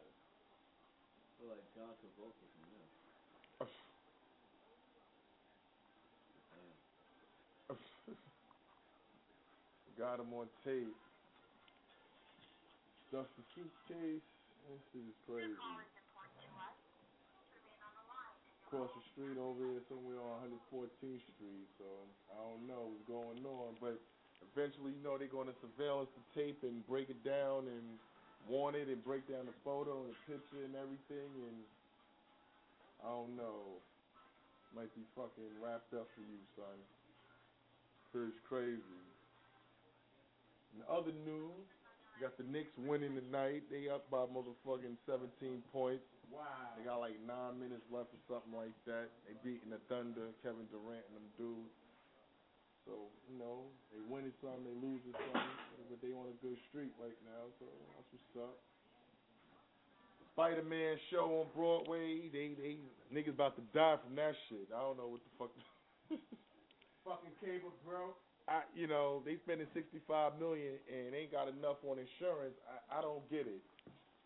Feel 1.38 1.54
like 1.54 1.62
John 1.78 1.94
Travolta 2.02 2.46
from 2.50 2.66
this. 2.74 3.70
Got 9.98 10.20
him 10.20 10.34
on 10.34 10.48
tape. 10.66 10.96
Stuffed 13.10 13.34
the 13.42 13.46
suitcase. 13.58 14.22
This 14.70 15.02
is 15.02 15.18
crazy. 15.26 15.50
Across 18.70 18.94
the 18.94 19.02
street 19.10 19.34
over 19.42 19.66
here, 19.66 19.82
somewhere 19.90 20.22
on 20.22 20.46
114th 20.46 21.26
Street. 21.34 21.66
So 21.82 21.90
I 22.30 22.38
don't 22.38 22.70
know 22.70 22.94
what's 22.94 23.10
going 23.10 23.42
on, 23.50 23.74
but 23.82 23.98
eventually, 24.54 24.94
you 24.94 25.02
know, 25.02 25.18
they're 25.18 25.26
going 25.26 25.50
to 25.50 25.58
surveillance 25.58 26.14
the 26.14 26.22
tape 26.38 26.62
and 26.62 26.86
break 26.86 27.10
it 27.10 27.18
down 27.26 27.66
and 27.66 27.98
want 28.46 28.78
it 28.78 28.94
and 28.94 29.02
break 29.02 29.26
down 29.26 29.50
the 29.50 29.58
photo 29.66 30.06
and 30.06 30.14
the 30.14 30.20
picture 30.30 30.62
and 30.62 30.78
everything. 30.78 31.34
And 31.50 31.66
I 33.02 33.10
don't 33.10 33.34
know, 33.34 33.82
might 34.78 34.94
be 34.94 35.02
fucking 35.18 35.50
wrapped 35.58 35.98
up 35.98 36.06
for 36.14 36.22
you, 36.22 36.38
son. 36.54 36.78
It's 38.14 38.38
crazy. 38.46 39.02
In 40.78 40.86
other 40.86 41.14
news, 41.26 41.66
got 42.20 42.36
the 42.36 42.44
Knicks 42.44 42.76
winning 42.84 43.16
tonight. 43.16 43.64
They 43.72 43.88
up 43.88 44.12
by 44.12 44.28
motherfucking 44.28 45.00
17 45.08 45.64
points. 45.72 46.04
Wow. 46.28 46.44
They 46.76 46.84
got 46.84 47.00
like 47.00 47.16
nine 47.24 47.56
minutes 47.58 47.88
left 47.88 48.12
or 48.12 48.22
something 48.28 48.52
like 48.52 48.76
that. 48.84 49.08
They 49.24 49.40
beating 49.40 49.72
the 49.72 49.80
Thunder, 49.88 50.36
Kevin 50.44 50.68
Durant 50.68 51.08
and 51.08 51.16
them 51.16 51.30
dudes. 51.40 51.72
So, 52.84 53.08
you 53.32 53.40
know, 53.40 53.72
they 53.96 54.04
winning 54.04 54.36
some, 54.44 54.68
they 54.68 54.76
losing 54.76 55.16
some, 55.16 55.48
but 55.88 56.00
they 56.04 56.12
on 56.12 56.28
a 56.28 56.38
good 56.44 56.60
streak 56.68 56.92
right 57.00 57.16
now, 57.24 57.48
so 57.62 57.66
that's 57.96 58.10
what's 58.12 58.52
up. 58.52 58.58
Spider 60.36 60.64
Man 60.64 60.96
show 61.12 61.44
on 61.44 61.48
Broadway, 61.52 62.32
they 62.32 62.56
they 62.56 62.80
niggas 63.12 63.36
about 63.36 63.60
to 63.60 63.64
die 63.76 64.00
from 64.00 64.16
that 64.16 64.34
shit. 64.48 64.72
I 64.72 64.80
don't 64.80 64.96
know 64.96 65.12
what 65.12 65.22
the 65.24 65.34
fuck 65.36 65.52
Fucking 67.06 67.36
cable, 67.44 67.76
bro. 67.84 68.16
I 68.50 68.66
you 68.74 68.90
know, 68.90 69.22
they 69.22 69.38
spending 69.46 69.70
sixty 69.78 70.02
five 70.10 70.42
million 70.42 70.82
and 70.90 71.14
ain't 71.14 71.30
got 71.32 71.46
enough 71.48 71.78
on 71.86 72.02
insurance. 72.02 72.58
I, 72.66 72.98
I 72.98 73.06
don't 73.06 73.22
get 73.30 73.46
it. 73.46 73.62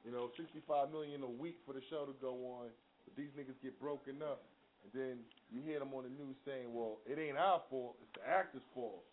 You 0.07 0.15
know, 0.15 0.31
sixty 0.39 0.63
five 0.63 0.95
million 0.95 1.21
a 1.27 1.29
week 1.29 1.59
for 1.67 1.75
the 1.75 1.83
show 1.91 2.07
to 2.07 2.15
go 2.23 2.63
on, 2.63 2.71
but 3.03 3.13
these 3.19 3.31
niggas 3.35 3.59
get 3.59 3.75
broken 3.83 4.23
up. 4.23 4.47
And 4.83 4.91
then 4.95 5.15
you 5.51 5.63
hear 5.63 5.79
them 5.79 5.91
on 5.91 6.07
the 6.07 6.13
news 6.15 6.39
saying, 6.47 6.71
Well, 6.71 7.03
it 7.03 7.19
ain't 7.19 7.35
our 7.35 7.59
fault, 7.67 7.99
it's 7.99 8.15
the 8.15 8.23
actor's 8.23 8.65
fault. 8.71 9.03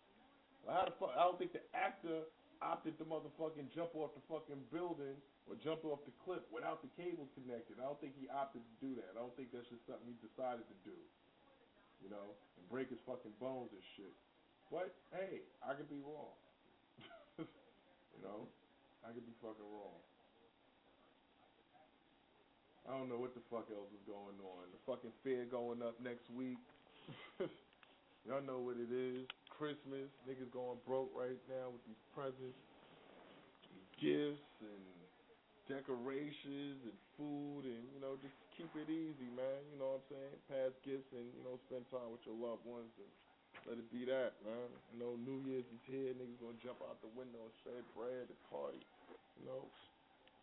Well 0.63 0.79
how 0.79 0.85
the 0.87 0.95
fuck 0.95 1.11
I 1.11 1.27
don't 1.27 1.39
think 1.39 1.51
the 1.51 1.63
actor 1.75 2.23
opted 2.63 2.95
to 3.01 3.03
motherfucking 3.03 3.73
jump 3.75 3.91
off 3.97 4.15
the 4.15 4.23
fucking 4.31 4.63
building 4.71 5.17
or 5.49 5.57
jump 5.59 5.83
off 5.83 5.99
the 6.05 6.13
cliff 6.23 6.45
without 6.53 6.85
the 6.85 6.91
cable 6.93 7.25
connected. 7.33 7.81
I 7.81 7.89
don't 7.89 7.97
think 7.99 8.13
he 8.15 8.29
opted 8.29 8.61
to 8.61 8.73
do 8.79 8.93
that. 9.01 9.17
I 9.17 9.19
don't 9.19 9.33
think 9.33 9.49
that's 9.49 9.67
just 9.67 9.81
something 9.89 10.05
he 10.05 10.15
decided 10.21 10.63
to 10.69 10.77
do. 10.85 10.95
You 11.99 12.09
know, 12.09 12.33
and 12.57 12.63
break 12.69 12.89
his 12.89 13.01
fucking 13.05 13.33
bones 13.41 13.69
and 13.73 13.85
shit. 13.97 14.13
But 14.71 14.95
hey, 15.11 15.43
I 15.59 15.75
could 15.75 15.91
be 15.91 15.99
wrong. 15.99 16.31
you 17.43 18.23
know, 18.23 18.47
I 19.03 19.11
could 19.11 19.27
be 19.27 19.35
fucking 19.43 19.67
wrong. 19.67 19.99
I 22.87 22.95
don't 22.95 23.11
know 23.11 23.19
what 23.19 23.35
the 23.35 23.43
fuck 23.51 23.67
else 23.67 23.91
is 23.91 24.01
going 24.07 24.39
on. 24.39 24.63
The 24.71 24.81
fucking 24.87 25.11
fair 25.27 25.43
going 25.45 25.83
up 25.83 25.99
next 25.99 26.31
week. 26.31 26.57
Y'all 28.25 28.41
know 28.41 28.63
what 28.63 28.79
it 28.79 28.89
is. 28.89 29.27
Christmas. 29.51 30.09
Niggas 30.25 30.49
going 30.49 30.79
broke 30.87 31.11
right 31.13 31.37
now 31.51 31.69
with 31.69 31.83
these 31.85 32.03
presents, 32.15 32.57
gifts, 34.01 34.55
and 34.65 34.85
decorations, 35.69 36.79
and 36.81 36.97
food, 37.19 37.69
and, 37.69 37.83
you 37.93 37.99
know, 38.01 38.17
just 38.17 38.33
keep 38.57 38.71
it 38.73 38.89
easy, 38.89 39.29
man. 39.35 39.61
You 39.69 39.77
know 39.77 39.99
what 39.99 40.07
I'm 40.09 40.17
saying? 40.17 40.35
Pass 40.49 40.73
gifts 40.81 41.11
and, 41.13 41.27
you 41.37 41.43
know, 41.45 41.61
spend 41.69 41.85
time 41.93 42.09
with 42.09 42.25
your 42.25 42.35
loved 42.35 42.65
ones 42.65 42.89
and 42.97 43.11
let 43.69 43.77
it 43.77 43.87
be 43.93 44.03
that, 44.09 44.35
man. 44.41 44.69
You 44.91 44.97
know, 44.97 45.13
New 45.21 45.39
Year's 45.45 45.67
is 45.69 45.83
here. 45.85 46.11
Niggas 46.17 46.39
gonna 46.41 46.59
jump 46.65 46.81
out 46.83 46.97
the 47.05 47.11
window 47.13 47.39
and 47.45 47.55
shred 47.61 47.85
bread 47.93 48.25
and 48.25 48.41
party. 48.49 48.81
You 49.37 49.45
know, 49.45 49.61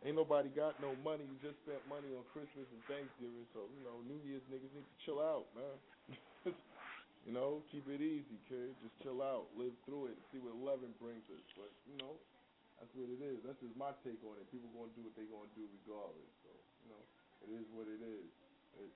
ain't 0.06 0.16
nobody 0.16 0.48
got 0.52 0.78
no 0.78 0.94
money. 1.02 1.26
You 1.26 1.36
just 1.42 1.58
spent 1.66 1.82
money 1.90 2.14
on 2.14 2.22
Christmas 2.30 2.68
and 2.70 2.82
Thanksgiving, 2.86 3.46
so 3.52 3.66
you 3.74 3.82
know, 3.82 3.98
New 4.06 4.20
Year's 4.22 4.44
niggas 4.48 4.70
need 4.70 4.86
to 4.86 4.96
chill 5.02 5.18
out, 5.18 5.50
man. 5.56 5.76
you 7.26 7.32
know, 7.34 7.60
keep 7.68 7.84
it 7.90 8.00
easy, 8.00 8.38
kid. 8.46 8.72
Just 8.80 8.94
chill 9.02 9.20
out, 9.20 9.50
live 9.58 9.74
through 9.84 10.12
it, 10.12 10.16
and 10.16 10.24
see 10.30 10.38
what 10.38 10.54
eleven 10.54 10.94
brings 11.02 11.26
us. 11.28 11.44
But 11.58 11.70
you 11.90 11.98
know, 11.98 12.16
that's 12.78 12.92
what 12.94 13.10
it 13.10 13.18
is. 13.18 13.42
That's 13.42 13.58
just 13.58 13.74
my 13.74 13.90
take 14.06 14.22
on 14.22 14.38
it. 14.38 14.46
People 14.54 14.70
gonna 14.72 14.94
do 14.94 15.02
what 15.02 15.14
they 15.18 15.26
gonna 15.26 15.50
do 15.58 15.66
regardless. 15.82 16.32
So 16.46 16.50
you 16.86 16.88
know, 16.94 17.02
it 17.44 17.50
is 17.58 17.66
what 17.74 17.90
it 17.90 18.00
is. 18.00 18.30
It, 18.78 18.90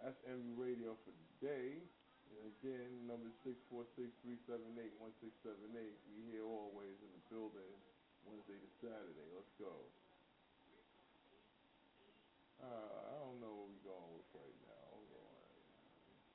that's 0.00 0.16
MU 0.24 0.56
Radio 0.56 0.96
for 1.04 1.12
today. 1.36 1.76
And 2.30 2.46
again, 2.58 2.90
number 3.10 3.28
six 3.42 3.58
four 3.66 3.82
six 3.98 4.08
three 4.22 4.38
seven 4.46 4.70
eight 4.78 4.94
one 5.02 5.10
six 5.18 5.34
seven 5.42 5.74
eight. 5.74 5.98
We 6.14 6.30
here 6.30 6.46
always 6.46 6.94
in 7.02 7.10
the 7.10 7.22
building, 7.26 7.74
Wednesday 8.22 8.58
to 8.58 8.70
Saturday. 8.78 9.28
Let's 9.34 9.50
go. 9.58 9.74
Uh, 12.60 12.66
I 12.66 13.16
don't 13.24 13.40
know 13.40 13.54
what 13.56 13.72
we're 13.72 13.86
going 13.88 14.10
with 14.20 14.30
right 14.36 14.58
now. 14.68 14.84
Hold 14.92 15.12
on. 15.16 15.48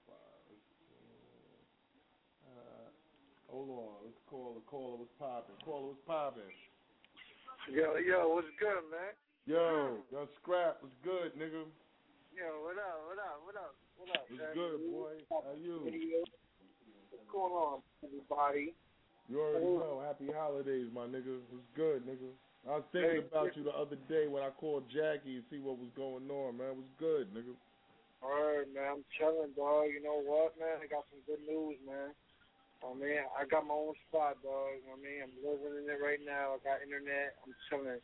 Five. 0.10 0.58
Uh, 2.50 2.88
hold 3.48 3.70
on. 3.70 3.96
Let's 4.10 4.22
call 4.26 4.58
the 4.58 4.66
caller. 4.66 4.98
What's 5.00 5.14
popping? 5.22 5.56
Caller, 5.64 5.94
what's 5.94 6.06
popping? 6.10 6.50
Yo, 7.70 7.98
yo, 8.02 8.30
what's 8.34 8.50
good, 8.60 8.84
man? 8.90 9.14
Yo, 9.46 10.02
yo, 10.10 10.28
scrap. 10.42 10.82
What's 10.82 10.98
good, 11.06 11.38
nigga? 11.38 11.70
Yo, 12.36 12.52
what 12.68 12.76
up, 12.76 13.00
what 13.08 13.16
up, 13.16 13.40
what 13.48 13.56
up, 13.56 13.74
what 13.96 14.12
up? 14.12 14.28
What's 14.28 14.44
man? 14.44 14.52
good, 14.52 14.84
boy? 14.92 15.16
How 15.32 15.56
you? 15.56 15.88
What's 17.08 17.24
going 17.32 17.56
on, 17.56 17.80
everybody? 18.04 18.76
You 19.32 19.40
already 19.40 19.64
know. 19.64 20.04
Happy 20.04 20.28
holidays, 20.36 20.92
my 20.92 21.08
nigga. 21.08 21.40
What's 21.48 21.64
good, 21.80 22.04
nigga? 22.04 22.28
I 22.68 22.84
was 22.84 22.88
thinking 22.92 23.24
Hey, 23.24 23.32
about 23.32 23.56
you 23.56 23.64
the 23.64 23.72
other 23.72 23.96
day 24.12 24.28
when 24.28 24.44
I 24.44 24.52
called 24.52 24.84
Jackie 24.92 25.40
and 25.40 25.48
see 25.48 25.64
what 25.64 25.80
was 25.80 25.88
going 25.96 26.28
on, 26.28 26.60
man. 26.60 26.76
What's 26.76 26.92
good, 27.00 27.32
nigga? 27.32 27.56
Alright, 28.20 28.68
man, 28.76 29.00
I'm 29.00 29.04
chilling, 29.16 29.56
dog. 29.56 29.96
You 29.96 30.04
know 30.04 30.20
what, 30.20 30.60
man? 30.60 30.84
I 30.84 30.92
got 30.92 31.08
some 31.08 31.24
good 31.24 31.40
news, 31.48 31.80
man. 31.88 32.12
I 32.84 32.92
mean, 33.00 33.24
I 33.32 33.48
got 33.48 33.64
my 33.64 33.80
own 33.80 33.96
spot, 34.12 34.44
dog. 34.44 34.76
I 34.92 34.96
mean, 35.00 35.24
I'm 35.24 35.32
living 35.40 35.88
in 35.88 35.88
it 35.88 36.04
right 36.04 36.20
now. 36.20 36.60
I 36.60 36.68
got 36.68 36.84
internet. 36.84 37.40
I'm 37.48 37.56
chilling. 37.72 38.04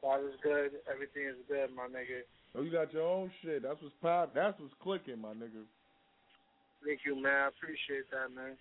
Spot 0.00 0.24
is 0.24 0.40
good. 0.40 0.80
Everything 0.88 1.28
is 1.28 1.44
good, 1.44 1.68
my 1.76 1.92
nigga. 1.92 2.24
Oh, 2.56 2.62
you 2.62 2.72
got 2.72 2.92
your 2.92 3.04
own 3.04 3.30
shit. 3.44 3.62
That's 3.62 3.76
what's 3.82 3.94
pop. 4.00 4.32
That's 4.34 4.58
what's 4.58 4.72
clicking, 4.80 5.20
my 5.20 5.36
nigga. 5.36 5.68
Thank 6.80 7.04
you, 7.04 7.20
man. 7.20 7.32
I 7.32 7.48
appreciate 7.52 8.08
that, 8.10 8.32
man. 8.32 8.56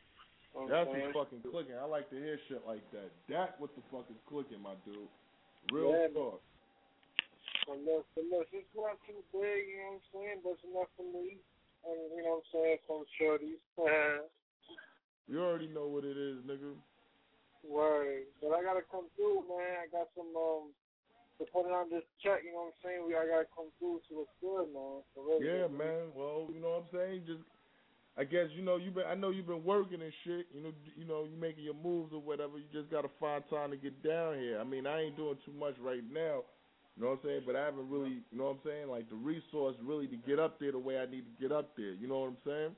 What 0.52 0.68
That's 0.68 0.88
what's 0.88 1.32
fucking 1.32 1.44
clicking. 1.48 1.80
I 1.80 1.88
like 1.88 2.10
to 2.12 2.16
hear 2.16 2.40
shit 2.48 2.64
like 2.68 2.84
that. 2.92 3.08
That 3.32 3.56
what 3.60 3.72
the 3.76 3.84
fuck 3.92 4.08
is 4.12 4.20
clicking, 4.28 4.60
my 4.60 4.76
dude. 4.84 5.08
Real 5.72 5.96
Yeah, 5.96 6.12
talk. 6.12 6.42
But 7.68 7.80
look, 7.88 8.06
but 8.16 8.26
look, 8.28 8.48
it's 8.52 8.68
not 8.76 9.00
too 9.08 9.20
big, 9.32 9.68
you 9.72 9.80
know 9.80 9.98
what 9.98 10.04
I'm 10.04 10.08
saying? 10.12 10.40
But 10.44 10.60
it's 10.60 10.66
enough 10.68 10.92
for 10.96 11.08
me. 11.08 11.40
And, 11.88 12.00
you 12.16 12.24
know 12.24 12.40
what 12.40 12.44
I'm 12.44 12.52
saying? 12.52 12.78
Some 12.88 13.06
shorties. 13.16 13.62
You 15.26 15.42
already 15.42 15.66
know 15.66 15.90
what 15.90 16.06
it 16.06 16.14
is, 16.14 16.38
nigga. 16.46 16.78
Word. 17.66 18.30
But 18.38 18.54
I 18.54 18.62
gotta 18.62 18.86
come 18.86 19.10
through, 19.18 19.42
man. 19.50 19.82
I 19.82 19.90
got 19.90 20.14
some 20.14 20.30
um 20.38 20.70
the 21.40 21.46
putting 21.52 21.76
on 21.76 21.90
this 21.92 22.06
check, 22.24 22.48
you 22.48 22.56
know 22.56 22.72
what 22.72 22.76
I'm 22.76 22.82
saying? 22.84 23.02
We 23.04 23.16
I 23.16 23.28
gotta 23.28 23.50
come 23.52 23.68
through 23.80 24.00
to 24.08 24.24
what's 24.24 24.36
good, 24.40 24.72
man. 24.72 25.04
For 25.12 25.22
real. 25.24 25.44
Yeah, 25.44 25.68
man. 25.68 26.16
Well, 26.16 26.48
you 26.48 26.62
know 26.64 26.80
what 26.80 26.88
I'm 26.88 26.92
saying? 26.96 27.28
Just 27.28 27.44
I 28.16 28.24
guess 28.24 28.48
you 28.56 28.64
know 28.64 28.78
you 28.80 28.92
been 28.92 29.04
I 29.04 29.16
know 29.16 29.30
you've 29.36 29.52
been 29.52 29.64
working 29.68 30.00
and 30.00 30.16
shit. 30.24 30.48
You 30.56 30.64
know 30.64 30.72
you 30.96 31.04
know 31.04 31.28
you 31.28 31.36
making 31.36 31.68
your 31.68 31.76
moves 31.76 32.16
or 32.16 32.24
whatever. 32.24 32.56
You 32.56 32.68
just 32.72 32.88
gotta 32.88 33.12
find 33.20 33.44
time 33.50 33.72
to 33.72 33.78
get 33.78 34.00
down 34.04 34.40
here. 34.40 34.60
I 34.60 34.64
mean 34.64 34.88
I 34.88 35.04
ain't 35.04 35.20
doing 35.20 35.36
too 35.44 35.54
much 35.54 35.76
right 35.84 36.04
now. 36.08 36.48
You 36.96 37.04
know 37.04 37.20
what 37.20 37.28
I'm 37.28 37.28
saying? 37.28 37.44
But 37.44 37.60
I 37.60 37.68
haven't 37.68 37.92
really, 37.92 38.24
you 38.32 38.38
know 38.40 38.56
what 38.56 38.64
I'm 38.64 38.64
saying, 38.64 38.88
like 38.88 39.10
the 39.12 39.20
resource 39.20 39.76
really 39.84 40.08
to 40.08 40.16
get 40.16 40.40
up 40.40 40.60
there 40.64 40.72
the 40.72 40.80
way 40.80 40.98
I 40.98 41.06
need 41.06 41.28
to 41.28 41.36
get 41.36 41.52
up 41.52 41.76
there. 41.76 41.92
You 41.92 42.08
know 42.08 42.24
what 42.24 42.40
I'm 42.40 42.44
saying? 42.48 42.72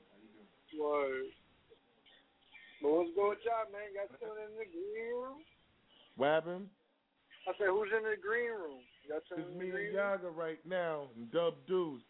Word. 0.74 1.30
But 2.82 2.90
what's 2.90 3.10
with 3.14 3.38
y'all, 3.46 3.70
man? 3.70 3.94
Y'all 3.94 4.10
still 4.18 4.34
in 4.42 4.58
the 4.58 4.66
room? 5.14 5.38
What 6.16 6.26
happened? 6.26 6.66
I 7.48 7.56
said, 7.56 7.72
who's 7.72 7.88
in 7.96 8.04
the 8.04 8.20
green 8.20 8.52
room? 8.52 8.84
Y'all 9.08 9.24
It's 9.24 9.48
me 9.56 9.72
and 9.72 9.96
Yaga 9.96 10.28
right 10.28 10.60
now 10.68 11.08
and 11.16 11.32
Dub 11.32 11.56
Deuce. 11.64 12.04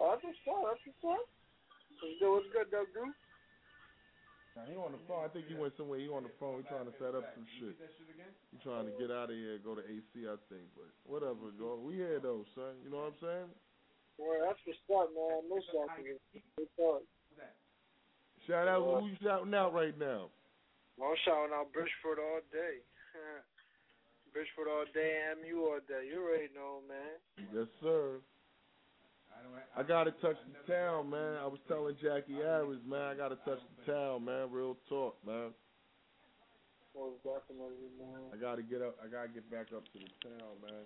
Oh, 0.00 0.16
that's 0.16 0.24
what's 0.24 0.40
up. 0.48 0.72
That's 0.72 0.80
what's 0.88 1.04
up. 1.04 1.28
What's 2.00 2.16
good? 2.16 2.32
What's 2.32 2.48
good, 2.48 2.68
Doug 2.72 2.88
Duke? 2.96 3.12
Nah, 4.56 4.64
he 4.64 4.74
on 4.80 4.96
the 4.96 5.02
phone. 5.04 5.20
I 5.20 5.28
think 5.28 5.52
he 5.52 5.54
went 5.58 5.76
somewhere. 5.76 6.00
He 6.00 6.08
on 6.08 6.24
the 6.24 6.32
phone. 6.40 6.64
He 6.64 6.70
trying 6.70 6.88
to 6.88 6.96
set 6.96 7.12
up 7.12 7.28
some 7.36 7.44
shit. 7.60 7.76
He 7.76 8.56
trying 8.64 8.88
to 8.88 8.94
get 8.96 9.12
out 9.12 9.28
of 9.28 9.36
here, 9.36 9.60
and 9.60 9.64
go 9.66 9.76
to 9.76 9.84
AC, 9.84 10.24
I 10.24 10.40
think. 10.48 10.64
But 10.72 10.88
whatever, 11.04 11.52
go. 11.60 11.76
We 11.76 12.00
here 12.00 12.24
though, 12.24 12.48
son. 12.56 12.80
You 12.80 12.88
know 12.88 13.04
what 13.04 13.12
I'm 13.12 13.20
saying? 13.20 13.50
Well, 14.16 14.48
that's 14.48 14.58
what's 14.64 14.80
up, 14.88 15.12
man. 15.12 15.28
I 15.28 15.40
miss 15.44 15.66
y'all 15.76 15.92
niggas. 15.92 16.24
Good 16.56 16.72
talk. 16.72 17.04
Shout 18.48 18.64
out 18.64 18.80
who 18.80 18.96
uh, 18.96 19.00
you 19.04 19.12
shouting 19.20 19.52
out 19.52 19.74
right 19.74 19.92
now. 19.98 20.32
I'm 20.98 21.14
shouting 21.24 21.54
out 21.54 21.72
Bridgeport 21.72 22.18
all 22.18 22.42
day. 22.50 22.82
Bridgeport 24.32 24.68
all 24.68 24.84
day 24.92 25.18
and 25.30 25.40
MU 25.42 25.62
all 25.70 25.80
day. 25.86 26.10
You 26.10 26.20
already 26.20 26.50
know, 26.54 26.82
man. 26.86 27.16
Yes, 27.54 27.70
sir. 27.82 28.18
I 29.78 29.82
gotta 29.86 30.10
touch 30.18 30.34
the 30.50 30.58
town, 30.66 31.10
man. 31.10 31.38
I 31.38 31.46
was 31.46 31.62
telling 31.70 31.94
Jackie 32.02 32.34
Harris, 32.42 32.82
man, 32.82 33.02
I 33.02 33.14
gotta 33.14 33.38
touch 33.46 33.62
the 33.62 33.92
town, 33.92 34.24
man. 34.26 34.50
Real 34.50 34.76
talk, 34.88 35.14
man. 35.24 35.54
Most 36.90 37.22
definitely, 37.22 37.86
man. 37.94 38.34
I 38.34 38.36
gotta 38.36 38.66
get 38.66 38.82
up. 38.82 38.98
I 38.98 39.06
gotta 39.06 39.30
get 39.30 39.46
back 39.46 39.70
up 39.70 39.86
to 39.94 39.98
the 40.02 40.10
town, 40.26 40.58
man. 40.66 40.82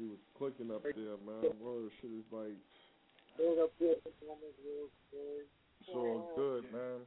He 0.00 0.08
was 0.08 0.16
clicking 0.40 0.72
up 0.72 0.82
there, 0.82 1.20
man. 1.20 1.52
Word 1.60 1.92
shit 2.00 2.10
is 2.16 2.24
like 2.32 2.56
Build 3.36 3.60
up 3.60 3.72
there. 3.76 4.00
performance 4.00 4.56
real 4.64 4.88
good. 5.12 5.44
it's 5.84 5.92
all 5.92 6.32
good, 6.36 6.64
man. 6.72 7.04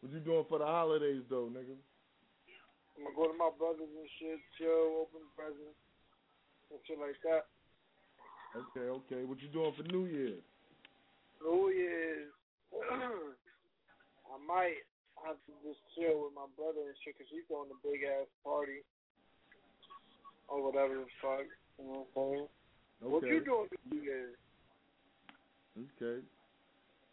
What 0.00 0.12
you 0.12 0.20
doing 0.20 0.44
for 0.48 0.58
the 0.58 0.66
holidays 0.66 1.22
though, 1.28 1.52
nigga? 1.52 1.76
I'm 2.96 3.04
gonna 3.04 3.16
go 3.16 3.28
to 3.28 3.36
my 3.36 3.52
brothers 3.56 3.88
and 3.88 4.08
shit, 4.20 4.40
chill, 4.56 5.04
open 5.04 5.24
presents, 5.36 5.76
and 6.72 6.80
shit 6.88 6.96
like 6.96 7.20
that. 7.28 7.48
Okay, 8.56 8.88
okay. 8.88 9.24
What 9.24 9.40
you 9.40 9.48
doing 9.48 9.72
for 9.76 9.84
New 9.84 10.06
Year's? 10.06 10.44
New 11.40 11.68
Year's, 11.70 12.32
I 12.72 14.36
might 14.42 14.84
have 15.24 15.36
to 15.36 15.52
just 15.64 15.80
chill 15.94 16.24
with 16.24 16.34
my 16.34 16.48
brother 16.56 16.80
and 16.80 16.96
shit, 17.04 17.16
cause 17.16 17.28
he's 17.30 17.44
throwing 17.48 17.70
a 17.72 17.78
big 17.84 18.00
ass 18.04 18.28
party 18.44 18.84
or 20.48 20.64
whatever 20.64 20.96
the 20.96 21.08
fuck. 21.20 21.46
You 21.78 21.84
know 21.84 22.08
what 22.12 22.20
I'm 22.20 22.32
saying? 22.32 22.48
Okay. 23.00 23.12
What 23.12 23.22
you 23.28 23.40
doing 23.44 23.68
for 23.68 23.80
New 23.92 24.02
Year's? 24.02 24.36
Okay. 25.76 26.24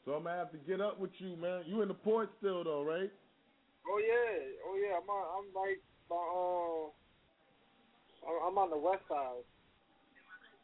So 0.08 0.14
I'm 0.14 0.24
gonna 0.24 0.38
have 0.38 0.54
to 0.54 0.58
get 0.60 0.80
up 0.80 0.98
with 1.02 1.12
you, 1.18 1.36
man. 1.36 1.64
You 1.68 1.82
in 1.82 1.90
the 1.90 1.94
port 1.94 2.30
still 2.40 2.64
though, 2.64 2.82
right? 2.82 3.12
Oh 3.86 4.00
yeah, 4.00 4.40
oh 4.66 4.80
yeah. 4.80 4.96
I'm 4.96 5.10
on, 5.10 5.24
I'm 5.36 5.54
like, 5.54 5.84
by, 6.08 6.16
um, 6.16 6.92
I'm- 8.24 8.48
I'm 8.48 8.58
on 8.58 8.70
the 8.70 8.78
west 8.78 9.04
side. 9.10 9.44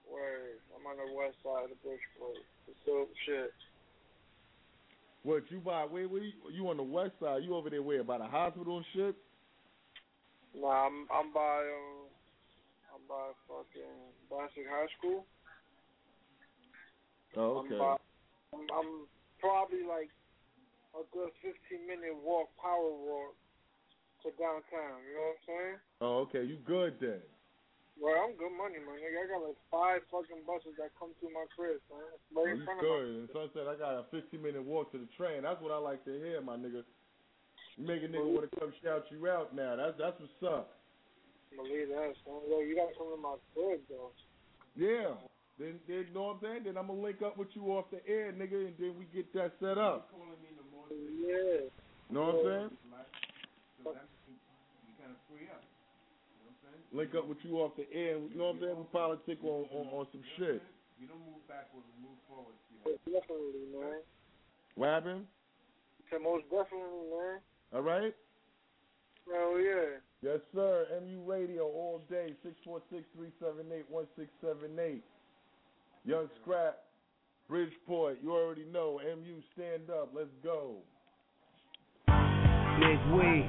Where 0.10 0.56
I'm 0.74 0.88
on 0.88 0.96
the 0.96 1.14
west 1.14 1.36
side 1.44 1.72
of 1.72 1.84
Bridgeport. 1.84 2.38
It's 2.70 2.80
dope 2.86 3.12
shit. 3.26 3.52
What 5.24 5.44
you 5.52 5.60
by? 5.60 5.84
Where, 5.84 6.08
where 6.08 6.24
you, 6.24 6.32
you 6.50 6.70
on 6.70 6.78
the 6.78 6.84
west 6.84 7.12
side? 7.20 7.44
You 7.44 7.56
over 7.56 7.70
there 7.70 7.82
where? 7.84 8.04
By 8.04 8.20
the 8.20 8.28
hospital 8.28 8.78
and 8.78 8.86
shit? 8.94 9.16
Nah, 10.56 10.88
I'm 10.88 11.08
I'm 11.14 11.34
by 11.34 11.60
um, 11.60 12.08
I'm 12.96 13.04
by 13.10 13.32
fucking 13.48 13.92
Bassick 14.30 14.68
High 14.70 14.88
School. 14.98 15.26
Oh, 17.36 17.58
I'm 17.58 17.66
okay. 17.66 17.78
by, 17.78 17.96
I'm, 18.54 18.68
I'm 18.72 19.08
probably 19.44 19.84
like 19.84 20.08
a 20.96 21.04
good 21.12 21.36
15 21.44 21.84
minute 21.84 22.16
walk, 22.16 22.48
power 22.56 22.88
walk 22.96 23.36
to 24.24 24.32
downtown. 24.40 25.04
You 25.04 25.14
know 25.20 25.28
what 25.28 25.36
I'm 25.36 25.44
saying? 25.44 25.78
Oh, 26.00 26.16
okay. 26.32 26.44
You 26.48 26.56
good 26.64 26.96
then? 27.04 27.20
Well, 28.00 28.16
I'm 28.26 28.34
good 28.40 28.56
money, 28.56 28.80
man. 28.82 28.98
Nigga, 29.04 29.20
I 29.22 29.28
got 29.30 29.44
like 29.46 29.60
five 29.70 30.02
fucking 30.10 30.48
buses 30.48 30.74
that 30.82 30.96
come 30.98 31.12
through 31.20 31.36
my 31.36 31.46
crib, 31.54 31.78
man. 31.92 32.08
It's 32.16 32.26
Oh, 32.34 32.48
in 32.48 32.58
you 32.58 32.66
front 32.66 32.80
of 32.80 32.88
good? 32.88 33.06
me. 33.06 33.20
And 33.22 33.30
Sunset, 33.36 33.68
I 33.70 33.76
got 33.78 34.00
a 34.00 34.04
15 34.10 34.40
minute 34.42 34.64
walk 34.64 34.90
to 34.96 34.98
the 34.98 35.12
train. 35.14 35.44
That's 35.44 35.60
what 35.62 35.70
I 35.76 35.78
like 35.78 36.02
to 36.08 36.14
hear, 36.16 36.40
my 36.42 36.56
nigga. 36.58 36.88
You 37.78 37.84
make 37.86 38.02
a 38.02 38.10
nigga 38.10 38.26
want 38.26 38.50
to 38.50 38.54
come 38.60 38.74
shout 38.82 39.06
you 39.12 39.28
out 39.30 39.54
now. 39.54 39.76
That's 39.76 39.98
that's 39.98 40.18
what's 40.18 40.42
up. 40.46 40.78
Believe 41.54 41.90
that, 41.94 42.14
son. 42.26 42.42
Yo, 42.50 42.62
you 42.66 42.74
gotta 42.80 42.94
come 42.98 43.14
to 43.14 43.20
my 43.22 43.38
crib, 43.54 43.82
though. 43.90 44.10
Yeah. 44.74 45.14
Then, 45.64 45.80
then, 45.88 46.06
know 46.12 46.36
what 46.36 46.44
I'm 46.44 46.44
saying? 46.44 46.64
Then 46.68 46.76
I'm 46.76 46.88
gonna 46.92 47.00
link 47.00 47.24
up 47.24 47.38
with 47.38 47.48
you 47.56 47.72
off 47.72 47.88
the 47.88 48.04
air, 48.04 48.36
nigga, 48.36 48.68
and 48.68 48.76
then 48.76 49.00
we 49.00 49.08
get 49.16 49.32
that 49.32 49.56
set 49.64 49.78
up. 49.78 50.12
Yeah. 50.92 51.72
Know 52.12 52.20
what 52.20 52.36
I'm 52.36 52.44
saying? 52.44 52.72
Link 56.92 57.16
up 57.16 57.28
with 57.30 57.38
you 57.44 57.64
off 57.64 57.72
the 57.78 57.88
air. 57.96 58.20
You 58.20 58.36
know 58.36 58.52
what 58.52 58.56
I'm 58.56 58.60
saying? 58.60 58.76
We 58.76 58.84
politic 58.92 59.40
on, 59.42 59.64
on 59.72 59.88
on 59.88 60.08
some 60.12 60.22
shit. 60.36 60.62
We 61.00 61.08
don't 61.08 61.24
move 61.24 61.48
backwards, 61.48 61.88
we 61.96 62.12
move 62.12 62.20
forward. 62.28 62.60
Definitely, 63.08 63.72
man. 63.72 64.04
What 64.76 64.90
happened? 64.90 65.26
So 66.12 66.20
most 66.20 66.44
definitely, 66.52 67.08
man. 67.08 67.40
All 67.74 67.82
right. 67.82 68.14
Hell 69.32 69.56
yeah. 69.64 70.04
Yes, 70.22 70.40
sir. 70.54 70.88
MU 71.08 71.24
Radio 71.24 71.64
all 71.64 72.02
day. 72.10 72.36
Six 72.44 72.56
four 72.66 72.82
six 72.92 73.04
three 73.16 73.32
seven 73.40 73.72
eight 73.74 73.86
one 73.90 74.08
six 74.18 74.28
seven 74.42 74.78
eight. 74.78 75.04
Young 76.06 76.28
Scrap, 76.42 76.80
Bridgeport. 77.48 78.18
You 78.22 78.34
already 78.34 78.66
know. 78.66 79.00
MU, 79.02 79.42
stand 79.54 79.90
up. 79.90 80.12
Let's 80.14 80.28
go. 80.44 80.78
Big 82.08 83.00
Wig, 83.14 83.46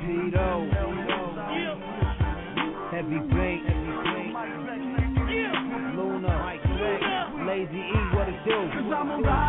Tito, 0.00 0.70
Heavy 2.92 3.18
Bank, 3.34 3.62
Luna, 5.96 6.34
Lazy 7.48 7.78
E, 7.78 7.98
what 8.14 8.28
it 8.28 8.44
do? 8.44 8.68
Cause 8.72 8.92
I'm 8.94 9.10
a 9.10 9.43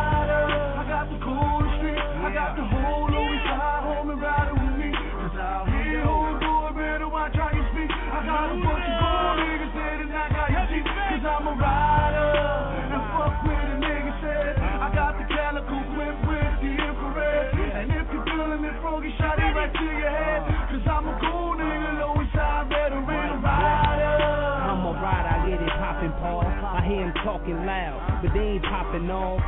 talking 27.46 27.66
loud, 27.66 28.22
but 28.24 28.34
they 28.34 28.40
ain't 28.40 28.64
popping 28.64 29.10
off. 29.10 29.40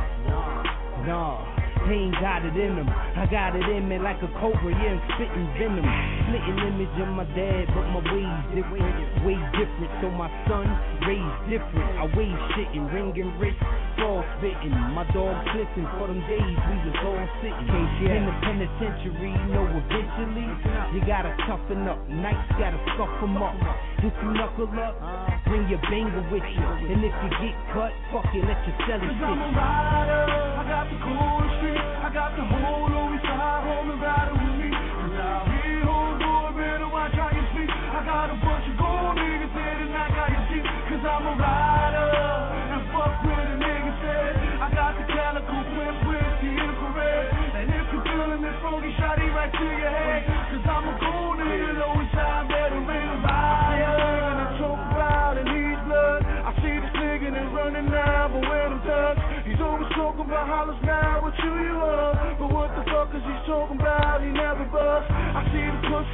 No, 1.06 1.47
he 1.88 2.08
ain't 2.08 2.20
got 2.20 2.44
it 2.44 2.56
in 2.56 2.76
him. 2.76 2.88
I 2.88 3.26
got 3.26 3.56
it 3.56 3.64
in 3.64 3.88
me 3.88 3.98
like 3.98 4.20
a 4.22 4.30
cobra, 4.38 4.70
yeah, 4.70 4.94
I'm 4.94 5.00
spitting 5.16 5.48
venom. 5.58 5.86
Splitting 6.28 6.58
image 6.68 6.96
of 7.00 7.08
my 7.16 7.24
dad, 7.32 7.64
but 7.72 7.88
my 7.90 8.02
ways 8.12 8.38
different, 8.52 9.24
way 9.24 9.38
different. 9.56 9.90
So 10.04 10.12
my 10.12 10.28
son 10.46 10.68
raised 11.08 11.40
different. 11.48 11.88
I 11.98 12.04
wave 12.12 12.38
shitting, 12.54 12.86
ringing 12.92 13.32
wrist, 13.40 13.58
fall 13.96 14.22
spitting. 14.38 14.76
My 14.92 15.08
dogs 15.16 15.48
listen 15.56 15.88
for 15.96 16.06
them 16.12 16.20
days 16.28 16.58
we 16.68 16.76
was 16.84 16.98
all 17.02 17.24
sitting. 17.40 17.68
In 18.12 18.28
the 18.28 18.34
penitentiary, 18.44 19.32
you 19.32 19.48
know 19.50 19.64
eventually 19.66 20.48
you 20.92 21.00
gotta 21.08 21.32
toughen 21.48 21.88
up. 21.88 21.98
Nights 22.08 22.52
gotta 22.60 22.78
scuff 22.94 23.10
'em 23.22 23.36
up. 23.40 23.56
If 23.98 24.14
you 24.22 24.30
knuckle 24.36 24.68
up, 24.78 24.94
bring 25.46 25.68
your 25.68 25.80
banger 25.90 26.22
with 26.30 26.44
you. 26.44 26.66
And 26.92 27.02
if 27.02 27.14
you 27.24 27.30
get 27.40 27.56
cut, 27.72 27.92
fuck 28.12 28.28
it, 28.34 28.44
let 28.44 28.60
your 28.68 28.76
celly 28.86 29.08
Cause. 29.08 29.24
I'm 29.24 29.42
a 29.42 29.58
rider, 29.58 30.22
I 30.58 30.62
got 30.68 30.84
the 30.90 30.96
cool 31.02 31.47
I 32.08 32.10
got 32.10 32.36
the 32.36 32.57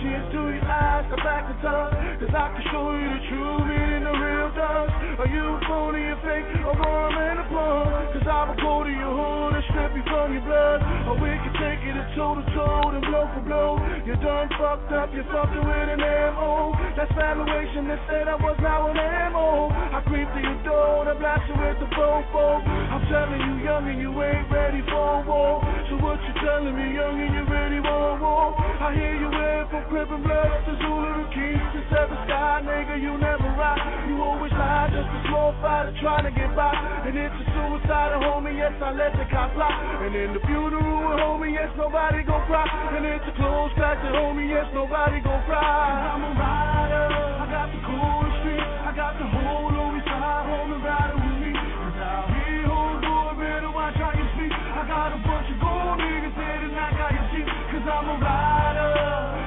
and 0.09 0.29
through 0.31 0.53
your 0.55 0.69
eyes, 0.69 1.09
I 1.09 1.17
back 1.25 1.49
the 1.49 1.57
tongue. 1.65 1.93
Cause 2.21 2.35
I 2.35 2.47
can 2.53 2.64
show 2.68 2.93
you 2.93 3.09
the 3.09 3.22
true 3.33 3.59
meaning 3.64 4.05
the 4.05 4.14
real 4.14 4.51
thugs. 4.53 4.93
Are 5.25 5.31
you 5.31 5.45
a 5.45 5.61
phony, 5.64 6.05
a 6.13 6.17
fake, 6.21 6.49
a 6.61 6.72
worm 6.76 7.14
and 7.17 7.39
a 7.41 7.47
punk? 7.49 8.13
Cause 8.13 8.29
I 8.29 8.41
will 8.49 8.61
go 8.61 8.85
to 8.85 8.93
your 8.93 9.13
hood 9.17 9.57
and 9.57 9.64
strip 9.72 9.93
you 9.97 10.05
from 10.05 10.37
your 10.37 10.45
blood. 10.45 10.81
Or 11.09 11.17
we 11.17 11.33
can 11.33 11.55
take 11.57 11.74
toe 12.13 12.37
to 12.37 12.45
toe 12.53 12.93
and 12.93 13.03
blow 13.09 13.25
for 13.33 13.43
blow. 13.49 13.81
You 14.05 14.14
done 14.21 14.49
fucked 14.61 14.93
up, 14.93 15.09
you 15.17 15.25
fucking 15.33 15.64
with 15.64 15.89
an 15.97 16.05
MO. 16.37 16.76
That's 16.93 17.11
valuation 17.17 17.89
that 17.89 18.05
said 18.05 18.29
I 18.29 18.37
was 18.37 18.57
now 18.61 18.93
an 18.93 19.01
MO. 19.33 19.72
I 19.72 20.05
creep 20.05 20.29
to 20.29 20.41
your 20.45 20.61
door 20.68 21.09
and 21.09 21.18
blast 21.18 21.49
you 21.49 21.57
with 21.57 21.81
the 21.81 21.89
fofo. 21.97 22.61
I'm 22.61 23.01
telling 23.09 23.41
you, 23.41 23.64
young 23.64 23.89
and 23.89 23.99
you 23.99 24.13
ain't 24.21 24.45
ready 24.53 24.85
for 24.93 25.25
war. 25.25 25.64
So 25.89 25.97
what 26.05 26.21
you 26.21 26.35
telling 26.45 26.76
me, 26.76 26.93
young 26.93 27.17
and 27.17 27.33
you 27.33 27.45
ready 27.49 27.81
for 27.81 28.21
war? 28.21 28.53
I 28.61 28.93
hear 28.93 29.17
you 29.17 29.31
went 29.33 29.72
from 29.72 29.85
Crippin' 29.89 30.21
Blood 30.21 30.53
to 30.68 30.72
Zulu 30.85 31.11
to 31.17 31.26
Keys 31.33 31.64
to 31.72 31.81
Seven 31.89 32.18
Sky, 32.29 32.61
nigga, 32.61 33.01
you 33.01 33.17
never 33.17 33.49
rock. 33.57 33.81
You 34.07 34.21
always 34.21 34.53
lie, 34.53 34.93
just 34.93 35.09
a 35.09 35.21
small 35.33 35.57
fighter 35.64 35.97
trying 36.05 36.29
to 36.29 36.33
get 36.37 36.53
by. 36.53 36.76
And 37.09 37.17
it's 37.17 37.33
a 37.33 37.45
suicide, 37.57 38.13
homie, 38.21 38.55
yes, 38.61 38.76
I 38.85 38.93
let 38.93 39.17
the 39.17 39.25
cop 39.33 39.57
fly. 39.57 39.72
And 40.05 40.13
in 40.14 40.37
the 40.37 40.43
funeral, 40.45 41.17
homie, 41.17 41.57
yes, 41.57 41.72
nobody 41.81 41.93
gon' 41.95 42.42
cry. 42.50 42.66
And 42.96 43.07
it's 43.07 43.22
a 43.22 43.34
close 43.38 43.71
factor, 43.79 44.11
homie, 44.11 44.50
yes, 44.50 44.66
nobody 44.75 45.22
gon' 45.22 45.42
cry. 45.46 45.62
I'm 45.62 46.26
a 46.26 46.33
rider, 46.34 47.07
I 47.38 47.46
got 47.46 47.71
the 47.71 47.80
cool 47.87 48.26
street, 48.42 48.66
I 48.83 48.91
got 48.99 49.14
the 49.14 49.26
whole 49.30 49.71
Louis 49.71 50.03
side, 50.03 50.42
homie, 50.50 50.83
riding 50.83 51.22
with 51.22 51.38
me. 51.38 51.53
Cause 51.54 51.99
out 52.03 52.26
here, 52.34 52.66
hold 52.66 52.99
door, 52.99 53.30
better 53.38 53.71
watch 53.71 53.95
how 53.95 54.11
you 54.11 54.26
speak. 54.34 54.50
I 54.50 54.83
got 54.91 55.14
a 55.14 55.18
bunch 55.22 55.46
of 55.54 55.58
gold 55.62 56.03
niggas 56.03 56.34
and 56.34 56.75
I 56.75 56.91
got 56.99 57.11
your 57.14 57.26
cheap. 57.30 57.46
Cause 57.46 57.87
I'm 57.87 58.07
a 58.11 58.16
rider, 58.18 58.91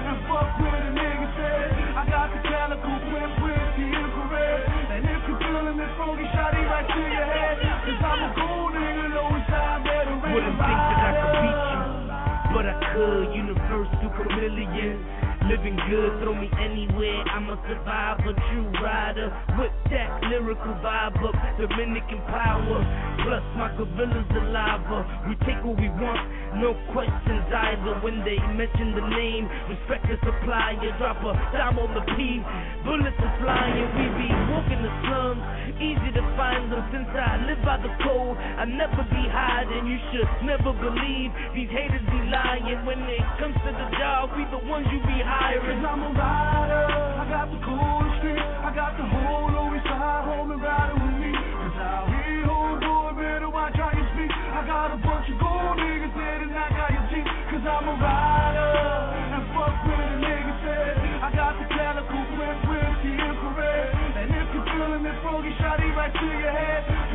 and 0.07 0.19
fuck 0.31 0.49
with 0.63 0.87
a 0.87 0.91
nigga 0.95 1.27
said. 1.35 1.67
I 1.99 2.03
got 2.07 2.31
the 2.31 2.39
calico 2.47 2.93
print 3.11 3.33
with 3.43 3.69
the 3.75 3.85
infrared. 3.91 4.61
And 4.95 5.03
if 5.03 5.21
you 5.27 5.35
feeling 5.35 5.75
this 5.75 5.91
foggy 5.99 6.23
shotty 6.31 6.63
right 6.63 6.87
to 6.87 7.01
your 7.11 7.27
head. 7.27 7.55
Cause 7.59 8.01
I'm 8.07 8.23
a 8.23 8.29
gold 8.39 8.71
nigga, 8.71 9.05
Louis 9.19 9.43
side, 9.51 9.83
better 9.83 10.15
Wouldn't 10.15 10.55
think 10.55 10.79
that 10.87 10.99
I 11.03 11.11
could 11.11 11.35
beat 11.43 11.59
you, 11.59 11.66
but 12.53 12.65
I 12.65 12.75
could. 12.93 13.33
Universal 13.35 14.09
chameleon. 14.17 15.16
Living 15.47 15.79
good, 15.87 16.11
throw 16.19 16.35
me 16.35 16.51
anywhere, 16.59 17.23
I'm 17.31 17.47
a 17.47 17.55
survivor, 17.71 18.35
true 18.51 18.67
rider. 18.83 19.31
With 19.55 19.71
that 19.95 20.19
lyrical 20.27 20.75
vibe 20.83 21.23
up, 21.23 21.39
Dominican 21.55 22.19
power. 22.27 22.83
Plus 23.23 23.43
my 23.55 23.71
gorilla's 23.79 24.27
saliva. 24.27 25.07
We 25.23 25.39
take 25.47 25.63
what 25.63 25.79
we 25.79 25.87
want, 25.87 26.19
no 26.59 26.75
questions 26.91 27.47
either. 27.47 27.95
When 28.03 28.27
they 28.27 28.35
mention 28.59 28.91
the 28.91 29.07
name, 29.07 29.47
respect 29.71 30.11
the 30.11 30.19
supplier. 30.19 30.91
Drop 30.99 31.23
a 31.23 31.31
dime 31.55 31.79
on 31.79 31.95
the 31.95 32.03
P, 32.19 32.43
bullets 32.83 33.15
are 33.15 33.35
flying. 33.39 33.87
We 33.95 34.05
be 34.19 34.29
walking 34.51 34.83
the 34.83 34.91
slums, 35.07 35.43
easy 35.79 36.11
to 36.11 36.23
find 36.35 36.75
them. 36.75 36.83
Since 36.91 37.07
I 37.15 37.47
live 37.47 37.63
by 37.63 37.79
the 37.79 37.91
code, 38.03 38.35
I 38.35 38.67
never 38.67 38.99
be 39.15 39.23
hiding. 39.31 39.87
You 39.87 39.99
should 40.11 40.27
never 40.43 40.75
believe 40.75 41.31
these 41.55 41.71
haters 41.71 42.03
be 42.11 42.19
lying. 42.27 42.83
When 42.83 42.99
it 43.07 43.23
comes 43.39 43.55
to 43.63 43.71
the 43.71 43.87
job, 43.95 44.35
we 44.35 44.43
the 44.51 44.59
ones 44.67 44.83
you 44.91 44.99
be 45.07 45.23
hiring. 45.23 45.36
Cause 45.37 45.85
I'm 45.85 46.01
a 46.01 46.09
rider, 46.17 46.85
I 47.21 47.23
got 47.29 47.47
the 47.53 47.61
coolest 47.61 48.17
street, 48.17 48.41
I 48.41 48.73
got 48.73 48.97
the 48.97 49.05
whole 49.05 49.53
Louis 49.53 49.83
side, 49.85 50.25
homie, 50.25 50.57
riding 50.57 50.97
with 50.97 51.17
me. 51.21 51.29
Cause 51.29 51.77
out 51.77 52.09
here, 52.09 52.49
hold 52.49 52.81
door, 52.81 53.13
better 53.13 53.45
watch 53.45 53.77
how 53.77 53.93
you 53.93 54.01
speak. 54.17 54.33
I 54.33 54.65
got 54.65 54.95
a 54.95 54.97
bunch 54.97 55.29
of 55.29 55.37
gold 55.37 55.77
niggas 55.77 56.13
there 56.17 56.41
and 56.41 56.57
I 56.57 56.67
got 56.73 56.89
your 56.89 57.05
teeth. 57.13 57.29
Cause 57.53 57.65
I'm 57.69 57.85
a 57.85 57.95
rider, 58.01 58.73
and 59.37 59.45
fuck 59.53 59.77
with 59.85 60.01
a 60.01 60.17
nigga 60.25 60.53
said. 60.65 60.93
I 61.21 61.29
got 61.29 61.53
the 61.61 61.65
calico 61.69 62.17
print 62.33 62.59
with 62.73 62.97
the 63.05 63.13
infrared. 63.13 64.17
And 64.17 64.29
if 64.33 64.47
you're 64.57 64.67
feeling 64.73 65.03
this 65.05 65.17
foggy 65.21 65.53
shotty 65.61 65.93
right 65.93 66.13
to 66.17 66.27
your 66.33 66.49
head. 66.49 67.06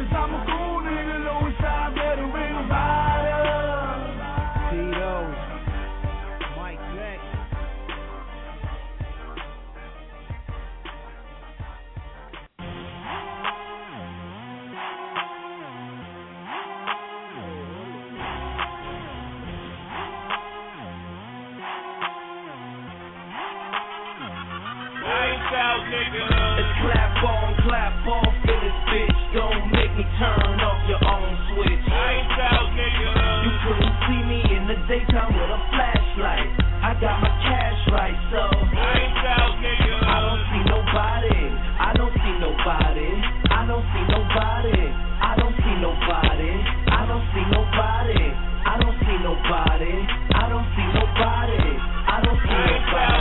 It's 25.82 26.72
clap 26.78 27.18
on, 27.26 27.58
clap 27.66 28.06
off 28.06 28.34
in 28.46 28.58
this 28.62 28.78
bitch. 28.86 29.18
Don't 29.34 29.66
make 29.74 29.90
me 29.98 30.06
turn 30.14 30.62
off 30.62 30.78
your 30.86 31.02
own 31.02 31.34
switch. 31.50 31.82
You 33.42 33.52
couldn't 33.66 33.96
see 34.06 34.22
me 34.22 34.40
in 34.46 34.70
the 34.70 34.78
daytime 34.86 35.34
with 35.34 35.50
a 35.50 35.60
flashlight. 35.74 36.54
I 36.86 36.94
got 37.02 37.18
my 37.18 37.34
cash 37.42 37.82
right, 37.90 38.14
so 38.30 38.46
I 38.46 40.18
don't 40.22 40.42
see 40.54 40.62
nobody. 40.70 41.50
I 41.50 41.90
don't 41.98 42.14
see 42.14 42.34
nobody. 42.38 43.10
I 43.50 43.66
don't 43.66 43.82
see 43.90 44.06
nobody. 44.06 44.78
I 45.18 45.34
don't 45.34 45.56
see 45.66 45.74
nobody. 45.82 46.62
I 46.94 47.02
don't 47.10 47.26
see 47.34 47.46
nobody. 47.50 48.22
I 48.62 48.78
don't 48.78 48.94
see 49.02 49.18
nobody. 49.18 49.90
I 49.90 49.98
don't 49.98 50.14
see 50.14 50.21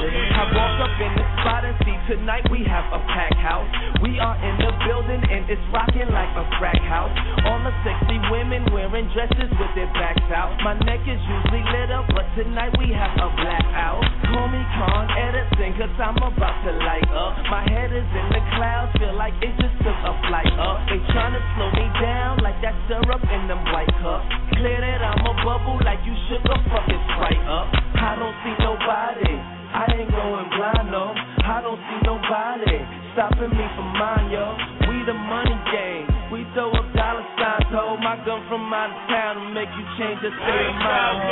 I 0.02 0.50
walk 0.58 0.82
up 0.82 0.98
in 0.98 1.14
the 1.14 1.26
spot 1.38 1.62
and 1.62 1.78
see 1.86 1.94
tonight 2.10 2.42
we 2.50 2.66
have 2.66 2.90
a 2.90 2.98
packed 3.14 3.38
house. 3.38 3.70
We 4.02 4.18
are 4.18 4.34
in 4.34 4.58
the 4.58 4.74
building 4.90 5.22
and 5.22 5.46
it's 5.46 5.62
rocking 5.70 6.10
like 6.10 6.34
a 6.34 6.46
crack 6.58 6.82
house. 6.90 7.14
All 7.46 7.62
the 7.62 7.70
sexy 7.86 8.18
women 8.34 8.66
wearing 8.74 9.06
dresses 9.14 9.54
with 9.62 9.72
their 9.78 9.92
backs 9.94 10.26
out. 10.34 10.58
My 10.66 10.74
neck 10.90 11.06
is 11.06 11.22
usually 11.22 11.62
lit 11.70 11.94
up, 11.94 12.10
but 12.18 12.26
tonight 12.34 12.74
we 12.82 12.90
have 12.90 13.14
a 13.14 13.30
blackout. 13.38 14.02
Call 14.34 14.50
me 14.50 14.66
Con 14.74 15.06
Edison, 15.14 15.70
cause 15.78 15.94
I'm 16.02 16.18
about 16.18 16.58
to 16.66 16.72
light 16.82 17.10
up. 17.14 17.38
My 17.54 17.62
head 17.70 17.94
is 17.94 18.10
in 18.10 18.28
the 18.34 18.42
clouds, 18.58 18.98
feel 18.98 19.14
like 19.14 19.38
it 19.46 19.54
just 19.62 19.78
took 19.86 20.00
a 20.02 20.14
flight 20.26 20.50
up. 20.58 20.82
They 20.90 20.98
tryna 21.14 21.42
slow 21.54 21.70
me 21.78 21.86
down 22.02 22.42
like 22.42 22.58
that 22.66 22.74
syrup 22.90 23.22
in 23.22 23.46
them 23.46 23.62
white 23.70 23.94
cups. 24.02 24.26
Clear 24.58 24.82
that 24.82 25.06
I'm 25.06 25.22
a 25.30 25.34
bubble 25.46 25.78
like 25.86 26.02
you 26.10 26.18
shook 26.26 26.42
a 26.50 26.58
fucking 26.74 27.04
sprite 27.14 27.46
up. 27.46 27.70
I 28.02 28.18
don't 28.18 28.34
see 28.42 28.56
nobody. 28.58 29.61
I 29.72 29.88
ain't 30.04 30.12
going 30.12 30.48
blind, 30.52 30.92
no. 30.92 31.16
I 31.48 31.64
don't 31.64 31.80
see 31.80 32.00
nobody 32.04 32.76
stopping 33.16 33.52
me 33.56 33.66
from 33.76 33.90
mine, 33.96 34.28
yo. 34.28 34.52
We 34.88 35.00
the 35.08 35.16
money 35.16 35.56
game. 35.72 36.08
We 36.32 36.44
throw 36.52 36.72
up 36.76 36.88
dollar 36.92 37.24
signs. 37.40 37.72
Hold 37.72 38.04
my 38.04 38.20
gun 38.28 38.44
from 38.52 38.68
out 38.68 38.92
of 38.92 39.00
town 39.08 39.40
to 39.40 39.44
make 39.56 39.72
you 39.72 39.86
change 39.96 40.20
your 40.24 40.36
state 40.36 40.68
of 40.68 40.76
mind. 40.76 41.24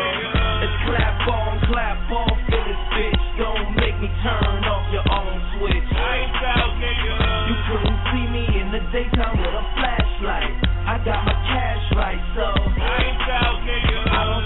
It's 0.64 0.78
clap 0.88 1.20
on, 1.28 1.52
clap 1.68 2.00
off 2.12 2.40
in 2.48 2.64
this 2.64 2.84
bitch. 2.96 3.24
Don't 3.40 3.76
make 3.76 3.96
me 4.00 4.08
turn 4.24 4.64
off 4.68 4.88
your 4.92 5.04
own 5.04 5.36
switch. 5.60 5.90
I 5.92 6.24
ain't 6.24 6.36
You 7.44 7.56
couldn't 7.68 8.00
see 8.12 8.26
me 8.32 8.44
in 8.56 8.68
the 8.72 8.82
daytime 8.96 9.36
with 9.36 9.52
a 9.52 9.64
flashlight. 9.76 10.52
I 10.88 10.96
got 11.04 11.28
my 11.28 11.36
cash 11.44 11.84
right, 11.96 12.24
so 12.36 12.48
I 12.48 13.40
don't 13.44 13.64
see 13.68 13.84
nobody. 14.00 14.39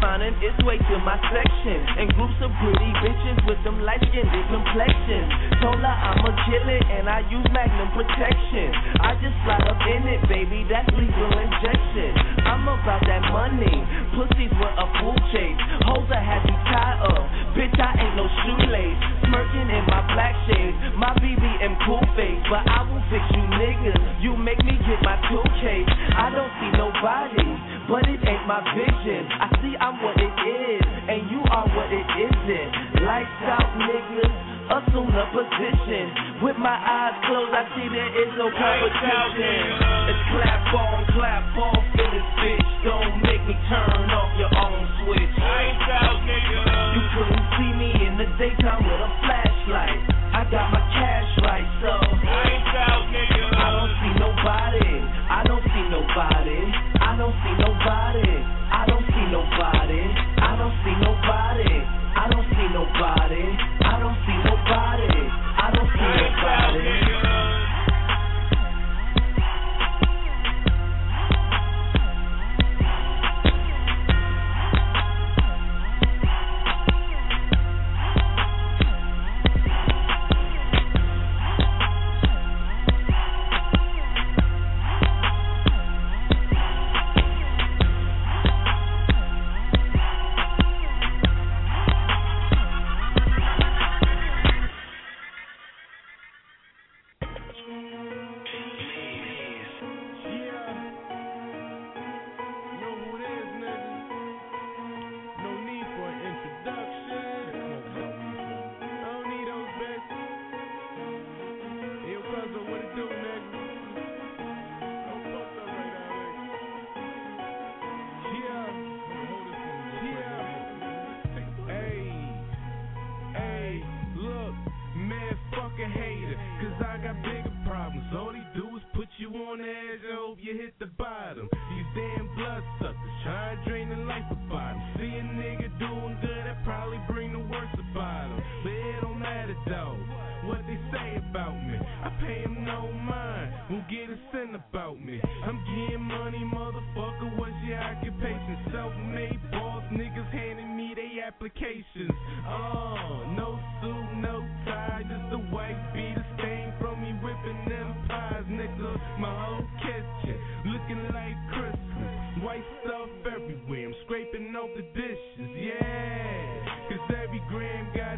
Finding 0.00 0.36
its 0.44 0.58
way 0.64 0.76
to 0.76 0.94
my 1.04 1.16
section. 1.32 1.78
And 1.98 2.06
groups 2.14 2.36
of 2.44 2.52
pretty 2.60 2.90
bitches 3.00 3.38
with 3.48 3.60
them 3.64 3.80
light 3.82 4.02
skinned 4.12 4.30
complexions. 4.52 5.28
Told 5.64 5.80
her 5.80 5.96
I'ma 5.96 6.30
kill 6.48 6.66
it 6.68 6.84
and 6.92 7.08
I 7.08 7.24
use 7.28 7.46
magnum 7.52 7.90
protection. 7.96 8.68
I 9.00 9.16
just 9.20 9.36
slide 9.44 9.64
up 9.64 9.80
in 9.88 10.02
it, 10.08 10.20
baby, 10.28 10.64
that's 10.68 10.88
lethal 10.92 11.32
injection. 11.36 12.10
I'm 12.44 12.64
about 12.68 13.02
that 13.06 13.22
money. 13.32 13.76
Pussies 14.16 14.52
with 14.52 14.74
a 14.76 14.86
full 15.00 15.18
chase. 15.32 15.60
Hoes 15.84 16.08
I 16.10 16.20
had 16.20 16.42
you 16.48 16.56
tie 16.68 16.98
up. 17.04 17.24
Bitch, 17.56 17.76
I 17.76 17.90
ain't 17.96 18.16
no 18.16 18.26
shoelace. 18.44 19.00
Smirking 19.28 19.68
in 19.68 19.84
my 19.86 20.02
black 20.14 20.34
shades. 20.48 20.76
My 20.96 21.12
BBM 21.20 21.76
cool 21.86 22.02
face. 22.16 22.40
But 22.50 22.64
I 22.66 22.82
will 22.88 23.02
fix 23.12 23.24
you 23.36 23.44
niggas. 23.56 24.00
You 24.22 24.36
make 24.36 24.58
me 24.64 24.76
get 24.84 25.00
my 25.04 25.16
tool 25.28 25.46
case. 25.60 25.88
I 26.16 26.32
don't 26.32 26.52
see 26.60 26.70
nobody. 26.76 27.77
But 27.88 28.04
it 28.04 28.20
ain't 28.20 28.44
my 28.44 28.60
vision. 28.76 29.24
I 29.32 29.48
see 29.64 29.72
I'm 29.80 29.96
what 30.04 30.12
it 30.20 30.28
is. 30.28 30.84
And 31.08 31.24
you 31.32 31.40
are 31.40 31.64
what 31.72 31.88
it 31.88 32.04
isn't. 32.20 33.00
Lights 33.00 33.40
out, 33.48 33.64
niggas. 33.80 34.48
Assume 34.68 35.08
a 35.08 35.24
position. 35.32 36.44
With 36.44 36.60
my 36.60 36.76
eyes 36.76 37.16
closed, 37.24 37.48
I 37.56 37.64
see 37.72 37.88
there 37.88 38.12
is 38.12 38.28
no 38.36 38.52
competition. 38.52 39.72
It's 40.04 40.20
clap 40.36 40.68
on, 40.76 41.00
clap 41.16 41.48
off 41.56 41.80
in 41.96 42.08
this 42.12 42.28
bitch. 42.36 42.68
Don't 42.84 43.24
make 43.24 43.40
me 43.48 43.56
turn 43.72 44.12
off 44.12 44.36
your 44.36 44.52
own 44.52 44.84
switch. 45.08 45.32
You 46.92 47.02
couldn't 47.16 47.46
see 47.56 47.72
me 47.72 47.88
in 48.04 48.20
the 48.20 48.28
daytime 48.36 48.84
with 48.84 49.00
a 49.00 49.10
flashlight. 49.24 49.96
I 50.36 50.44
got 50.52 50.68
my 50.68 50.84
cash 50.92 51.32
right, 51.40 51.64
so 51.80 51.96
I 51.96 53.72
don't 53.72 53.96
see 53.96 54.12
nobody. 54.20 54.92
I 55.32 55.40
don't 55.48 55.64
see 55.64 55.88
nobody 55.88 56.67
body 57.88 58.27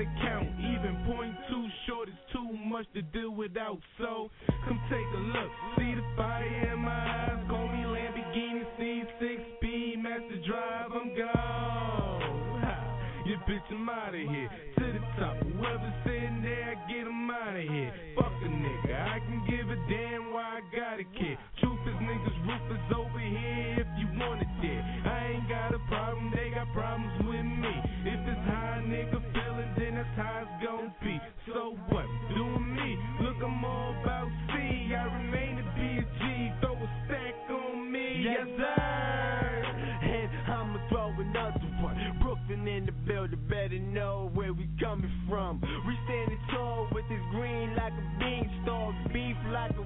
gotta 0.04 0.20
count. 0.22 0.48
Even 0.60 1.04
point 1.06 1.34
two 1.48 1.66
short 1.86 2.08
is 2.08 2.14
too 2.32 2.56
much 2.64 2.86
to 2.94 3.02
deal 3.02 3.30
without. 3.30 3.78
So 3.98 4.30
come 4.66 4.80
take 4.90 5.06
a 5.14 5.20
look. 5.38 5.50
See 5.76 5.94
the 5.94 6.04
fire 6.16 6.72
in 6.72 6.78
my 6.78 6.90
eyes. 6.90 7.44
Call 7.48 7.68
me 7.68 7.84
Lamborghini 7.84 8.64
C6 8.78 9.56
speed 9.56 10.00
master 10.02 10.40
drive. 10.46 10.90
I'm 10.92 11.16
gone. 11.16 12.60
Ha, 12.62 13.22
You 13.26 13.36
bitch, 13.48 13.60
I'm 13.70 13.88
out 13.88 14.14
of 14.14 14.20
here. 14.20 14.50
To 14.78 14.84
the 14.92 15.00
top. 15.18 15.36
Whoever's 15.36 15.94
sitting 16.04 16.42
there, 16.42 16.76
I 16.76 16.88
get 16.88 17.06
him 17.06 17.30
out 17.30 17.60
here. 17.60 17.92
Fuck 18.16 18.32
a 18.42 18.48
nigga. 18.48 19.08
I 19.08 19.18
can 19.20 19.44
give 19.48 19.68
a 19.68 19.76
damn 19.88 20.32
why 20.32 20.60
I 20.60 20.76
got 20.76 21.00
a 21.00 21.04
kid. 21.04 21.36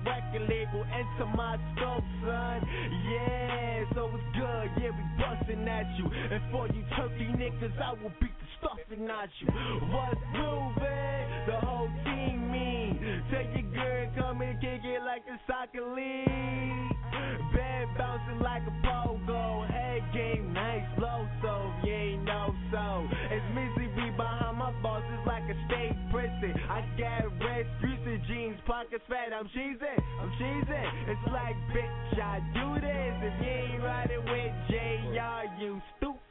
Record 0.05 0.49
label. 0.49 0.85
Enter 0.93 1.27
my 1.35 1.57
scope, 1.75 2.05
son. 2.23 2.61
Yeah, 3.11 3.85
so 3.95 4.11
it's 4.15 4.25
good. 4.37 4.69
Yeah, 4.79 4.93
we 4.93 5.05
busting 5.19 5.67
at 5.69 5.87
you. 5.99 6.07
And 6.07 6.43
for 6.53 6.69
you 6.69 6.85
turkey 6.97 7.29
niggas, 7.35 7.77
I 7.81 7.93
will 7.93 8.13
beat 8.21 8.37
the 8.39 8.49
stuffing 8.61 9.09
out 9.11 9.29
you. 9.41 9.49
What's 9.91 10.21
moving? 10.33 11.25
The 11.47 11.59
whole 11.65 11.91
team 12.05 12.51
mean. 12.53 13.25
Tell 13.31 13.43
your 13.43 13.71
girl 13.75 14.11
come 14.17 14.41
and 14.43 14.61
kick 14.61 14.81
it 14.85 15.03
like 15.03 15.25
a 15.29 15.41
soccer 15.47 15.85
league. 15.95 16.93
Bad 17.55 17.89
bouncing 17.99 18.41
like 18.41 18.63
a 18.63 18.87
pogo. 18.87 19.74
Game 20.13 20.53
nice, 20.53 20.87
low 20.99 21.27
so 21.43 21.73
you 21.85 21.93
ain't 21.93 22.25
know 22.25 22.55
so. 22.71 23.09
It's 23.31 23.45
Missy 23.55 23.89
B 23.97 24.11
behind 24.17 24.59
my 24.59 24.73
bosses 24.83 25.23
like 25.27 25.43
a 25.45 25.57
state 25.67 25.97
prison. 26.11 26.55
I 26.69 26.85
got 26.99 27.31
red 27.45 27.67
streets 27.79 27.95
jeans, 28.29 28.57
pockets 28.67 29.03
fat. 29.09 29.33
I'm 29.33 29.49
cheesing, 29.49 30.01
I'm 30.21 30.31
cheesing. 30.39 30.89
It's 31.09 31.27
like 31.33 31.57
bitch, 31.75 32.21
I 32.21 32.41
do 32.55 32.81
this. 32.81 33.15
If 33.23 33.45
you 33.45 33.51
ain't 33.51 33.83
riding 33.83 34.25
with 34.25 34.53
JR, 34.69 35.63
you 35.63 35.81
stupid. 35.97 36.24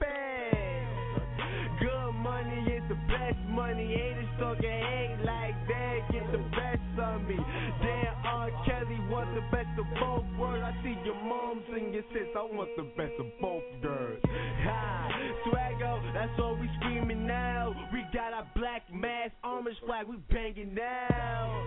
Best 3.23 3.39
money. 3.49 3.87
Haters 3.87 4.27
talking 4.39 4.69
hate 4.69 5.17
like 5.23 5.55
that. 5.67 5.99
Get 6.11 6.31
the 6.31 6.43
best 6.51 6.91
of 6.99 7.21
me. 7.23 7.37
Damn, 7.81 8.15
R. 8.25 8.49
Kelly 8.65 8.99
want 9.09 9.33
the 9.35 9.41
best 9.55 9.71
of 9.79 9.85
both 9.99 10.25
worlds. 10.37 10.63
I 10.63 10.73
see 10.83 10.95
your 11.05 11.15
moms 11.23 11.63
and 11.71 11.93
your 11.93 12.03
sis. 12.11 12.27
I 12.35 12.43
want 12.43 12.69
the 12.75 12.83
best 12.97 13.13
of 13.19 13.27
both 13.39 13.63
girls. 13.81 14.19
Ha, 14.63 15.09
swaggo, 15.47 16.13
that's 16.13 16.37
all 16.39 16.55
we 16.55 16.69
screaming 16.79 17.25
now. 17.25 17.73
We 17.93 18.03
got 18.13 18.33
our 18.33 18.47
black 18.55 18.83
mask, 18.93 19.33
orange 19.43 19.77
flag. 19.85 20.07
We 20.07 20.17
banging 20.29 20.73
now. 20.73 21.63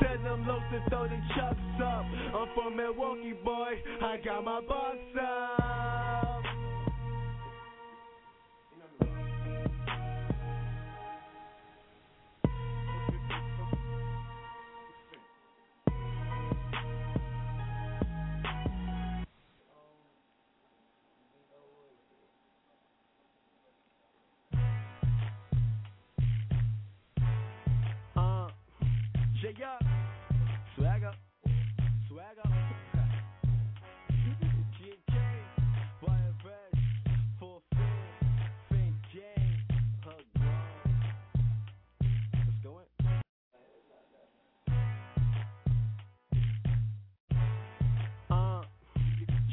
Tell 0.00 0.22
them 0.22 0.46
lows 0.46 0.62
to 0.72 0.90
throw 0.90 1.04
the 1.04 1.18
chucks 1.34 1.82
up. 1.82 2.04
I'm 2.34 2.48
from 2.54 2.76
Milwaukee, 2.76 3.34
boy. 3.44 3.72
I 4.02 4.18
got 4.24 4.44
my 4.44 4.60
box 4.60 4.98
up. 5.20 6.35
Jaya. 29.54 29.78
Swagger. 30.74 31.12
Swagger. 32.08 32.50
GK. 34.74 35.14
YFS. 36.02 36.78
Full 37.38 37.62
Faint 38.68 38.94
Jane. 39.12 39.62
Hug 40.04 40.24
Let's 42.32 42.58
go 42.64 42.80
in. 42.80 42.86
Uh. 48.28 48.62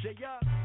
Jaya. 0.01 0.62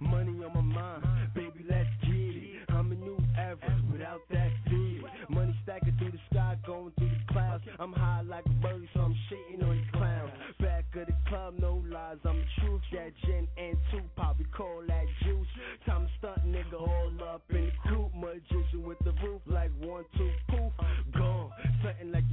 Money 0.00 0.44
on 0.44 0.52
my 0.54 0.60
mind, 0.60 1.04
baby, 1.34 1.64
let's 1.68 1.88
get 2.02 2.12
it. 2.12 2.64
I'm 2.68 2.90
a 2.90 2.94
new 2.94 3.18
ever 3.38 3.74
without 3.90 4.20
that 4.30 4.50
fear. 4.68 5.02
Money 5.28 5.54
stacking 5.62 5.96
through 5.98 6.10
the 6.10 6.18
sky, 6.30 6.56
going 6.66 6.92
through 6.98 7.08
the 7.08 7.32
clouds. 7.32 7.64
I'm 7.78 7.92
high 7.92 8.22
like 8.22 8.44
a 8.46 8.50
bird, 8.60 8.88
so 8.92 9.00
I'm 9.00 9.14
shitting 9.30 9.62
on 9.62 9.76
these 9.76 9.90
clowns. 9.92 10.30
Back 10.60 10.84
of 10.96 11.06
the 11.06 11.14
club, 11.28 11.54
no 11.58 11.82
lies, 11.88 12.18
I'm 12.24 12.38
the 12.38 12.44
truth. 12.60 12.82
That 12.92 13.12
gin 13.24 13.48
and 13.56 13.76
Tupac, 13.90 14.38
we 14.38 14.44
call 14.46 14.82
that 14.88 15.04
juice. 15.22 15.46
Time 15.86 16.06
to 16.06 16.12
stunt, 16.18 16.46
nigga, 16.46 16.80
all 16.80 17.12
up 17.32 17.42
in 17.50 17.66
the 17.66 17.72
coop. 17.88 18.12
Magician 18.14 18.82
with 18.84 18.98
the 19.04 19.12
roof, 19.24 19.40
like 19.46 19.70
one, 19.80 20.04
two, 20.16 20.30
poof. 20.48 20.72
Gone, 21.16 21.50
something 21.82 22.12
like 22.12 22.23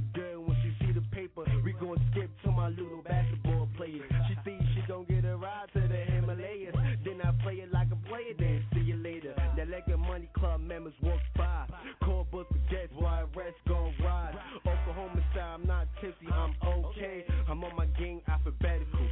club 10.42 10.60
members 10.60 10.94
walk 11.02 11.20
by. 11.36 11.66
Call 12.02 12.26
book 12.32 12.48
the 12.50 12.58
guests 12.68 12.90
Why 12.98 13.22
rest 13.36 13.54
gon' 13.68 13.94
ride. 14.02 14.34
Oklahoma 14.66 15.22
style, 15.30 15.54
I'm 15.54 15.66
not 15.68 15.86
tipsy, 16.00 16.26
I'm 16.32 16.54
okay. 16.66 17.24
I'm 17.48 17.62
on 17.62 17.76
my 17.76 17.86
gang 17.86 18.20
alphabetical. 18.26 19.06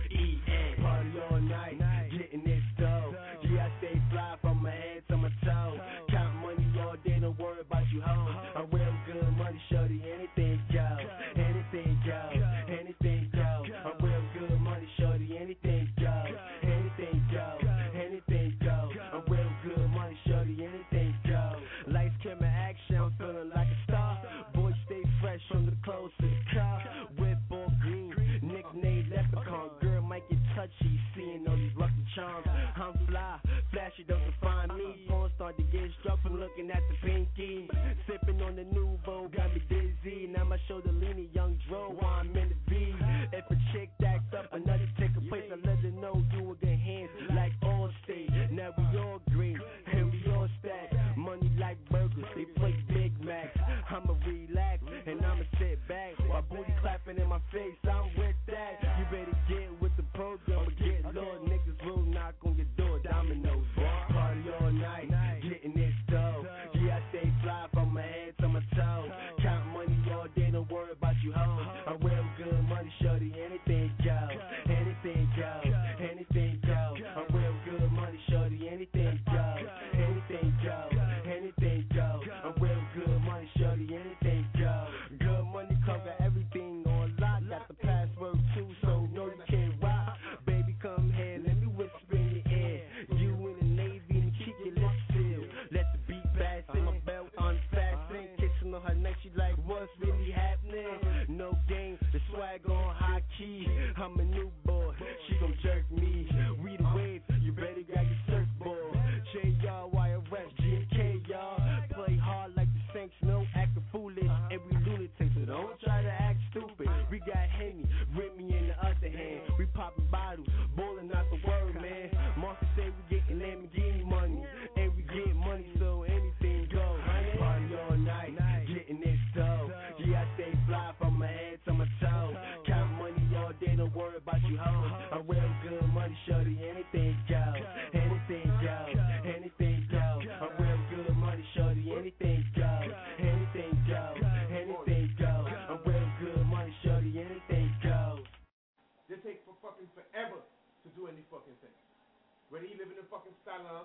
fucking 153.20 153.36
salon. 153.44 153.84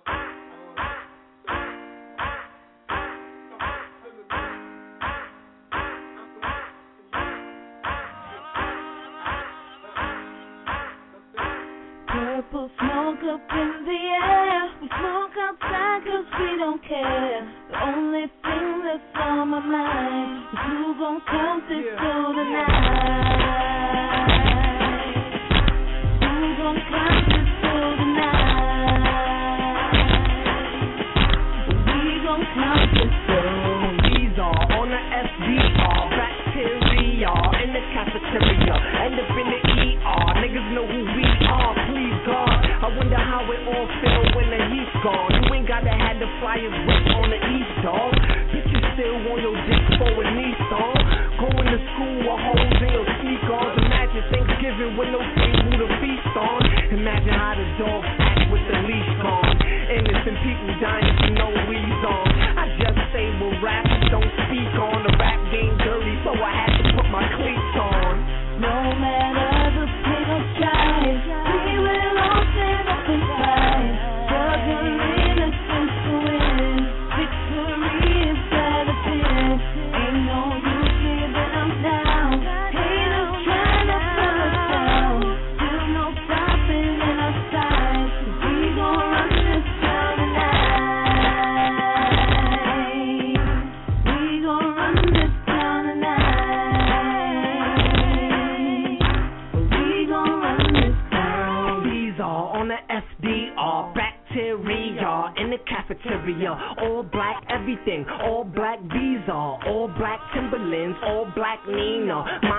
Purple 12.08 12.70
smoke 12.78 13.22
up 13.24 13.40
in 13.50 13.84
the 13.84 14.00
air. 14.24 14.70
We 14.80 14.88
smoke 14.88 15.36
outside 15.38 16.00
cause 16.04 16.26
we 16.40 16.58
don't 16.58 16.82
care. 16.86 17.52
The 17.70 17.76
only 17.84 18.26
thing 18.42 18.82
that's 18.84 19.16
on 19.16 19.48
my 19.48 19.60
mind 19.60 20.44
is 20.52 20.58
who 20.66 20.94
gon' 20.98 21.20
count 21.28 21.68
this 21.68 21.84
yeah. 21.84 21.98
through 21.98 22.34
the 22.36 22.44
night. 22.56 23.76
Who 26.20 26.56
gon' 26.56 26.80
count 26.90 27.26
this 27.28 27.48
through 27.60 27.96
the 27.96 28.04
night? 28.16 28.55
criteria. 38.30 38.74
End 39.06 39.16
up 39.20 39.30
in 39.30 39.46
the 39.46 39.60
ER. 39.62 40.26
Niggas 40.42 40.68
know 40.74 40.86
who 40.86 41.00
we 41.14 41.26
are. 41.46 41.72
Please 41.90 42.18
God. 42.26 42.54
I 42.82 42.88
wonder 42.96 43.18
how 43.18 43.46
it 43.46 43.60
all 43.66 43.88
feel 44.02 44.22
when 44.34 44.48
the 44.50 44.60
heat's 44.72 44.96
gone. 45.02 45.30
You 45.42 45.54
ain't 45.54 45.68
gotta 45.68 45.92
have 45.92 46.18
the 46.18 46.28
flyers 46.42 46.74
right 46.86 47.06
on 47.18 47.30
the 47.30 47.40
east, 47.40 47.74
dog. 47.82 48.12
Bitch, 48.50 48.70
you 48.70 48.80
still 48.94 49.16
on 49.30 49.38
your 49.42 49.56
dick 49.66 49.84
for 49.98 50.10
a 50.10 50.26
knee, 50.34 50.54
dog. 50.70 50.98
Going 51.36 51.68
to 51.70 51.78
school, 51.94 52.20
a 52.26 52.34
whole 52.34 52.70
deal, 52.80 52.92
your 52.96 53.08
sneakers. 53.20 53.74
Imagine 53.84 54.24
Thanksgiving 54.32 54.92
with 54.96 55.10
no 55.12 55.20
table 55.36 55.76
to 55.84 55.88
feast 56.00 56.34
on. 56.34 56.60
Imagine 56.96 57.34
how 57.36 57.54
the 57.54 57.66
dog 57.78 58.02
act 58.18 58.50
with 58.50 58.64
the 58.66 58.76
leash 58.88 59.12
gone. 59.22 59.54
Innocent 59.86 60.38
people 60.42 60.70
dying 60.80 61.14
for 61.22 61.32
no 61.36 61.48
reason. 61.68 62.22
I 62.56 62.64
just 62.80 62.98
say, 63.12 63.30
we'll 63.38 63.54
rap, 63.62 63.86
don't 64.10 64.32
speak 64.48 64.72
on 64.80 65.04
the 65.04 65.12
rap 65.20 65.35
game 65.50 65.76
dirty, 65.78 66.14
so 66.24 66.30
I 66.34 66.50
had 66.50 66.72
to 66.78 66.84
put 66.96 67.06
my 67.10 67.24
cleats 67.36 67.76
on. 67.78 68.14
No 68.60 68.76
matter 68.98 69.80
the 69.80 69.86
pain 70.02 70.26
or 70.30 70.42
trial. 70.58 70.85
Everything, 107.86 108.06
all 108.22 108.44
black 108.44 108.80
Visa, 108.80 109.32
all 109.32 109.90
black 109.98 110.20
Timberlands, 110.34 110.98
all 111.04 111.26
black 111.34 111.60
Nina. 111.66 112.24
My 112.42 112.55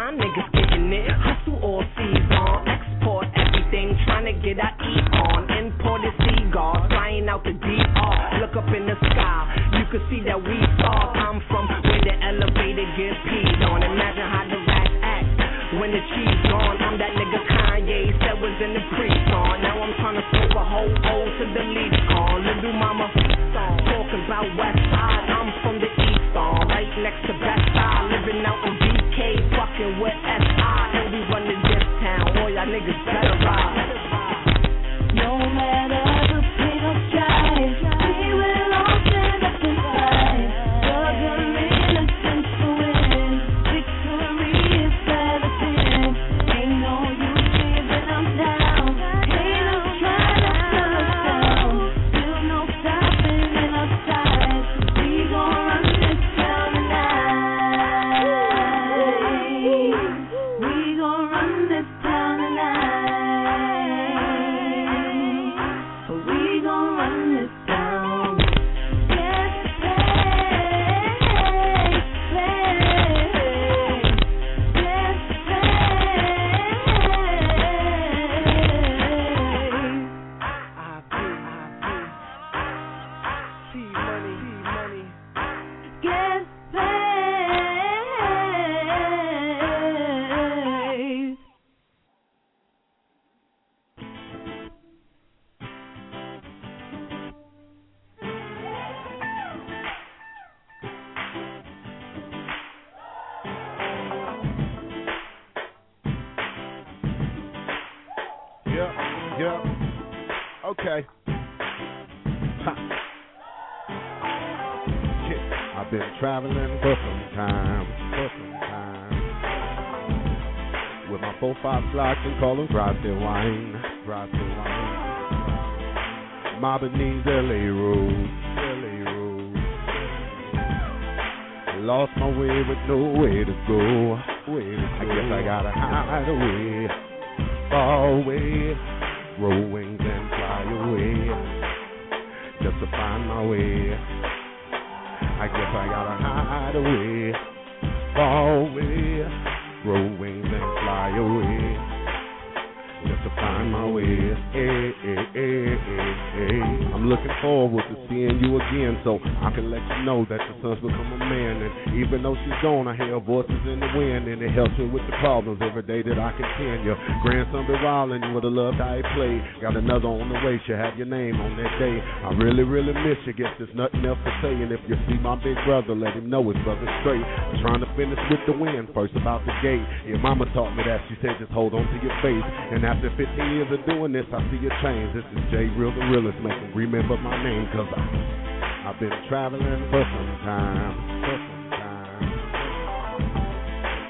on 170.19 170.29
the 170.29 170.39
way, 170.41 170.59
should 170.65 170.77
have 170.77 170.97
your 170.97 171.07
name 171.07 171.37
on 171.39 171.55
that 171.57 171.73
day. 171.77 171.97
I 172.01 172.33
really, 172.37 172.63
really 172.63 172.93
miss 172.93 173.17
you. 173.25 173.33
Guess 173.33 173.57
there's 173.57 173.73
nothing 173.77 174.05
else 174.05 174.19
to 174.25 174.33
say. 174.41 174.53
And 174.53 174.73
if 174.73 174.81
you 174.89 174.97
see 175.07 175.17
my 175.21 175.37
big 175.37 175.57
brother, 175.65 175.93
let 175.93 176.17
him 176.17 176.29
know 176.29 176.41
his 176.49 176.57
brother 176.65 176.85
straight. 177.01 177.23
I'm 177.23 177.61
trying 177.61 177.81
to 177.81 177.89
finish 177.95 178.19
with 178.29 178.43
the 178.49 178.55
win, 178.57 178.89
first 178.93 179.15
about 179.15 179.45
the 179.45 179.53
gate. 179.61 179.85
Your 180.09 180.19
mama 180.19 180.45
taught 180.53 180.73
me 180.75 180.83
that. 180.85 181.01
She 181.09 181.15
said 181.21 181.37
just 181.39 181.53
hold 181.53 181.73
on 181.73 181.85
to 181.85 181.97
your 182.01 182.15
faith. 182.25 182.43
And 182.43 182.85
after 182.85 183.09
15 183.13 183.25
years 183.55 183.69
of 183.71 183.81
doing 183.85 184.11
this, 184.11 184.25
I 184.33 184.41
see 184.49 184.61
a 184.65 184.73
change. 184.81 185.13
This 185.13 185.27
is 185.33 185.41
Jay 185.53 185.69
Real 185.77 185.93
the 185.93 186.03
Realest, 186.09 186.39
make 186.41 186.57
him 186.57 186.73
remember 186.75 187.17
my 187.17 187.37
name, 187.43 187.69
cause 187.73 187.87
I, 187.93 188.91
I've 188.91 188.99
been 188.99 189.13
traveling 189.29 189.61
for 189.89 190.03
some 190.03 190.31
time. 190.45 191.17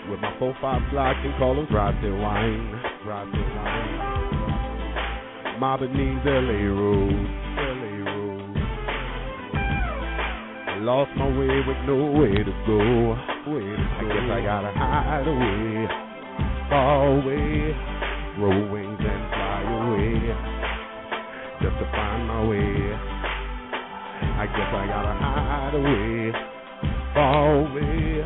With 0.10 0.22
my 0.22 0.40
four 0.40 0.56
five 0.62 0.82
slots 0.90 1.20
and 1.24 1.38
call 1.38 1.56
them 1.56 1.68
drive 1.70 2.02
their 2.02 2.16
wine, 2.16 2.82
drive 3.04 3.28
wine. 3.28 4.17
My 5.60 5.76
Beneath 5.76 6.22
LA 6.24 6.70
road, 6.70 7.18
LA 7.58 7.94
road. 8.06 8.58
I 10.70 10.78
lost 10.82 11.10
my 11.18 11.26
way 11.26 11.50
with 11.66 11.82
nowhere 11.90 12.44
to 12.46 12.54
go, 12.68 12.78
way 13.50 13.66
to 13.66 13.86
go. 13.98 13.98
I 13.98 14.06
guess 14.06 14.30
I 14.30 14.42
gotta 14.46 14.72
hide 14.78 15.26
away, 15.26 15.90
far 16.70 17.10
away, 17.10 17.74
grow 18.38 18.70
wings 18.70 19.02
and 19.02 19.24
fly 19.34 19.66
away, 19.82 20.14
just 21.64 21.74
to 21.82 21.86
find 21.90 22.28
my 22.28 22.46
way. 22.46 22.94
I 24.38 24.46
guess 24.46 24.72
I 24.78 24.86
gotta 24.86 25.16
hide 25.18 25.74
away, 25.74 26.38
far 27.16 27.66
away, 27.66 28.22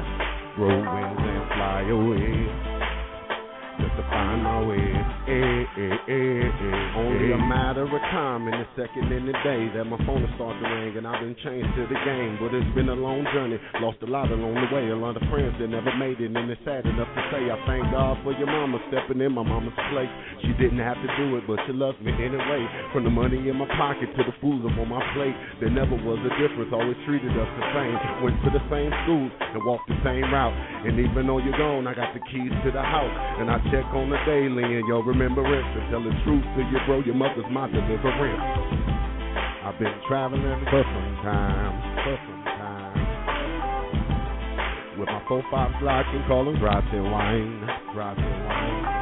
grow 0.57 0.67
wings 0.67 1.23
and 1.31 1.47
fly 1.47 1.87
away, 1.95 2.70
find 4.11 4.43
my 4.43 4.59
way. 4.67 4.83
Eh, 5.31 5.63
eh, 5.63 6.11
eh, 6.11 6.43
eh, 6.43 6.99
Only 6.99 7.31
a 7.31 7.39
matter 7.39 7.87
of 7.87 8.01
time 8.11 8.51
and 8.51 8.59
a 8.59 8.67
second 8.75 9.07
in 9.07 9.25
the 9.25 9.37
day 9.47 9.71
that 9.73 9.87
my 9.87 9.95
phone 10.03 10.19
will 10.19 10.35
start 10.35 10.59
to 10.59 10.67
ring 10.67 10.99
and 10.99 11.07
I've 11.07 11.23
been 11.23 11.37
changed 11.39 11.71
to 11.79 11.87
the 11.87 11.99
game. 12.03 12.35
But 12.43 12.51
it's 12.51 12.67
been 12.75 12.91
a 12.91 12.97
long 12.97 13.23
journey, 13.31 13.55
lost 13.79 14.03
a 14.03 14.09
lot 14.11 14.27
along 14.29 14.59
the 14.59 14.69
way. 14.75 14.91
A 14.91 14.99
lot 14.99 15.15
of 15.15 15.23
friends 15.31 15.55
that 15.63 15.71
never 15.71 15.95
made 15.95 16.19
it, 16.19 16.35
and 16.35 16.51
it's 16.51 16.59
sad 16.67 16.83
enough 16.83 17.07
to 17.07 17.21
say 17.31 17.47
I 17.47 17.57
thank 17.63 17.87
God 17.95 18.19
for 18.27 18.35
your 18.35 18.51
mama 18.51 18.83
stepping 18.91 19.23
in 19.23 19.31
my 19.31 19.47
mama's 19.47 19.73
place. 19.89 20.11
She 20.43 20.51
didn't 20.59 20.83
have 20.83 20.99
to 20.99 21.09
do 21.15 21.39
it, 21.39 21.47
but 21.47 21.63
she 21.63 21.71
loved 21.71 22.03
me 22.03 22.11
anyway. 22.11 22.67
From 22.91 23.07
the 23.07 23.13
money 23.13 23.39
in 23.39 23.55
my 23.55 23.69
pocket 23.79 24.11
to 24.19 24.21
the 24.27 24.35
food 24.43 24.67
up 24.67 24.75
on 24.75 24.91
my 24.91 24.99
plate, 25.15 25.37
there 25.63 25.71
never 25.71 25.95
was 25.95 26.19
a 26.27 26.33
difference. 26.35 26.75
Always 26.75 26.99
treated 27.07 27.31
us 27.31 27.49
the 27.55 27.67
same. 27.71 27.95
Went 28.25 28.35
to 28.43 28.51
the 28.51 28.63
same 28.67 28.91
schools 29.07 29.31
and 29.39 29.63
walked 29.63 29.87
the 29.87 29.99
same 30.03 30.27
route. 30.27 30.57
And 30.83 30.99
even 30.99 31.29
though 31.29 31.39
you're 31.39 31.55
gone, 31.55 31.87
I 31.87 31.95
got 31.95 32.11
the 32.11 32.23
keys 32.27 32.51
to 32.51 32.69
the 32.73 32.83
house, 32.83 33.15
and 33.39 33.47
I 33.47 33.61
check 33.71 33.85
on 33.93 34.00
the 34.09 34.17
daily 34.25 34.63
and 34.63 34.87
your 34.87 35.03
remembrance 35.03 35.67
tell 35.91 36.01
the 36.01 36.15
truth 36.23 36.43
to 36.55 36.61
you, 36.63 36.79
bro. 36.87 37.01
Your 37.03 37.15
mother's 37.15 37.45
my 37.51 37.67
deliverance. 37.67 38.41
I've 39.67 39.77
been 39.77 39.93
traveling 40.07 40.41
for 40.71 40.83
some 40.83 41.15
time, 41.21 41.75
for 42.03 42.17
some 42.17 42.43
time. 42.45 43.01
With 44.97 45.09
my 45.09 45.21
four 45.27 45.43
five 45.51 45.71
slots 45.79 46.07
and 46.11 46.25
call 46.27 46.45
them 46.45 46.57
drive 46.59 46.83
their 46.91 47.03
wine, 47.03 47.67
their 47.93 48.41
wine. 48.47 49.01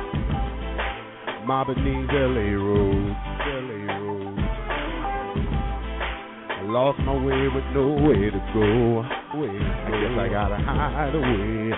My 1.46 1.64
Beneath 1.64 2.10
LA 2.12 2.58
road, 2.58 3.16
LA 3.46 3.94
road. 3.94 4.38
I 6.50 6.62
lost 6.66 7.00
my 7.00 7.14
way 7.14 7.48
with 7.48 7.66
nowhere 7.74 8.32
to 8.32 8.42
go. 8.54 9.06
Way. 9.40 9.54
I 9.54 9.90
guess 10.02 10.18
I 10.18 10.28
gotta 10.30 10.58
hide 10.58 11.16
away, 11.16 11.72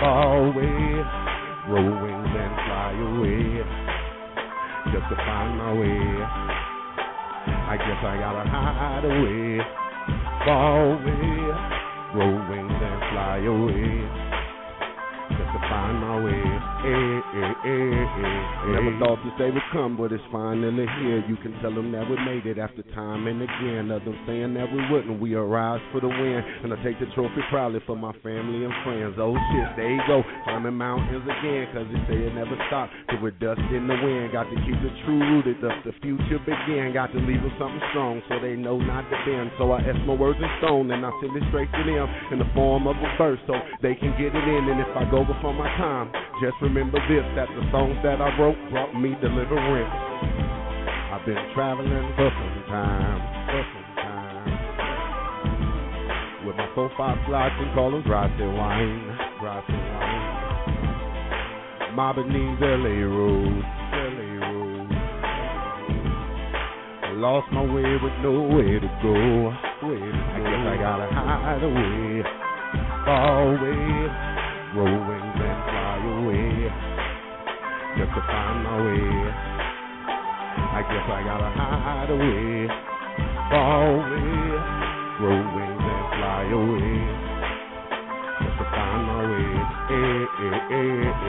far 0.00 0.48
away, 0.48 1.12
and 1.70 2.31
just 4.92 5.08
to 5.08 5.16
find 5.16 5.56
my 5.56 5.72
way. 5.72 6.00
I 7.48 7.76
guess 7.78 8.00
I 8.04 8.16
gotta 8.20 8.44
hide 8.48 9.04
away, 9.04 9.58
far 10.44 10.92
away, 10.92 11.32
grow 12.12 12.32
wings 12.50 12.76
and 12.76 13.00
fly 13.10 13.38
away 13.48 14.04
just 15.30 15.50
to 15.52 15.60
find 15.70 15.96
my 16.00 16.24
way. 16.24 16.51
Eh, 16.82 16.90
eh, 16.90 17.54
eh, 17.62 18.02
never 18.74 18.90
thought 18.98 19.22
this 19.22 19.30
day 19.38 19.54
would 19.54 19.62
come, 19.70 19.94
but 19.94 20.10
it's 20.10 20.18
finally 20.34 20.82
here. 20.98 21.22
You 21.30 21.38
can 21.38 21.54
tell 21.62 21.70
them 21.70 21.94
that 21.94 22.02
we 22.10 22.18
made 22.26 22.42
it 22.42 22.58
after 22.58 22.82
time 22.90 23.30
and 23.30 23.38
again. 23.38 23.86
Of 23.94 24.02
them 24.02 24.18
saying 24.26 24.58
that 24.58 24.66
we 24.66 24.82
wouldn't, 24.90 25.22
we 25.22 25.38
arise 25.38 25.78
for 25.94 26.02
the 26.02 26.10
win. 26.10 26.42
And 26.42 26.74
I 26.74 26.82
take 26.82 26.98
the 26.98 27.06
trophy 27.14 27.38
proudly 27.54 27.78
for 27.86 27.94
my 27.94 28.10
family 28.26 28.66
and 28.66 28.74
friends. 28.82 29.14
Oh 29.14 29.38
shit, 29.54 29.78
there 29.78 29.94
you 29.94 30.02
go. 30.10 30.26
Climbing 30.42 30.74
mountains 30.74 31.22
again, 31.22 31.70
cause 31.70 31.86
they 31.86 32.02
say 32.10 32.18
it 32.18 32.34
never 32.34 32.58
stops. 32.66 32.90
Till 33.14 33.22
we're 33.22 33.38
dust 33.38 33.62
in 33.70 33.86
the 33.86 33.94
wind. 34.02 34.34
Got 34.34 34.50
to 34.50 34.58
keep 34.66 34.74
it 34.74 34.94
true 35.06 35.22
rooted, 35.22 35.62
thus 35.62 35.78
the 35.86 35.94
future 36.02 36.42
begin. 36.42 36.90
Got 36.98 37.14
to 37.14 37.22
leave 37.22 37.46
them 37.46 37.54
something 37.62 37.82
strong 37.94 38.26
so 38.26 38.42
they 38.42 38.58
know 38.58 38.82
not 38.82 39.06
to 39.06 39.16
bend. 39.22 39.54
So 39.54 39.70
I 39.70 39.86
ask 39.86 40.02
my 40.02 40.18
words 40.18 40.42
in 40.42 40.50
stone 40.58 40.90
and 40.90 41.06
I 41.06 41.14
send 41.22 41.30
it 41.30 41.46
straight 41.54 41.70
to 41.78 41.82
them 41.86 42.10
in 42.34 42.42
the 42.42 42.50
form 42.58 42.90
of 42.90 42.98
a 42.98 43.10
verse 43.14 43.38
so 43.46 43.54
they 43.86 43.94
can 43.94 44.18
get 44.18 44.34
it 44.34 44.46
in. 44.50 44.66
And 44.66 44.82
if 44.82 44.90
I 44.98 45.06
go 45.06 45.22
before 45.22 45.54
my 45.54 45.70
time, 45.78 46.10
just 46.42 46.58
remember 46.58 46.71
remember 46.72 47.04
this 47.04 47.20
that 47.36 47.52
the 47.52 47.60
songs 47.68 48.00
that 48.00 48.16
I 48.24 48.32
wrote 48.40 48.56
brought 48.70 48.96
me 48.96 49.12
deliverance. 49.20 49.92
I've 51.12 51.20
been 51.26 51.36
traveling 51.52 52.12
for 52.16 52.32
some 52.32 52.64
time, 52.64 53.20
for 53.44 53.60
some 53.60 53.92
time. 54.00 54.48
With 56.48 56.56
my 56.56 56.64
four 56.74 56.88
five 56.96 57.18
slots 57.28 57.52
and 57.60 57.74
call 57.74 57.90
them 57.92 58.02
dry 58.08 58.24
wine, 58.24 59.04
dry 59.36 59.60
wine. 59.68 60.32
Mobbing 61.92 62.32
these 62.32 62.56
LA 62.64 63.04
roads, 63.04 63.68
LA 63.92 64.40
roads. 64.40 64.96
I 67.04 67.12
lost 67.20 67.52
my 67.52 67.68
way 67.68 68.00
with 68.00 68.16
nowhere 68.24 68.80
to 68.80 68.88
go. 69.04 69.12
Where 69.84 70.00
to 70.00 70.24
go. 70.40 70.40
I 70.40 70.40
guess 70.40 70.64
I 70.72 70.76
gotta 70.80 71.12
hide 71.12 71.62
away, 71.68 72.24
far 73.04 73.60
away, 73.60 74.08
roll 74.74 74.88
away 74.88 75.21
just 77.96 78.12
to 78.14 78.20
find 78.24 78.64
my 78.64 78.76
way. 78.80 79.04
I 80.72 80.80
guess 80.88 81.06
I 81.12 81.20
gotta 81.28 81.50
hide 81.52 82.10
away, 82.10 82.68
fall 83.52 84.00
away, 84.00 84.32
grow 85.18 85.36
wings 85.52 85.84
and 85.84 86.06
fly 86.16 86.44
away, 86.56 86.92
just 88.40 88.56
to 88.58 88.64
find 88.72 89.02
my 89.06 89.20
way. 89.28 89.52
Hey, 89.88 90.24
hey, 90.38 90.56
hey. 90.72 91.21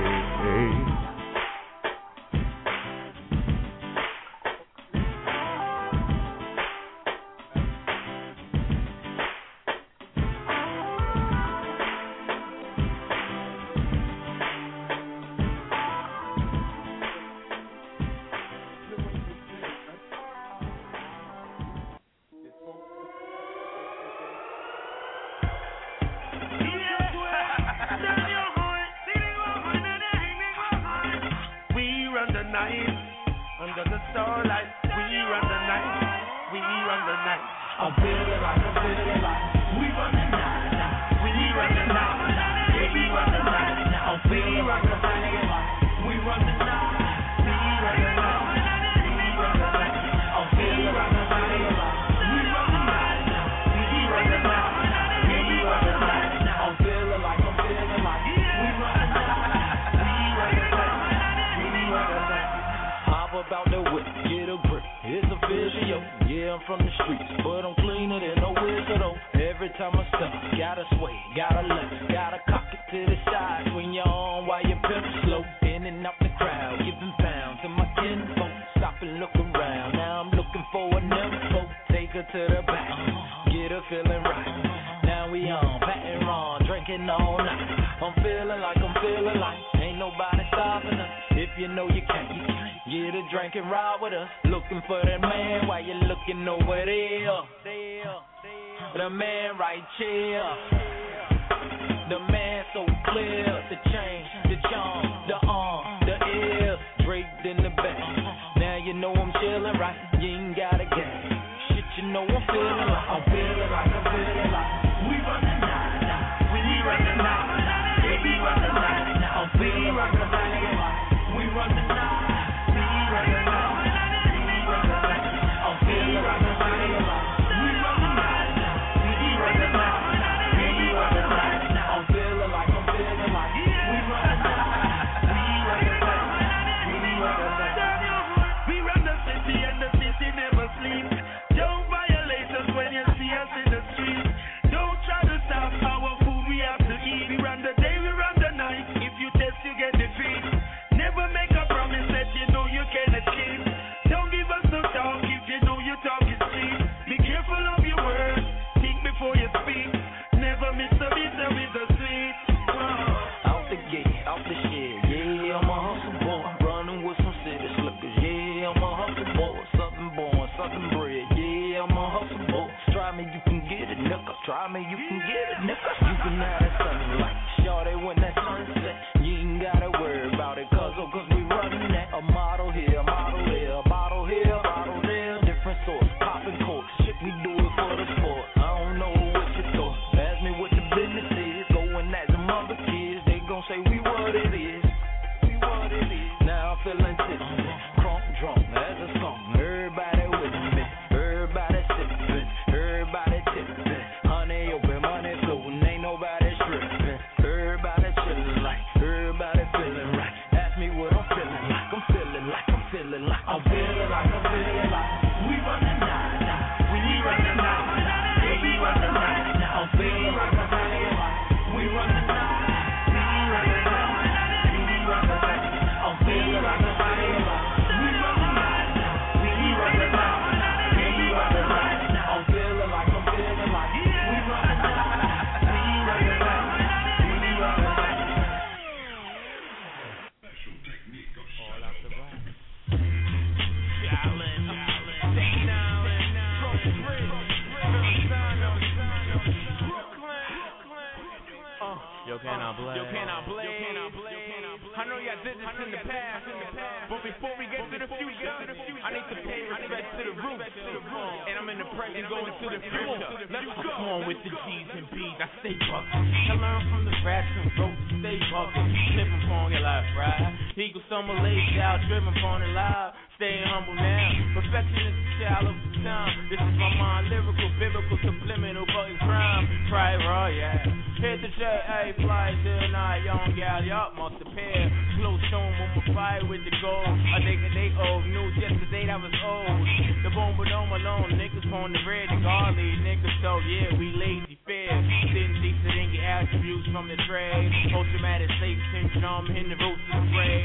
For 270.11 270.62
Eagle 270.73 271.05
summer 271.05 271.37
laid 271.45 271.77
out, 271.77 272.01
driven 272.09 272.33
from 272.41 272.61
the 272.61 272.67
live. 272.73 273.13
Stay 273.37 273.61
humble 273.61 273.93
now. 273.93 274.29
Perfection 274.57 275.05
is 275.05 275.13
the 275.13 275.45
child 275.45 275.69
of 275.69 275.77
the 275.77 276.01
time. 276.01 276.49
This 276.49 276.57
is 276.57 276.75
my 276.81 276.89
mind, 276.97 277.29
lyrical, 277.29 277.69
biblical, 277.77 278.17
subliminal, 278.25 278.85
button 278.89 279.17
crime. 279.21 279.69
Pride 279.89 280.17
raw, 280.25 280.45
oh, 280.45 280.53
yeah. 280.53 280.81
Hit 281.21 281.45
the 281.45 281.49
jet, 281.61 281.85
a 281.85 282.13
fly 282.25 282.57
till 282.65 282.89
night, 282.89 283.21
young 283.21 283.53
gal, 283.53 283.85
y'all 283.85 284.17
must 284.17 284.41
appear. 284.41 284.89
Slow 285.21 285.37
stone 285.49 285.73
on 285.77 285.89
my 285.93 286.03
fire 286.13 286.45
with 286.49 286.65
the 286.65 286.73
gold. 286.81 287.05
I 287.05 287.41
think 287.45 287.61
they 287.73 287.93
old 287.93 288.25
news 288.25 288.53
yesterday 288.57 289.05
that 289.05 289.21
was 289.21 289.33
old. 289.45 289.81
The 290.25 290.31
bone 290.33 290.57
but 290.57 290.69
don't 290.73 290.89
alone, 290.89 291.37
niggas 291.37 291.69
on 291.69 291.93
the 291.93 292.01
red, 292.05 292.33
the 292.33 292.41
garlic, 292.41 292.97
niggas 293.05 293.35
so 293.45 293.61
yeah, 293.65 293.93
we 293.97 294.13
lazy 294.17 294.57
fair. 294.65 294.93
Sitting 295.29 295.57
decent 295.61 295.95
and 295.95 296.09
get 296.15 296.23
attributes 296.23 296.87
from 296.91 297.07
the 297.07 297.17
trade. 297.27 297.69
Post 297.91 298.09
traumatic 298.15 298.49
slave 298.59 298.79
syndrome, 298.93 299.47
in 299.51 299.67
the 299.67 299.77
roots 299.79 300.05
of 300.13 300.21
the 300.23 300.31
grave. 300.31 300.62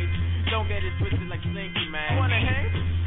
Don't 0.51 0.69
get 0.69 0.81
it 0.85 0.93
twisted 0.99 1.29
like 1.29 1.43
Slinky, 1.43 1.87
man. 1.93 2.17
Wanna 2.17 2.41
hang? 2.41 2.99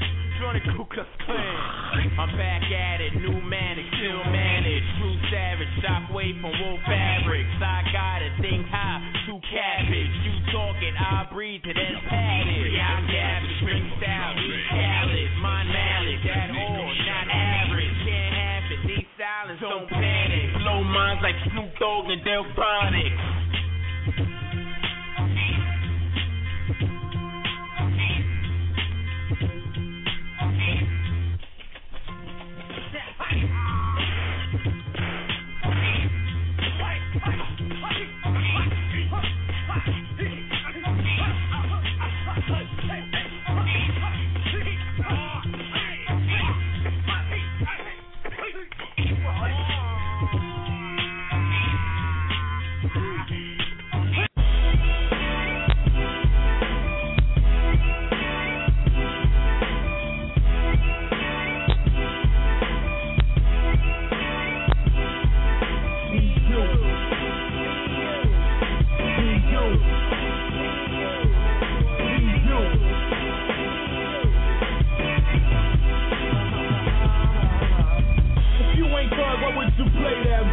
Join 0.41 0.57
the 0.57 0.63
Ku 0.73 0.85
Klux 0.89 1.05
Klan. 1.21 1.37
I'm 2.21 2.33
back 2.33 2.65
at 2.65 2.97
it, 2.97 3.13
new 3.13 3.37
manic, 3.45 3.85
still 3.93 4.25
managed. 4.25 4.89
True 4.97 5.17
savage, 5.29 5.69
shockwave 5.85 6.41
from 6.41 6.49
wool 6.49 6.81
fabrics. 6.89 7.53
I 7.61 7.85
got 7.93 8.25
it, 8.25 8.33
think 8.41 8.65
high, 8.65 9.05
two 9.29 9.37
cabbage. 9.37 10.13
You 10.25 10.33
talking, 10.49 10.97
I 10.97 11.29
breathe 11.29 11.61
it 11.61 11.77
and 11.77 11.97
pat 12.09 12.49
it. 12.49 12.73
Yeah, 12.73 12.89
I'm 12.89 13.05
cabbage, 13.05 13.53
spring 13.61 13.85
style, 14.01 14.33
eat 14.41 14.65
salad. 14.73 15.29
My 15.45 15.61
knowledge, 15.61 16.23
that 16.25 16.49
all, 16.57 16.89
not 17.05 17.27
average. 17.29 17.97
Can't 18.01 18.33
have 18.33 18.65
it, 18.73 18.81
these 18.89 19.09
silence, 19.21 19.61
don't 19.61 19.85
panic. 19.93 20.57
Blow 20.57 20.81
minds 20.81 21.21
like 21.21 21.37
Snoop 21.53 21.69
Dogg 21.77 22.09
and 22.09 22.21
Delfonics. 22.25 23.13
If 23.13 23.40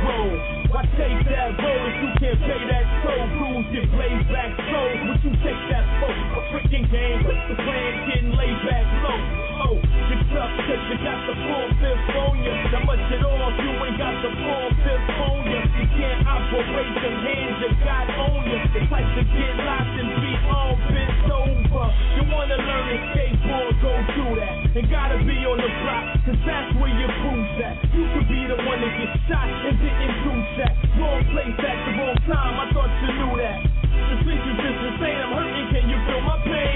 role? 0.09 0.37
Why 0.73 0.83
take 0.97 1.21
that 1.29 1.51
role 1.61 1.85
if 1.89 1.97
you 2.01 2.11
can't 2.21 2.41
pay 2.41 2.63
that 2.73 2.87
toll? 3.05 3.25
Rules 3.41 3.67
get 3.73 3.87
blazed 3.93 4.29
back 4.33 4.53
so 4.57 4.81
would 5.09 5.21
you 5.25 5.33
take 5.45 5.63
that 5.73 5.85
folk? 6.01 6.17
A 6.17 6.41
freaking 6.53 6.87
game, 6.91 7.21
the 7.25 7.57
plan? 7.61 7.93
Getting 8.09 8.33
laid 8.33 8.59
back 8.65 8.87
low. 9.05 9.58
Oh, 9.69 9.77
you're 9.77 10.25
tough 10.33 10.49
cause 10.65 10.85
you 10.89 10.97
got 11.05 11.21
the 11.29 11.37
full 11.45 11.69
fifth 11.77 12.17
on 12.17 12.41
you. 12.41 12.57
Now 12.73 12.89
much 12.89 13.05
it 13.13 13.21
off, 13.21 13.53
you 13.61 13.69
ain't 13.85 14.01
got 14.01 14.17
the 14.25 14.33
full 14.33 14.69
fifth 14.81 15.13
on 15.21 15.45
you. 15.45 15.61
You 15.77 15.87
can't 15.93 16.25
operate 16.25 16.95
them 16.97 17.17
hands 17.21 17.57
you 17.61 17.71
got 17.85 18.09
on 18.17 18.49
you. 18.49 18.61
It's 18.81 18.89
like 18.89 19.05
to 19.05 19.23
get 19.29 19.53
locked 19.61 19.93
and 20.01 20.09
be 20.25 20.33
all 20.49 20.73
bent 20.89 21.29
over. 21.29 21.85
You 22.17 22.23
wanna 22.33 22.57
learn 22.57 22.85
to 22.89 22.97
skateboard, 23.13 23.73
go 23.85 23.93
do 24.17 24.27
that. 24.41 24.57
And 24.73 24.89
gotta 24.89 25.21
be 25.21 25.37
on 25.45 25.61
the 25.61 25.69
block, 25.85 26.17
cause 26.25 26.41
that's 26.49 26.73
where 26.81 26.95
your 26.97 27.13
proof's 27.21 27.61
at. 27.61 27.77
You 27.93 28.09
could 28.17 28.25
be 28.25 28.41
the 28.49 28.57
one 28.65 28.81
that 28.81 28.93
gets 28.97 29.21
shot 29.29 29.53
and 29.53 29.77
didn't 29.77 30.17
do 30.25 30.33
that. 30.65 30.73
Wrong 30.97 31.21
place 31.29 31.57
at 31.61 31.77
the 31.85 31.93
wrong 31.93 32.17
time, 32.25 32.57
I 32.57 32.65
thought 32.73 32.93
you 33.05 33.11
knew 33.21 33.37
that. 33.37 33.59
The 33.69 34.17
is 34.17 34.57
just 34.65 34.81
insane, 34.81 35.21
I'm 35.21 35.37
hurting, 35.37 35.69
can 35.77 35.85
you 35.93 35.99
feel 36.09 36.18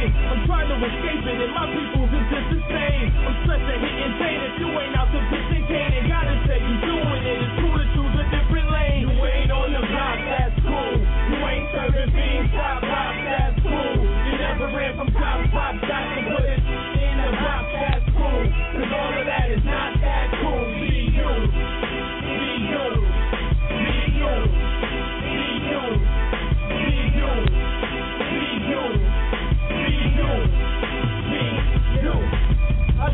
pain? 0.03 0.27
I'm 0.27 0.47
trying 0.47 0.69
to 0.69 0.77
escape 0.83 1.23
it, 1.23 1.39
and 1.39 1.53
my 1.55 1.67
people's 1.71 2.11
is 2.11 2.27
just 2.31 2.49
the 2.51 2.61
same. 2.67 3.07
I'm 3.23 3.37
such 3.47 3.63
a 3.63 3.77
hitting 3.79 4.15
pain 4.19 4.39
if 4.43 4.55
you 4.59 4.69
ain't 4.75 4.97
out 4.99 5.11
to 5.13 5.21
pitch 5.31 5.51
and 5.55 5.65
cane. 5.71 5.93
And 5.95 6.07
gotta 6.11 6.35
say 6.47 6.59
you 6.59 6.77
doing 6.83 7.23
it, 7.23 7.39
it's 7.43 7.55
cool 7.63 7.77
to 7.79 7.87
choose 7.95 8.15
a 8.19 8.27
different 8.35 8.69
lane. 8.71 9.07
You 9.07 9.19
ain't 9.23 9.53
on 9.53 9.71
the 9.71 9.83
block, 9.83 10.19
that's 10.27 10.57
cool. 10.67 10.95
You 10.99 11.39
ain't 11.47 11.67
serving 11.71 12.11
beans, 12.15 12.51
top 12.55 12.83
pop, 12.83 13.15
that's 13.15 13.57
cool. 13.63 13.95
You 14.03 14.35
never 14.43 14.67
ran 14.75 14.93
from 14.99 15.09
top 15.15 15.39
pop, 15.55 15.75
shots 15.87 16.11
and 16.19 16.27
put 16.35 16.45
it 16.47 16.59
in 16.59 17.17
a 17.23 17.31
box, 17.39 17.65
that's 17.71 18.07
cool. 18.17 18.43
Cause 18.75 18.91
all 18.91 19.13
of 19.15 19.27
that 19.27 19.47
is 19.51 19.65
not 19.65 19.93
that 20.03 20.29
cool. 20.43 20.62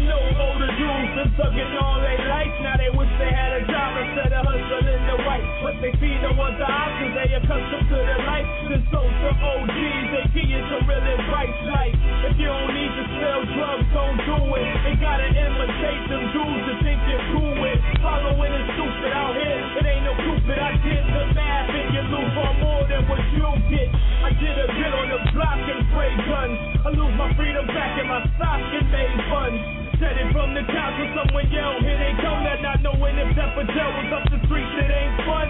Know 0.07 0.23
older 0.39 0.71
dudes 0.77 1.11
been 1.17 1.31
thugging 1.35 1.73
all 1.81 1.99
their 1.99 2.23
life. 2.29 2.53
Now 2.63 2.77
they 2.77 2.93
wish 2.93 3.11
they 3.19 3.33
had 3.33 3.59
a 3.59 3.63
job 3.67 3.91
instead 3.99 4.31
of 4.37 4.47
hustling 4.47 5.03
the 5.09 5.17
right. 5.27 5.47
But 5.65 5.75
they 5.83 5.93
feed 5.99 6.21
them 6.23 6.39
want 6.39 6.61
the 6.61 6.69
options, 6.69 7.17
they 7.19 7.35
accustomed 7.35 7.89
to 7.91 7.99
the 7.99 8.19
life. 8.29 8.49
Then 8.71 8.83
so 8.93 9.03
to 9.03 9.31
OGs, 9.35 10.05
they 10.15 10.25
give 10.37 10.49
you 10.49 10.63
some 10.71 10.85
real 10.87 11.03
advice 11.03 11.59
like 11.73 11.95
if 12.29 12.35
you 12.39 12.51
don't 12.51 12.71
need 12.75 12.93
to 12.93 13.05
sell 13.19 13.41
drugs, 13.57 13.87
don't 13.97 14.19
do 14.23 14.39
it. 14.59 14.69
They 14.85 14.95
gotta 15.01 15.29
imitate 15.33 16.03
them 16.11 16.25
dudes 16.35 16.63
to 16.69 16.75
think 16.85 16.99
you're 17.09 17.27
cool 17.33 17.55
with. 17.59 17.79
Following 18.03 18.53
is 18.53 18.67
stupid 18.75 19.13
out 19.15 19.35
here, 19.35 19.63
it 19.79 19.85
ain't 19.87 20.05
no 20.05 20.13
stupid. 20.19 20.59
I 20.59 20.73
did 20.83 21.05
the 21.09 21.25
math 21.33 21.71
and 21.73 21.89
you 21.95 22.03
lose 22.13 22.31
far 22.37 22.53
more 22.61 22.83
than 22.87 23.03
what 23.09 23.23
you 23.33 23.49
get. 23.71 23.89
I 24.23 24.31
did 24.35 24.55
a 24.61 24.67
bit 24.67 24.93
on 24.93 25.07
the 25.09 25.21
block 25.33 25.61
and 25.63 25.81
spray 25.89 26.13
guns. 26.27 26.59
I 26.85 26.89
lose 26.91 27.15
my 27.17 27.31
freedom 27.35 27.67
back 27.67 27.99
and 27.99 28.09
my 28.09 28.21
stock 28.37 28.61
and 28.61 28.87
made 28.91 29.15
funds. 29.31 29.88
Said 29.99 30.15
it 30.15 30.31
from 30.31 30.55
the 30.55 30.63
top 30.63 30.95
when 30.95 31.11
someone 31.11 31.51
yelled, 31.51 31.83
here 31.83 31.99
they 31.99 32.15
come, 32.23 32.47
that 32.47 32.63
not 32.63 32.79
knowing 32.87 33.19
if 33.19 33.35
Pepper 33.35 33.67
Gel 33.67 33.91
was 33.99 34.11
up 34.15 34.25
the 34.31 34.39
street, 34.47 34.71
it 34.79 34.87
ain't 34.87 35.19
fun. 35.27 35.49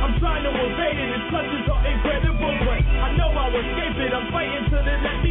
I'm 0.00 0.16
trying 0.20 0.40
to 0.40 0.52
evade 0.56 0.96
it, 0.96 1.08
its 1.12 1.28
clutches 1.28 1.68
are 1.68 1.84
incredible, 1.84 2.52
but 2.64 2.80
I 2.80 3.12
know 3.20 3.28
I'll 3.28 3.52
escape 3.52 4.00
it. 4.00 4.08
I'm 4.08 4.32
fighting 4.32 4.72
till 4.72 4.84
they 4.88 4.96
let 5.04 5.23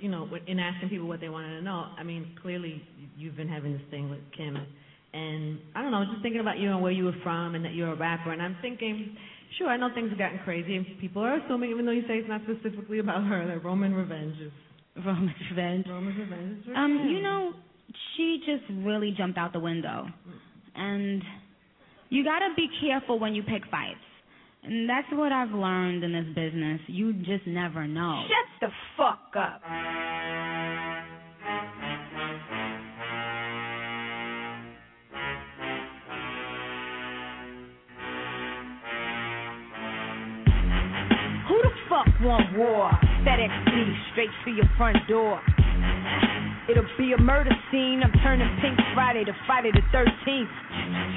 you 0.00 0.08
know, 0.08 0.28
in 0.46 0.58
asking 0.58 0.88
people 0.88 1.06
what 1.06 1.20
they 1.20 1.28
wanted 1.28 1.56
to 1.56 1.62
know, 1.62 1.86
I 1.98 2.02
mean, 2.02 2.36
clearly 2.42 2.82
you've 3.16 3.36
been 3.36 3.48
having 3.48 3.72
this 3.72 3.82
thing 3.90 4.10
with 4.10 4.20
Kim, 4.36 4.56
and 5.12 5.58
I 5.74 5.82
don't 5.82 5.90
know, 5.90 6.04
just 6.10 6.22
thinking 6.22 6.40
about 6.40 6.58
you 6.58 6.70
and 6.70 6.82
where 6.82 6.92
you 6.92 7.04
were 7.04 7.16
from, 7.22 7.54
and 7.54 7.64
that 7.64 7.74
you're 7.74 7.92
a 7.92 7.96
rapper, 7.96 8.32
and 8.32 8.42
I'm 8.42 8.56
thinking, 8.62 9.16
sure, 9.58 9.68
I 9.68 9.76
know 9.76 9.88
things 9.94 10.10
have 10.10 10.18
gotten 10.18 10.38
crazy, 10.44 10.76
and 10.76 10.86
people 11.00 11.22
are 11.22 11.38
assuming, 11.38 11.70
even 11.70 11.86
though 11.86 11.92
you 11.92 12.02
say 12.02 12.18
it's 12.18 12.28
not 12.28 12.42
specifically 12.42 12.98
about 12.98 13.24
her, 13.24 13.46
that 13.46 13.64
Roman 13.64 13.94
revenge 13.94 14.36
is 14.40 14.52
Roman's 15.04 15.30
revenge. 15.50 15.86
Roman's 15.88 16.18
revenge. 16.18 16.58
Is 16.66 16.72
Um, 16.74 17.08
you 17.08 17.22
know, 17.22 17.52
she 18.16 18.40
just 18.44 18.64
really 18.84 19.14
jumped 19.16 19.38
out 19.38 19.52
the 19.52 19.60
window. 19.60 20.06
And 20.74 21.22
you 22.10 22.24
gotta 22.24 22.48
be 22.56 22.68
careful 22.80 23.18
when 23.18 23.34
you 23.34 23.42
pick 23.42 23.62
fights. 23.70 23.98
That's 24.68 25.08
what 25.12 25.32
I've 25.32 25.52
learned 25.52 26.04
in 26.04 26.12
this 26.12 26.26
business. 26.34 26.80
You 26.88 27.14
just 27.14 27.46
never 27.46 27.86
know. 27.86 28.22
Shut 28.28 28.68
the 28.68 28.74
fuck 28.98 29.34
up. 29.34 29.62
Who 41.48 41.62
the 41.62 41.70
fuck 41.88 42.06
want 42.20 42.58
war? 42.58 42.90
FedEx 43.24 44.12
straight 44.12 44.28
to 44.44 44.50
your 44.50 44.68
front 44.76 44.98
door. 45.08 45.40
It'll 46.68 46.84
be 46.98 47.16
a 47.16 47.18
murder 47.18 47.50
scene. 47.72 48.02
I'm 48.04 48.12
turning 48.20 48.44
pink 48.60 48.76
Friday 48.92 49.24
to 49.24 49.32
Friday 49.46 49.72
the 49.72 49.80
13th. 49.88 50.52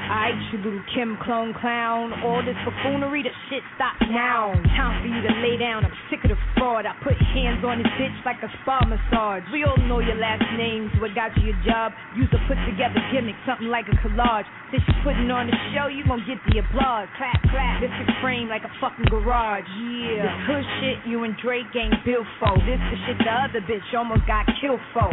I 0.08 0.32
Alright, 0.32 0.54
you 0.54 0.64
Lil 0.64 0.80
Kim 0.96 1.18
clone 1.24 1.52
clown. 1.60 2.16
All 2.24 2.40
this 2.40 2.56
buffoonery, 2.64 3.24
the 3.24 3.36
shit 3.50 3.60
stop 3.76 4.00
now. 4.08 4.56
Time 4.80 5.04
for 5.04 5.12
you 5.12 5.20
to 5.20 5.34
lay 5.44 5.60
down. 5.60 5.84
I'm 5.84 5.92
sick 6.08 6.24
of 6.24 6.32
the 6.32 6.40
fraud. 6.56 6.88
I 6.88 6.96
put 7.04 7.20
hands 7.36 7.68
on 7.68 7.84
this 7.84 7.92
bitch 8.00 8.16
like 8.24 8.40
a 8.40 8.52
spa 8.64 8.80
massage. 8.88 9.44
We 9.52 9.68
all 9.68 9.76
know 9.92 10.00
your 10.00 10.16
last 10.16 10.48
names. 10.56 10.88
What 11.04 11.12
got 11.16 11.36
you 11.36 11.52
your 11.52 11.60
job? 11.68 11.92
Use 12.16 12.32
a 12.32 12.40
put 12.48 12.56
together 12.64 13.04
gimmick, 13.12 13.36
something 13.44 13.68
like 13.68 13.92
a 13.92 13.98
collage. 14.00 14.48
Since 14.72 14.88
you're 14.88 15.04
putting 15.04 15.28
on 15.28 15.52
the 15.52 15.58
show, 15.76 15.92
you 15.92 16.08
gon' 16.08 16.24
get 16.24 16.40
the 16.48 16.64
applause. 16.64 17.12
Clap, 17.20 17.44
clap. 17.52 17.84
This 17.84 17.92
your 17.92 18.08
frame 18.24 18.48
like 18.48 18.64
a 18.64 18.72
fucking 18.80 19.12
garage. 19.12 19.68
Yeah. 19.68 20.24
This 20.24 20.38
hood 20.48 20.66
shit 20.80 20.98
you 21.04 21.28
and 21.28 21.36
Drake 21.44 21.68
ain't 21.76 22.00
built 22.08 22.28
for. 22.40 22.56
This 22.64 22.80
the 22.80 22.98
shit 23.04 23.20
the 23.20 23.32
other 23.32 23.60
bitch 23.68 23.84
almost 23.92 24.24
got 24.32 24.48
killed 24.64 24.80
for. 24.96 25.12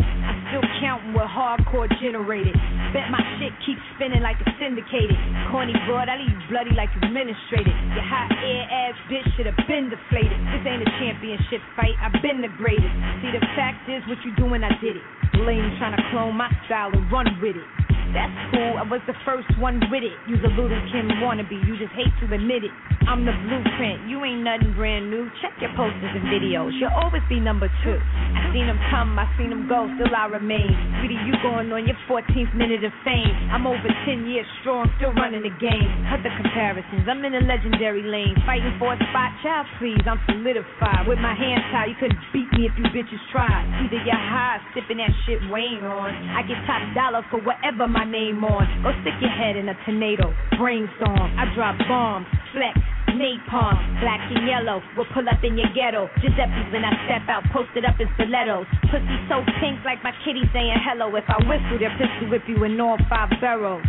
Still 0.49 0.65
counting 0.81 1.13
what 1.13 1.29
hardcore 1.29 1.89
generated. 2.01 2.57
Bet 2.93 3.13
my 3.13 3.21
shit 3.37 3.53
keeps 3.65 3.83
spinning 3.95 4.25
like 4.25 4.41
it's 4.41 4.55
syndicated. 4.57 5.17
Corny 5.53 5.77
broad, 5.85 6.09
I 6.09 6.17
leave 6.17 6.33
you 6.33 6.49
bloody 6.49 6.73
like 6.73 6.89
you 6.97 7.05
administrated. 7.05 7.75
Your 7.93 8.07
hot 8.07 8.33
air 8.41 8.65
ass 8.69 8.97
bitch 9.13 9.29
should 9.37 9.47
have 9.47 9.59
been 9.69 9.93
deflated. 9.93 10.39
This 10.53 10.65
ain't 10.65 10.83
a 10.85 10.91
championship 10.97 11.61
fight, 11.77 11.97
I've 12.01 12.17
been 12.25 12.41
the 12.41 12.53
greatest. 12.57 12.95
See, 13.21 13.31
the 13.33 13.45
fact 13.57 13.89
is, 13.89 14.01
what 14.09 14.19
you 14.25 14.33
doing, 14.37 14.65
I 14.65 14.73
did 14.81 14.97
it. 14.97 15.07
Lame 15.45 15.77
trying 15.79 15.97
to 15.97 16.03
clone 16.11 16.35
my 16.35 16.49
style 16.67 16.91
and 16.93 17.05
run 17.13 17.27
with 17.41 17.57
it. 17.57 17.69
That's 18.15 18.33
cool, 18.53 18.81
I 18.81 18.85
was 18.89 19.05
the 19.05 19.17
first 19.25 19.49
one 19.61 19.81
with 19.93 20.01
it. 20.01 20.17
You's 20.25 20.41
a 20.41 20.53
Lil 20.57 20.73
Kim 20.89 21.09
wannabe, 21.21 21.57
you 21.69 21.77
just 21.77 21.93
hate 21.93 22.09
to 22.21 22.33
admit 22.33 22.65
it. 22.65 22.73
I'm 23.09 23.25
the 23.25 23.33
blueprint, 23.33 24.05
you 24.05 24.21
ain't 24.25 24.45
nothing 24.45 24.77
brand 24.77 25.09
new. 25.09 25.33
Check 25.41 25.57
your 25.61 25.73
posters 25.77 26.13
and 26.13 26.29
videos, 26.29 26.77
you'll 26.77 26.93
always 26.93 27.25
be 27.29 27.41
number 27.41 27.69
two. 27.85 27.97
I 27.97 28.53
seen 28.53 28.69
them 28.69 28.81
come, 28.93 29.17
I 29.17 29.25
seen 29.41 29.49
them 29.49 29.69
go, 29.69 29.89
still 29.97 30.13
I 30.13 30.29
remain. 30.29 30.69
Sweetie, 31.01 31.21
you 31.25 31.37
going 31.41 31.73
on 31.73 31.89
your 31.89 31.97
14th 32.09 32.53
minute 32.53 32.85
of 32.85 32.93
fame. 33.05 33.33
I'm 33.49 33.65
over 33.65 33.89
10 34.05 34.29
years 34.29 34.45
strong, 34.61 34.89
still 35.01 35.13
running 35.17 35.45
the 35.45 35.53
game. 35.57 35.89
Cut 36.13 36.21
the 36.21 36.33
comparisons, 36.37 37.09
I'm 37.09 37.25
in 37.25 37.33
a 37.33 37.45
legendary 37.45 38.05
lane. 38.05 38.37
Fighting 38.45 38.77
for 38.77 38.93
a 38.93 38.99
spot, 39.09 39.37
child, 39.41 39.69
please, 39.81 40.05
I'm 40.05 40.21
solidified. 40.29 41.09
With 41.09 41.21
my 41.21 41.33
hands 41.33 41.65
tied, 41.73 41.89
you 41.93 41.97
couldn't 41.97 42.21
beat 42.33 42.49
me 42.57 42.69
if 42.69 42.77
you 42.77 42.85
bitches 42.93 43.21
tried. 43.33 43.69
Either 43.85 44.01
you're 44.05 44.17
high, 44.17 44.61
sipping 44.77 45.01
that 45.01 45.13
shit 45.25 45.41
Wayne 45.49 45.81
on. 45.81 46.13
I 46.37 46.45
get 46.45 46.61
top 46.69 46.85
dollar 46.93 47.25
for 47.33 47.41
whatever 47.41 47.89
my 47.89 47.98
name 48.05 48.45
on. 48.45 48.67
Go 48.83 48.93
stick 49.03 49.15
your 49.21 49.31
head 49.31 49.57
in 49.57 49.69
a 49.69 49.77
tornado, 49.85 50.35
brainstorm. 50.59 51.29
I 51.39 51.47
drop 51.55 51.79
bombs, 51.89 52.27
flex, 52.53 52.79
napalm, 53.15 53.79
black 54.01 54.21
and 54.31 54.47
yellow. 54.47 54.83
We'll 54.97 55.09
pull 55.15 55.29
up 55.29 55.43
in 55.43 55.57
your 55.59 55.71
ghetto. 55.75 56.09
Giuseppe's 56.21 56.71
when 56.73 56.85
I 56.85 56.93
step 57.07 57.27
out, 57.29 57.45
posted 57.53 57.85
up 57.85 57.99
in 58.01 58.09
stilettos. 58.15 58.67
Pussy 58.91 59.17
so 59.29 59.43
pink 59.61 59.83
like 59.85 60.03
my 60.03 60.13
kitty 60.25 60.45
saying 60.53 60.79
hello. 60.85 61.15
If 61.17 61.25
I 61.29 61.39
whistle, 61.49 61.79
they'll 61.79 61.95
pistol 61.99 62.31
whip 62.31 62.47
you 62.47 62.63
in 62.65 62.81
all 62.81 62.99
five 63.09 63.31
barrels. 63.41 63.83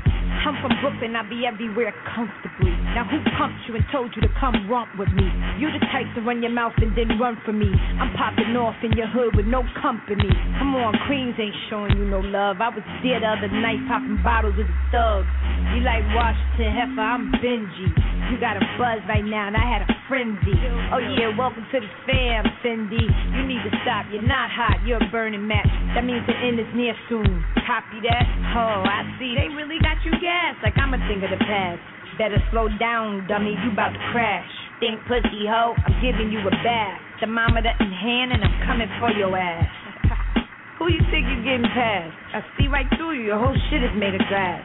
I'm 0.50 0.56
from 0.62 0.74
Brooklyn, 0.82 1.16
I 1.16 1.24
be 1.28 1.46
everywhere 1.46 1.94
comfortably. 2.16 2.74
Now 2.98 3.06
who 3.06 3.22
pumped 3.38 3.62
you 3.68 3.76
and 3.76 3.86
told 3.92 4.16
you 4.16 4.22
to 4.22 4.32
come 4.40 4.70
romp 4.70 4.90
with 4.98 5.10
me? 5.14 5.30
You 5.62 5.70
the 5.70 5.84
type 5.94 6.10
to 6.16 6.22
run 6.22 6.42
your 6.42 6.52
mouth 6.52 6.74
and 6.78 6.96
then 6.98 7.20
run 7.20 7.38
for 7.46 7.54
me. 7.54 7.70
I'm 7.70 8.16
popping 8.18 8.56
off 8.58 8.76
in 8.82 8.94
your 8.98 9.08
hood 9.08 9.36
with 9.36 9.46
no 9.46 9.62
company. 9.82 10.30
Come 10.58 10.74
on, 10.76 10.98
Queens 11.06 11.36
ain't 11.38 11.56
showing 11.70 11.98
you 11.98 12.06
no 12.06 12.20
love. 12.20 12.62
I 12.62 12.70
was 12.70 12.84
there 13.04 13.20
the 13.20 13.30
other 13.30 13.50
night 13.50 13.80
popping 13.88 14.18
bottles 14.24 14.56
with 14.58 14.68
the 14.68 14.80
thugs. 14.90 15.30
You 15.76 15.86
like 15.86 16.02
Washington 16.18 16.72
Heifer, 16.74 17.02
I'm 17.02 17.32
Benji. 17.38 18.09
You 18.30 18.38
got 18.38 18.62
a 18.62 18.66
buzz 18.78 19.02
right 19.10 19.26
now 19.26 19.50
and 19.50 19.58
I 19.58 19.66
had 19.66 19.82
a 19.82 19.90
frenzy. 20.06 20.54
Oh 20.94 21.02
yeah, 21.02 21.34
welcome 21.34 21.66
to 21.74 21.78
the 21.82 21.90
fam, 22.06 22.46
Cindy. 22.62 23.02
You 23.34 23.42
need 23.42 23.66
to 23.66 23.74
stop, 23.82 24.06
you're 24.14 24.22
not 24.22 24.54
hot, 24.54 24.86
you're 24.86 25.02
a 25.02 25.10
burning 25.10 25.50
match. 25.50 25.66
That 25.98 26.06
means 26.06 26.22
the 26.30 26.38
end 26.38 26.62
is 26.62 26.70
near 26.78 26.94
soon. 27.10 27.42
Copy 27.66 28.06
that? 28.06 28.26
Oh, 28.54 28.86
I 28.86 29.02
see, 29.18 29.34
they 29.34 29.50
really 29.50 29.82
got 29.82 29.98
you 30.06 30.14
gas 30.22 30.54
like 30.62 30.78
I'm 30.78 30.94
a 30.94 31.02
thing 31.10 31.26
of 31.26 31.34
the 31.34 31.42
past. 31.42 31.82
Better 32.22 32.38
slow 32.54 32.70
down, 32.78 33.26
dummy, 33.26 33.58
you 33.66 33.74
about 33.74 33.98
to 33.98 34.02
crash. 34.14 34.46
Think 34.78 35.02
pussy 35.10 35.50
hoe, 35.50 35.74
I'm 35.74 35.98
giving 35.98 36.30
you 36.30 36.46
a 36.46 36.54
bath. 36.62 37.02
Thermometer 37.18 37.74
in 37.82 37.90
hand 37.90 38.30
and 38.30 38.46
I'm 38.46 38.58
coming 38.70 38.90
for 39.02 39.10
your 39.10 39.34
ass. 39.34 39.66
Who 40.78 40.94
you 40.94 41.02
think 41.10 41.26
you're 41.34 41.50
getting 41.50 41.66
past? 41.74 42.14
I 42.38 42.46
see 42.62 42.70
right 42.70 42.86
through 42.94 43.18
you, 43.18 43.34
your 43.34 43.42
whole 43.42 43.58
shit 43.74 43.82
is 43.82 43.94
made 43.98 44.14
of 44.14 44.22
glass. 44.30 44.62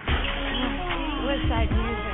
Westside 1.24 1.72
music. 1.72 2.13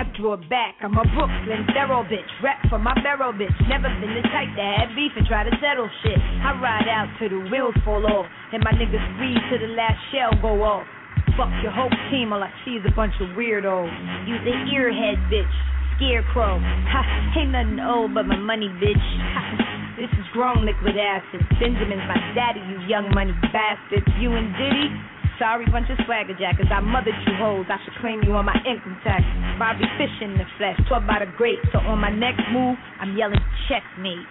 I 0.00 0.08
draw 0.16 0.40
back, 0.48 0.80
I'm 0.80 0.96
a 0.96 1.04
Brooklyn 1.12 1.68
thorough 1.76 2.08
bitch. 2.08 2.24
Rap 2.40 2.56
for 2.72 2.80
my 2.80 2.96
barrel 3.04 3.36
bitch. 3.36 3.52
Never 3.68 3.92
been 4.00 4.16
the 4.16 4.24
type 4.32 4.48
to 4.56 4.64
have 4.64 4.96
beef 4.96 5.12
and 5.12 5.28
try 5.28 5.44
to 5.44 5.52
settle 5.60 5.92
shit. 6.00 6.16
I 6.16 6.56
ride 6.56 6.88
out 6.88 7.12
till 7.20 7.28
the 7.28 7.44
wheels 7.52 7.76
fall 7.84 8.00
off. 8.08 8.24
And 8.56 8.64
my 8.64 8.72
niggas 8.72 8.96
squeeze 8.96 9.44
till 9.52 9.60
the 9.60 9.76
last 9.76 10.00
shell 10.08 10.32
go 10.40 10.64
off. 10.64 10.88
Fuck 11.36 11.52
your 11.60 11.76
whole 11.76 11.92
team, 12.08 12.32
all 12.32 12.40
I 12.40 12.48
see 12.64 12.80
is 12.80 12.84
a 12.88 12.96
bunch 12.96 13.12
of 13.20 13.36
weirdos. 13.36 13.92
Use 14.24 14.40
the 14.40 14.56
earhead 14.72 15.20
bitch. 15.28 15.52
Scarecrow. 16.00 16.56
Ha, 16.56 17.36
ain't 17.36 17.52
nothing 17.52 17.76
old 17.84 18.16
but 18.16 18.24
my 18.24 18.40
money, 18.40 18.72
bitch. 18.80 18.96
Ha, 18.96 20.00
this 20.00 20.08
is 20.16 20.24
grown 20.32 20.64
liquid 20.64 20.96
acid. 20.96 21.44
Benjamin's 21.60 22.08
my 22.08 22.16
daddy, 22.32 22.64
you 22.72 22.80
young 22.88 23.12
money 23.12 23.36
bastards. 23.52 24.08
You 24.16 24.32
and 24.32 24.48
Diddy? 24.56 25.19
Sorry, 25.40 25.64
bunch 25.72 25.88
of 25.88 25.96
swagger 26.04 26.36
jackers. 26.36 26.68
I 26.68 26.84
mothered 26.84 27.16
you 27.24 27.32
hoes. 27.40 27.64
I 27.72 27.80
should 27.80 27.96
claim 28.04 28.20
you 28.28 28.36
on 28.36 28.44
my 28.44 28.60
income 28.68 29.00
tax. 29.00 29.24
Bobby 29.56 29.88
Fish 29.96 30.12
in 30.20 30.36
the 30.36 30.44
flesh, 30.60 30.76
taught 30.84 31.08
by 31.08 31.24
the 31.24 31.32
great. 31.40 31.56
So 31.72 31.80
on 31.80 31.96
my 31.96 32.12
next 32.12 32.44
move, 32.52 32.76
I'm 33.00 33.16
yelling 33.16 33.40
checkmate. 33.64 34.28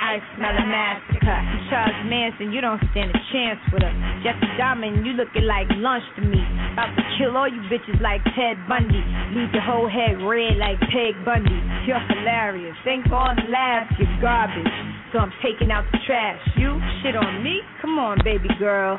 I 0.00 0.16
smell 0.32 0.56
a 0.56 0.64
massacre. 0.64 1.40
Charles 1.68 2.00
Manson, 2.08 2.56
you 2.56 2.64
don't 2.64 2.80
stand 2.96 3.12
a 3.12 3.20
chance 3.36 3.60
with 3.68 3.84
her. 3.84 3.92
Jeffrey 4.24 4.48
Dahmer, 4.56 4.96
you 5.04 5.12
looking 5.12 5.44
like 5.44 5.68
lunch 5.76 6.08
to 6.16 6.24
me. 6.24 6.40
About 6.72 6.96
to 6.96 7.04
kill 7.20 7.36
all 7.36 7.44
you 7.44 7.60
bitches 7.68 8.00
like 8.00 8.24
Ted 8.32 8.56
Bundy. 8.64 9.04
Leave 9.36 9.52
your 9.52 9.60
whole 9.60 9.92
head 9.92 10.16
red 10.24 10.56
like 10.56 10.80
Peg 10.88 11.20
Bundy. 11.20 11.60
You're 11.84 12.00
hilarious. 12.16 12.80
Thank 12.80 13.12
God 13.12 13.36
laughs, 13.52 13.92
you're 14.00 14.08
garbage. 14.24 14.72
So 15.12 15.20
I'm 15.20 15.32
taking 15.44 15.68
out 15.68 15.84
the 15.92 16.00
trash. 16.08 16.40
You 16.56 16.80
shit 17.04 17.12
on 17.12 17.44
me? 17.44 17.60
Come 17.84 17.98
on, 17.98 18.24
baby 18.24 18.48
girl. 18.58 18.96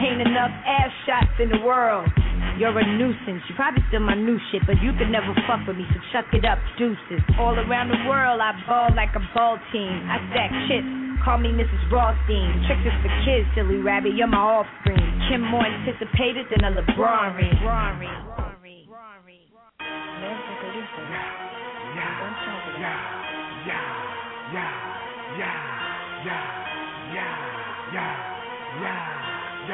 Ain't 0.00 0.20
enough 0.20 0.52
ass 0.64 0.92
shots 1.06 1.34
in 1.40 1.48
the 1.48 1.60
world. 1.64 2.08
You're 2.58 2.76
a 2.78 2.86
nuisance. 2.98 3.42
You 3.48 3.54
probably 3.56 3.82
still 3.88 4.00
my 4.00 4.14
new 4.14 4.38
shit, 4.50 4.62
but 4.66 4.78
you 4.82 4.92
could 4.94 5.10
never 5.10 5.34
fuck 5.46 5.66
with 5.66 5.76
me, 5.76 5.86
so 5.90 5.98
chuck 6.12 6.26
it 6.32 6.44
up, 6.44 6.58
deuces. 6.78 7.22
All 7.38 7.54
around 7.58 7.88
the 7.90 7.98
world, 8.06 8.40
I 8.40 8.54
ball 8.66 8.90
like 8.94 9.14
a 9.16 9.22
ball 9.34 9.58
team. 9.72 10.06
I 10.06 10.22
stack 10.30 10.50
chips. 10.70 10.86
Call 11.24 11.38
me 11.38 11.50
Mrs. 11.50 11.90
Rothstein. 11.90 12.62
Tricks 12.68 12.84
is 12.84 12.94
for 13.02 13.10
kids, 13.24 13.48
silly 13.54 13.80
rabbit. 13.80 14.14
You're 14.14 14.28
my 14.28 14.38
offspring. 14.38 15.02
Kim 15.30 15.40
more 15.40 15.64
anticipated 15.64 16.46
than 16.52 16.64
a 16.68 16.70
LeBron 16.76 17.36
ring. 17.36 17.50
LeBron 17.64 18.00
ring. 18.00 18.34
It's 29.66 29.72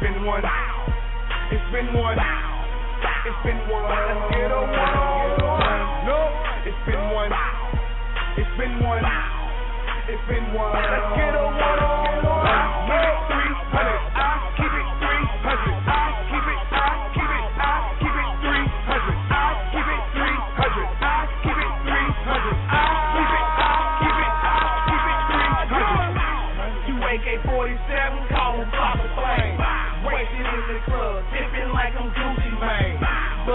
been 0.00 0.24
one. 0.24 0.42
It's 1.50 1.72
been 1.72 1.92
one. 1.92 2.18
It's 3.26 3.42
been 3.42 3.58
one. 3.66 3.90
Let's 3.90 4.30
get 4.30 4.52
a 4.52 4.62
one. 4.62 4.70
No, 6.06 6.30
it's 6.64 6.78
been 6.86 7.02
one. 7.10 7.32
It's 8.36 8.54
been 8.56 8.78
one. 8.84 9.02
It's 10.06 10.22
been 10.28 10.54
one. 10.54 10.72
Let's 10.72 11.16
get 11.16 11.34
a 11.34 11.38
on 11.40 11.54
one. 11.58 11.95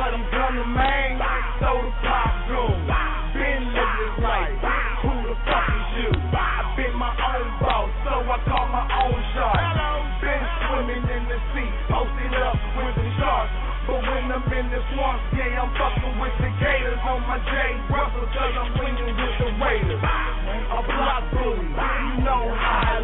But 0.02 0.18
I'm 0.18 0.26
gonna 0.34 0.66
main. 0.74 1.22
So 1.62 1.70
the 1.78 1.94
pop 2.02 2.34
goon. 2.50 2.74
Been 3.38 3.62
living 3.70 3.94
this 4.02 4.18
life. 4.18 4.58
Who 5.06 5.14
the 5.30 5.38
fuck 5.46 5.70
is 5.78 5.90
you? 6.02 6.10
I 6.34 6.74
been 6.74 6.98
my 6.98 7.14
own 7.14 7.48
boss, 7.62 7.94
so 8.02 8.26
I 8.26 8.38
call 8.50 8.66
my 8.74 8.82
own 8.82 9.20
shot. 9.38 9.62
Been 10.18 10.42
swimming 10.66 11.06
in 11.06 11.24
the 11.30 11.38
sea, 11.54 11.70
posted 11.86 12.34
up 12.34 12.58
with 12.82 12.98
the 12.98 13.08
sharks. 13.22 13.54
But 13.86 14.02
when 14.02 14.26
I'm 14.34 14.46
in 14.50 14.68
the 14.74 14.82
swamp, 14.90 15.22
yeah, 15.38 15.62
I'm 15.62 15.70
fucking 15.78 16.18
with 16.18 16.34
the 16.42 16.50
gators 16.58 17.02
on 17.06 17.22
my 17.30 17.38
J 17.46 17.54
Russell, 17.94 18.26
cause 18.34 18.54
I'm 18.58 18.74
winning 18.82 19.14
with 19.14 19.36
the 19.38 19.50
Raiders. 19.62 20.02
A 20.02 20.80
block 20.82 21.24
bully, 21.30 21.62
you 21.62 22.26
know 22.26 22.50
how 22.58 22.98
I 22.98 23.01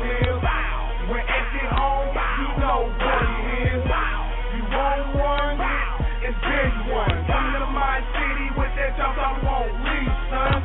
it's 6.58 6.74
been 6.74 6.90
one. 6.90 7.14
Come 7.30 7.54
to 7.54 7.70
my 7.70 8.02
city 8.18 8.48
with 8.58 8.74
that 8.78 8.98
jump, 8.98 9.18
I 9.18 9.38
won't 9.46 9.74
leave, 9.86 10.14
son. 10.34 10.58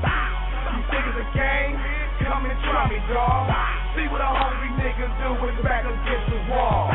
You 0.72 0.80
think 0.88 1.04
it's 1.04 1.20
a 1.20 1.28
game? 1.36 1.76
Come 2.24 2.48
and 2.48 2.58
try 2.64 2.88
me, 2.88 2.96
dawg. 3.12 3.52
See 3.96 4.08
what 4.08 4.24
a 4.24 4.30
hungry 4.32 4.72
nigga 4.80 5.04
do 5.20 5.36
with 5.44 5.56
back 5.60 5.84
against 5.84 6.26
the 6.32 6.40
wall. 6.48 6.88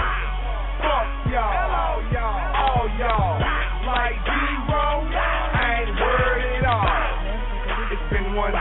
Fuck 0.82 1.30
y'all, 1.30 1.46
all 1.46 2.02
y'all, 2.10 2.42
all 2.58 2.86
y'all. 2.98 3.38
Like 3.86 4.18
zero, 4.26 5.06
I 5.06 5.86
ain't 5.86 5.94
worried 5.94 6.58
at 6.58 6.66
all. 6.66 6.90
It's 7.94 8.06
been 8.12 8.34
one, 8.34 8.54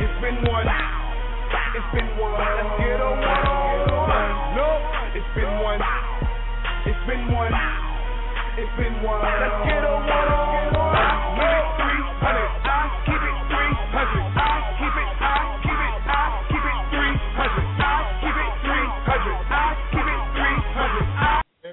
it's 0.00 0.16
been 0.18 0.38
one, 0.48 0.66
it's 0.66 1.88
been 1.92 2.08
one. 2.18 2.40
Let's 2.40 2.72
get 2.80 2.98
a 2.98 3.10
one. 3.12 4.32
No, 4.56 4.68
it's 5.14 5.30
been 5.36 5.52
one, 5.62 5.80
it's 6.88 7.02
been 7.06 7.30
one, 7.30 7.52
it's 8.56 8.72
been 8.76 9.02
one. 9.04 9.20
Let's 9.20 9.52
get 9.68 9.84
a 9.84 9.92
one. 10.00 10.08
Keep 11.36 11.52
it 11.52 11.68
three 11.76 12.00
hundred. 12.24 12.48
I 12.64 12.88
keep 13.04 13.20
it 13.20 13.36
three 13.52 13.72
hundred. 13.92 14.24
I 14.32 14.64
keep 14.80 14.96
it. 14.96 15.12
I 15.20 15.36
keep 15.60 15.76
it. 15.76 15.92
I 16.08 16.40
keep 16.48 16.64
it 16.64 16.80
three 16.88 17.16
hundred. 17.36 17.68
I 17.76 18.00
keep 18.24 18.32
it 18.32 18.52
three 18.64 18.88
hundred. 19.04 19.36
I 19.52 19.76
keep 19.92 20.08
it 20.08 20.24
three 20.36 20.60
hundred. 20.72 21.04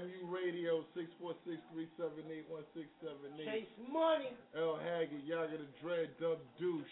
MU 0.03 0.27
Radio 0.27 0.83
646-378-1678. 0.91 3.47
Chase 3.47 3.71
money. 3.87 4.35
L 4.57 4.75
Haggood, 4.83 5.23
Yaga 5.23 5.57
the 5.63 5.67
Dread, 5.81 6.09
Dub 6.19 6.39
Deuce. 6.59 6.83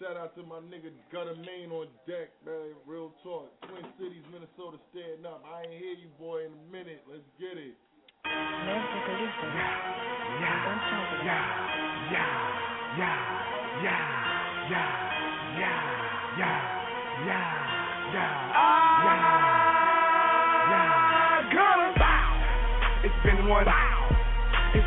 Shout 0.00 0.16
out 0.16 0.34
to 0.36 0.42
my 0.42 0.56
nigga 0.58 0.90
Gutter 1.12 1.36
Main 1.36 1.70
on 1.70 1.86
deck, 2.06 2.30
man. 2.44 2.61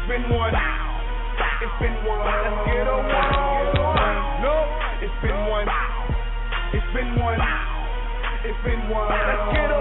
It's 0.06 0.14
been 0.14 0.30
one. 0.38 0.54
It's 0.54 1.78
been 1.82 1.98
one. 2.06 2.22
Let's 2.22 2.70
get 2.70 2.86
a 2.86 2.94
one. 2.94 3.10
No, 4.46 4.54
it's 5.02 5.18
been 5.18 5.50
one. 5.50 5.66
It's 6.78 6.94
been 6.94 7.18
one. 7.18 7.42
It's 8.46 8.62
been 8.62 8.86
one. 8.94 9.10
Let's 9.10 9.50
get 9.58 9.72
a 9.74 9.75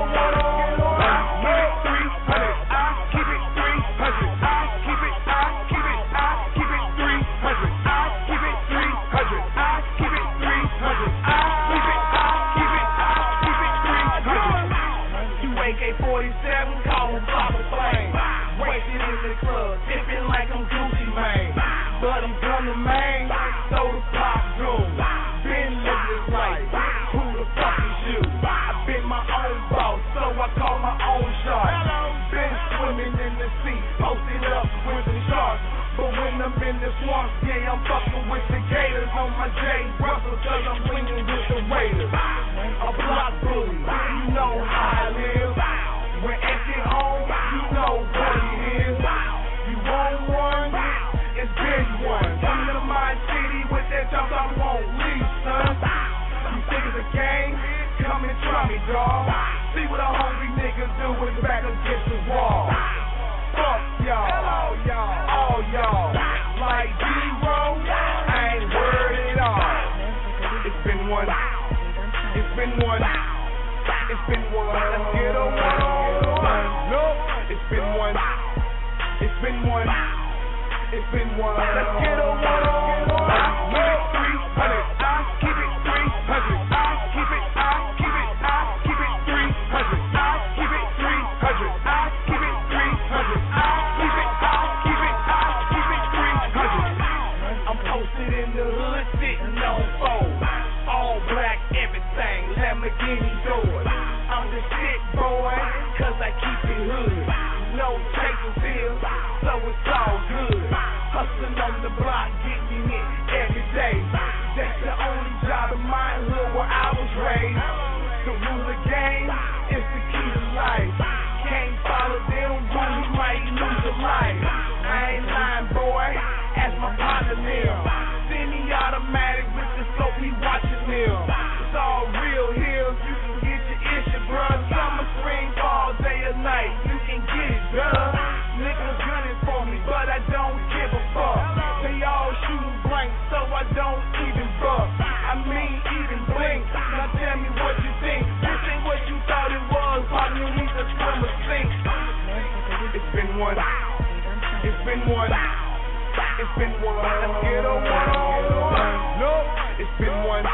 Let's 157.05 157.36
get 157.44 157.64
a 157.68 157.74
one. 157.76 158.09
on 158.16 158.48
one. 158.64 159.20
No, 159.20 159.32
it's 159.76 159.93
been 160.01 160.24
one. 160.24 160.47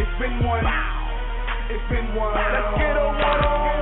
It's 0.00 0.14
been 0.16 0.40
one. 0.48 0.64
It's 1.68 1.86
been 1.92 2.08
one. 2.16 2.32
Let's 2.32 2.72
get 2.80 2.96
a 2.96 3.04
one. 3.04 3.20
Keep 3.20 3.81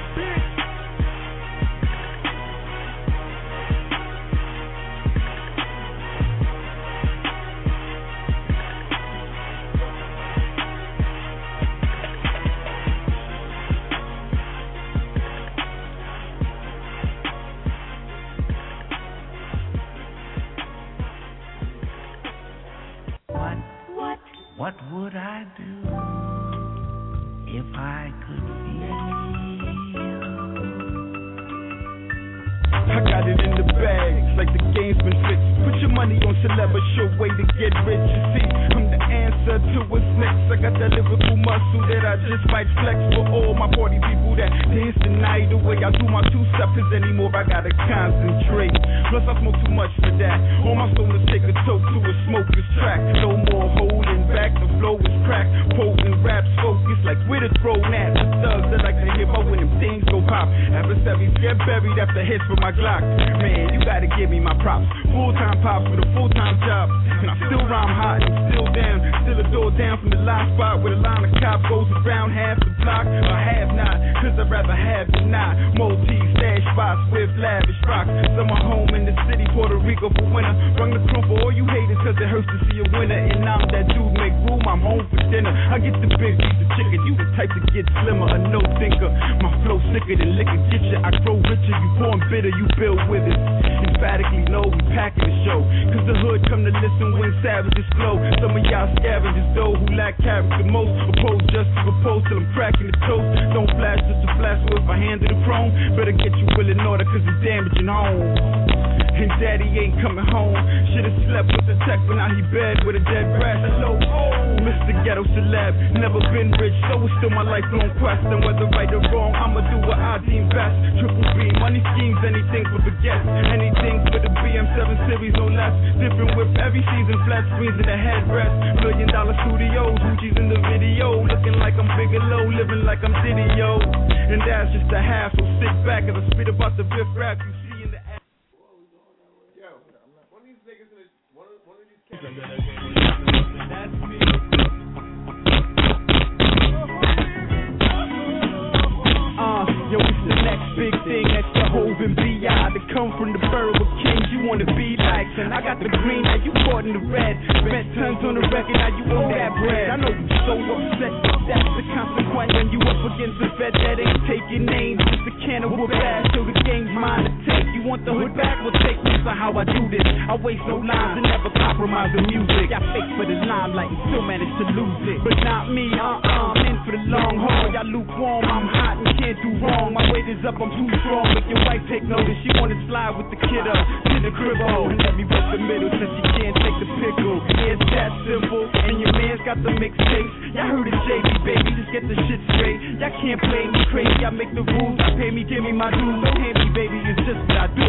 And 188.91 188.99
your 188.99 189.15
man's 189.15 189.39
got 189.47 189.55
the 189.63 189.71
mixtapes. 189.71 190.35
Y'all 190.51 190.67
heard 190.67 190.83
it, 190.83 190.91
JB, 191.07 191.47
baby. 191.47 191.69
Just 191.79 191.95
get 191.95 192.03
the 192.11 192.17
shit 192.27 192.43
straight. 192.51 192.75
Y'all 192.99 193.15
can't 193.23 193.39
play 193.39 193.63
me 193.63 193.79
crazy. 193.87 194.19
I 194.27 194.35
make 194.35 194.51
the 194.51 194.67
rules. 194.67 194.99
I 194.99 195.15
pay 195.15 195.31
me, 195.31 195.47
give 195.47 195.63
me 195.63 195.71
my 195.71 195.95
dues. 195.95 196.19
Don't 196.19 196.35
me, 196.35 196.51
baby. 196.75 196.99
It's 197.07 197.23
just 197.23 197.39
what 197.47 197.55
I 197.55 197.67
do. 197.71 197.87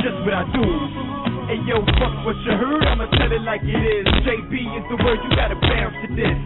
Just 0.00 0.16
what 0.24 0.32
I 0.32 0.44
do. 0.56 0.64
Hey 1.52 1.60
yo, 1.64 1.80
fuck 2.00 2.12
what 2.28 2.36
you 2.44 2.52
heard, 2.56 2.84
I'ma 2.84 3.08
tell 3.16 3.32
it 3.32 3.40
like 3.40 3.64
it 3.64 3.76
is. 3.76 4.04
JB 4.24 4.52
is 4.52 4.84
the 4.92 5.00
word, 5.00 5.16
you 5.24 5.32
gotta 5.32 5.56
bounce 5.56 5.96
to 6.04 6.08
this. 6.12 6.36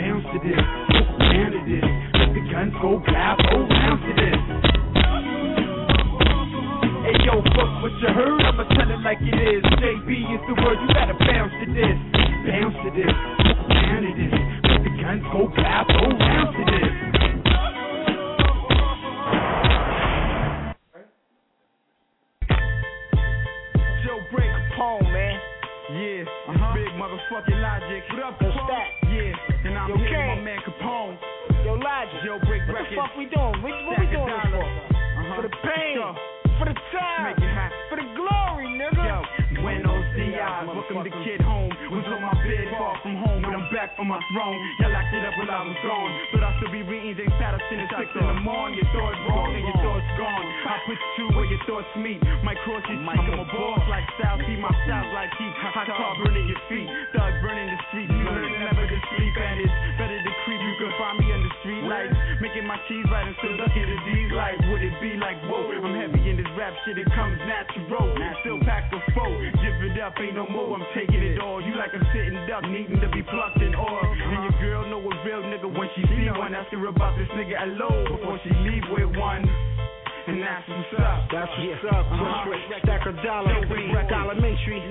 Bounce 0.00 0.24
to 0.32 0.38
this, 0.40 0.64
go 0.96 1.04
down 1.28 1.50
to 1.52 1.60
this. 1.68 1.84
Let 2.16 2.32
the 2.32 2.40
guns 2.48 2.72
go 2.80 2.96
clap, 3.04 3.36
oh, 3.52 3.68
bounce 3.68 4.00
to 4.00 4.12
this. 4.16 4.40
Hey 7.04 7.20
yo, 7.28 7.44
fuck 7.52 7.72
what 7.84 7.92
you 8.00 8.08
heard, 8.16 8.48
I'ma 8.48 8.64
tell 8.80 8.88
it 8.88 9.00
like 9.04 9.20
it 9.20 9.36
is. 9.36 9.60
JB 9.76 10.08
is 10.24 10.40
the 10.48 10.56
word, 10.56 10.80
you 10.80 10.88
gotta 10.88 11.20
bounce 11.20 11.52
to 11.60 11.66
this. 11.76 12.15
Bounce 12.46 12.76
to 12.84 12.90
this, 12.94 13.10
go 13.10 13.74
down 13.74 14.02
to 14.06 14.12
this. 14.14 14.30
Let 14.70 14.84
the 14.86 14.90
guns 15.02 15.22
go 15.34 15.50
clap, 15.50 15.86
oh, 15.90 16.14
bounce 16.14 16.54
to 16.54 16.62
this. 16.62 16.94
Joe 24.06 24.22
Break 24.30 24.46
Capone, 24.46 25.10
man. 25.10 25.40
Yeah, 25.90 26.22
uh-huh. 26.22 26.74
big 26.74 26.94
motherfucking 26.94 27.58
logic. 27.58 28.02
What 28.14 28.22
up, 28.22 28.38
that? 28.38 28.86
Yeah, 29.10 29.66
and 29.66 29.78
I'm 29.78 29.90
Yo, 29.90 29.96
here 29.98 30.14
with 30.14 30.38
my 30.38 30.42
man 30.46 30.58
Capone. 30.62 31.18
Yo, 31.64 31.74
Logic. 31.74 32.22
Joe 32.24 32.38
Break 32.46 32.62
What 32.70 32.78
Records. 32.78 32.90
the 32.90 32.96
fuck 32.96 33.16
we 33.18 33.26
doing? 33.26 33.58
What, 33.58 33.74
what 33.90 33.98
we 33.98 34.06
doing 34.06 34.30
this 34.30 34.54
for? 34.54 34.62
Uh-huh. 34.62 35.34
For 35.34 35.42
the 35.42 35.54
pain. 35.66 35.98
Sure. 35.98 36.14
For 36.62 36.64
the 36.70 36.78
time. 36.94 37.34
Make 37.34 37.42
it 37.42 37.52
hot. 37.52 37.72
For 37.90 37.96
the 37.98 38.06
glory, 38.14 38.70
nigga. 38.70 39.02
Yo, 39.02 39.60
Buenos 39.60 40.04
dias, 40.14 40.66
welcome 40.66 41.02
the 41.04 41.10
kid 41.24 41.40
back 43.86 43.94
from 43.94 44.10
my 44.10 44.18
throne. 44.34 44.58
Y'all 44.82 44.90
locked 44.90 45.14
it 45.14 45.22
up 45.22 45.34
while 45.38 45.46
I 45.46 45.62
was 45.62 45.78
gone, 45.86 46.10
but 46.34 46.42
I 46.42 46.50
still 46.58 46.74
be 46.74 46.82
reading 46.82 47.14
James 47.14 47.30
Patterson 47.38 47.86
at 47.86 47.90
six 47.94 48.10
in 48.18 48.26
the 48.26 48.38
morning. 48.42 48.82
Your 48.82 48.90
thoughts 48.90 49.14
wrong 49.30 49.54
and 49.54 49.62
your 49.62 49.78
thoughts 49.78 50.10
gone. 50.18 50.46
I 50.66 50.74
put 50.90 50.98
you 50.98 51.26
where 51.38 51.46
your 51.46 51.62
thoughts 51.70 51.86
meet. 51.94 52.18
Might 52.42 52.58
cross 52.66 52.82
your 52.90 52.98
cheek. 52.98 53.30
I'm 53.30 53.38
a 53.38 53.46
boss 53.46 53.82
like 53.86 54.06
South, 54.18 54.42
see 54.42 54.58
my 54.58 54.74
shots 54.90 55.06
like 55.14 55.30
heat. 55.38 55.54
Hot 55.70 55.86
tar 55.86 56.18
burning 56.18 56.50
your 56.50 56.58
feet, 56.66 56.88
thugs 57.14 57.38
burning 57.38 57.70
the 57.70 57.78
street. 57.90 58.10
You 58.10 58.26
learn 58.26 58.50
never 58.58 58.84
to 58.90 58.98
sleep, 59.14 59.34
and 59.38 59.56
it's 59.62 59.76
better 59.94 60.18
to 60.18 60.32
creep. 60.42 60.58
You 60.66 60.74
can 60.82 60.90
find 60.98 61.16
me 61.22 61.25
in 61.90 62.10
the 62.12 62.26
making 62.42 62.66
my 62.66 62.78
cheese 62.88 63.06
right 63.10 63.26
and 63.26 63.36
still 63.38 63.56
looking 63.56 63.86
at 63.86 64.02
these 64.06 64.30
like. 64.34 64.58
Would 64.70 64.82
it 64.82 64.96
be 65.00 65.14
like 65.16 65.38
whoa? 65.46 65.70
I'm 65.70 65.94
heavy 65.94 66.30
in 66.30 66.36
this 66.36 66.50
rap 66.58 66.74
shit, 66.84 66.98
it 66.98 67.06
comes 67.14 67.38
natural. 67.46 68.10
Still 68.42 68.60
pack 68.66 68.90
a 68.92 68.98
foe, 69.14 69.34
give 69.62 69.78
it 69.86 69.98
up, 70.02 70.18
ain't 70.18 70.34
no 70.34 70.46
more. 70.50 70.74
I'm 70.74 70.86
taking 70.94 71.22
it 71.22 71.38
all. 71.38 71.62
You 71.62 71.74
like 71.78 71.94
a 71.94 72.02
sitting 72.10 72.38
duck, 72.50 72.66
needing 72.66 72.98
to 73.00 73.08
be 73.10 73.22
plucked 73.22 73.62
in 73.62 73.74
oil. 73.74 74.02
And 74.02 74.42
your 74.50 74.56
girl 74.58 74.82
know 74.90 75.00
a 75.00 75.14
real 75.22 75.42
nigga 75.46 75.70
when 75.70 75.88
she 75.94 76.02
see 76.10 76.26
one. 76.34 76.54
Ask 76.54 76.70
her 76.74 76.86
about 76.86 77.16
this 77.18 77.28
nigga 77.38 77.62
alone 77.62 78.04
before 78.10 78.38
she 78.42 78.50
leave 78.66 78.84
with 78.90 79.16
one. 79.16 79.46
And 80.26 80.42
that's 80.42 80.66
what's 80.66 80.90
up. 80.98 81.30
That's 81.30 81.46
what's 81.54 81.86
up. 81.86 82.02
Uh-huh. 82.10 82.50
Stack 82.82 83.06
of 83.06 83.14
dollar, 83.22 83.62
Jailbreak. 83.62 84.10
dollar 84.10 84.34
matrix, 84.34 84.82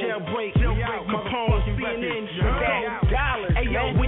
jailbreak, 0.00 0.56
Capone, 0.56 1.60
CNN, 1.76 2.24
stack 2.32 3.04
dollars. 3.12 3.52
Hey 3.52 3.68
yo, 3.68 3.92
when 4.00 4.07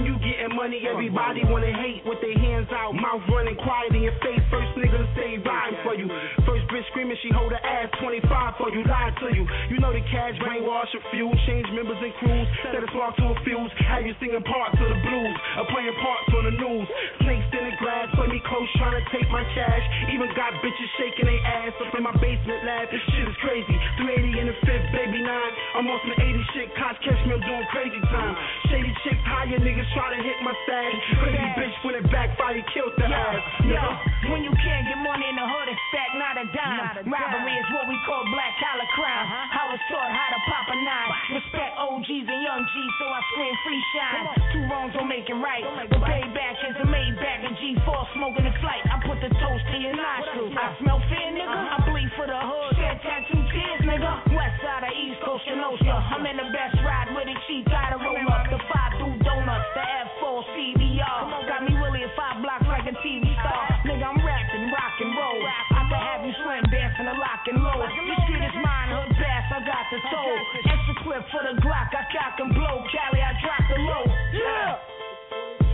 money, 0.61 0.85
everybody 0.85 1.41
wanna 1.49 1.73
hate 1.73 2.05
with 2.05 2.21
their 2.21 2.37
hands 2.37 2.69
out, 2.69 2.93
mouth 2.93 3.25
running 3.33 3.57
quiet 3.65 3.97
in 3.97 4.05
your 4.05 4.13
face. 4.21 4.45
First 4.53 4.77
nigga 4.77 4.93
to 4.93 5.09
say 5.17 5.41
rhyme 5.41 5.73
for 5.81 5.97
you. 5.97 6.05
First 6.45 6.69
bitch 6.69 6.85
screaming 6.93 7.17
she 7.25 7.33
hold 7.33 7.49
her 7.49 7.63
ass 7.65 7.89
25 7.97 8.61
for 8.61 8.69
you, 8.69 8.85
lied 8.85 9.17
to 9.25 9.33
you. 9.33 9.41
You 9.73 9.81
know 9.81 9.89
the 9.89 10.05
cash 10.13 10.37
brainwash 10.37 10.93
a 10.93 11.01
few, 11.09 11.33
change 11.49 11.65
members 11.73 11.97
and 11.97 12.13
crews, 12.21 12.45
set 12.69 12.77
a 12.77 12.85
spark 12.93 13.17
to 13.17 13.33
a 13.33 13.35
fuse, 13.41 13.73
have 13.89 14.05
you 14.05 14.13
singing 14.21 14.45
parts 14.45 14.77
of 14.77 14.85
the 14.85 15.01
blues, 15.01 15.35
or 15.57 15.65
playing 15.73 15.97
parts 15.97 16.29
on 16.29 16.43
the 16.45 16.53
news. 16.53 16.85
Snakes 17.25 17.49
in 17.57 17.63
the 17.65 17.75
grass, 17.81 18.05
play 18.13 18.29
me 18.29 18.37
close, 18.45 18.69
trying 18.77 19.01
to 19.01 19.05
take 19.09 19.25
my 19.33 19.41
cash. 19.57 19.81
Even 20.13 20.29
got 20.37 20.53
bitches 20.61 20.91
shaking 21.01 21.25
their 21.25 21.41
ass 21.41 21.73
up 21.81 21.89
in 21.97 22.05
my 22.05 22.13
basement 22.21 22.61
lab. 22.69 22.85
This 22.93 23.01
shit 23.17 23.25
is 23.25 23.37
crazy. 23.41 23.77
380 23.97 24.29
in 24.29 24.30
the 24.51 24.57
fifth, 24.67 24.87
baby 24.91 25.23
nine. 25.23 25.51
I'm 25.79 25.87
on 25.87 25.99
some 26.03 26.15
80 26.19 26.51
shit, 26.51 26.67
cops 26.75 26.99
catch 26.99 27.19
me, 27.23 27.31
I'm 27.31 27.43
doing 27.43 27.63
crazy 27.71 28.01
time. 28.11 28.35
Shady 28.67 28.91
chicks, 29.07 29.23
higher 29.23 29.59
niggas 29.63 29.87
try 29.95 30.11
to 30.11 30.19
hit 30.19 30.35
my 30.43 30.51
stash. 30.67 30.95
Crazy 31.23 31.47
bitch 31.55 31.75
when 31.87 31.95
it 31.95 32.05
backfire, 32.11 32.59
killed 32.75 32.91
the 32.99 33.07
ass. 33.07 33.39
Yo, 33.63 33.79
when 34.27 34.43
you 34.43 34.51
can't 34.59 34.83
get 34.91 34.99
money 34.99 35.23
in 35.31 35.35
the 35.39 35.47
hood, 35.47 35.71
it's 35.71 35.79
stack, 35.87 36.11
not 36.19 36.35
a 36.35 36.45
dime. 36.51 37.07
Robbery 37.07 37.55
is 37.55 37.67
what 37.71 37.87
we 37.87 37.95
call 38.03 38.27
black 38.35 38.53
collar 38.59 38.89
crime. 38.91 39.25
Uh-huh. 39.31 39.59
I 39.61 39.63
was 39.71 39.81
taught 39.87 40.11
how 40.11 40.29
to 40.35 40.39
pop 40.51 40.65
a 40.67 40.77
nine. 40.83 41.11
Respect 41.39 41.71
OGs 41.79 42.27
and 42.27 42.41
young 42.43 42.63
G's, 42.67 42.93
so 42.99 43.05
I 43.07 43.21
scream 43.31 43.55
free 43.63 43.83
shine. 43.95 44.23
Two 44.51 44.63
wrongs 44.67 44.91
don't 44.99 45.07
make 45.07 45.31
it 45.31 45.39
right. 45.39 45.63
The 45.87 45.99
payback 46.03 46.59
is 46.67 46.75
a 46.75 46.87
Maybach 46.91 47.39
and 47.47 47.55
G4 47.55 47.87
smoking 48.19 48.45
a 48.51 48.53
flight. 48.59 48.83
I 48.83 48.99
put 49.07 49.23
the 49.23 49.31
toast 49.31 49.65
in 49.71 49.79
your 49.87 49.95
nostrils. 49.95 50.51
I 50.59 50.75
smell 50.83 50.99
fear, 51.07 51.31
nigga. 51.31 51.47
Uh-huh. 51.47 51.75
I 51.79 51.90
for 52.17 52.25
the 52.25 52.37
hood. 52.37 52.71
Shed 52.77 52.97
tattoo 53.03 53.41
tears, 53.51 53.81
nigga. 53.85 54.11
West 54.33 54.57
side 54.63 54.85
of 54.87 54.93
East 54.95 55.19
Coast, 55.21 55.43
Kenosha. 55.45 55.91
I'm 55.91 56.25
in 56.25 56.37
the 56.39 56.49
best 56.49 56.77
ride 56.81 57.13
with 57.13 57.29
a 57.29 57.37
cheap, 57.45 57.67
gotta 57.69 57.99
roll 58.01 58.25
up. 58.31 58.47
The 58.49 58.57
five 58.71 58.97
through 58.97 59.17
donuts, 59.21 59.69
the 59.77 59.83
F4 59.83 60.39
CBR. 60.55 61.21
Got 61.45 61.61
me 61.67 61.73
really 61.77 62.01
at 62.07 62.13
five 62.17 62.41
blocks 62.41 62.65
like 62.65 62.87
a 62.89 62.95
TV 63.05 63.27
star. 63.43 63.65
Nigga, 63.85 64.05
I'm 64.07 64.17
rapping, 64.23 64.65
rock 64.73 64.95
and 64.97 65.13
roll. 65.13 65.41
I 65.45 65.81
can 65.89 65.99
have 65.99 66.21
you 66.25 66.33
slam 66.41 66.63
dancing 66.73 67.07
a 67.11 67.15
lock 67.19 67.43
and 67.49 67.59
load. 67.61 67.85
This 67.85 68.19
street 68.25 68.45
is 68.45 68.57
mine, 68.61 68.89
hood 68.89 69.11
pass. 69.21 69.45
I 69.51 69.59
got 69.61 69.85
the 69.93 69.99
toll. 70.09 70.37
Extra 70.63 70.95
clip 71.05 71.23
for 71.29 71.43
the 71.43 71.53
Glock, 71.61 71.91
I 71.93 72.03
cock 72.09 72.39
and 72.39 72.55
blow. 72.55 72.81
Cali, 72.89 73.19
I 73.21 73.31
drop 73.43 73.63
the 73.67 73.77
low. 73.83 74.05
Yeah. 74.33 74.79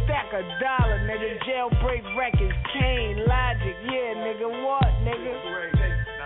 Stack 0.09 0.33
a 0.33 0.41
dollar, 0.59 0.99
nigga. 1.05 1.39
Jailbreak 1.45 2.03
records, 2.17 2.57
Kane, 2.73 3.21
Logic, 3.27 3.77
yeah, 3.85 4.17
nigga. 4.23 4.47
What, 4.65 4.91
nigga? 5.05 5.76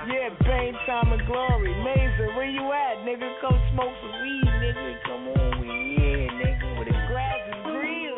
Yeah, 0.09 0.33
Bane, 0.41 0.73
Time 0.89 1.13
and 1.13 1.21
Glory. 1.27 1.69
Mason, 1.85 2.33
where 2.33 2.49
you 2.49 2.65
at, 2.73 3.05
nigga? 3.05 3.37
Come 3.37 3.53
smoke 3.69 3.93
some 4.01 4.17
weed, 4.25 4.49
nigga. 4.49 4.97
Come 5.05 5.27
on, 5.29 5.61
we 5.61 5.67
here, 5.93 6.25
nigga. 6.41 6.79
With 6.79 6.87
the 6.89 6.97
grass 7.05 7.37
is 7.45 7.61
green, 7.69 8.09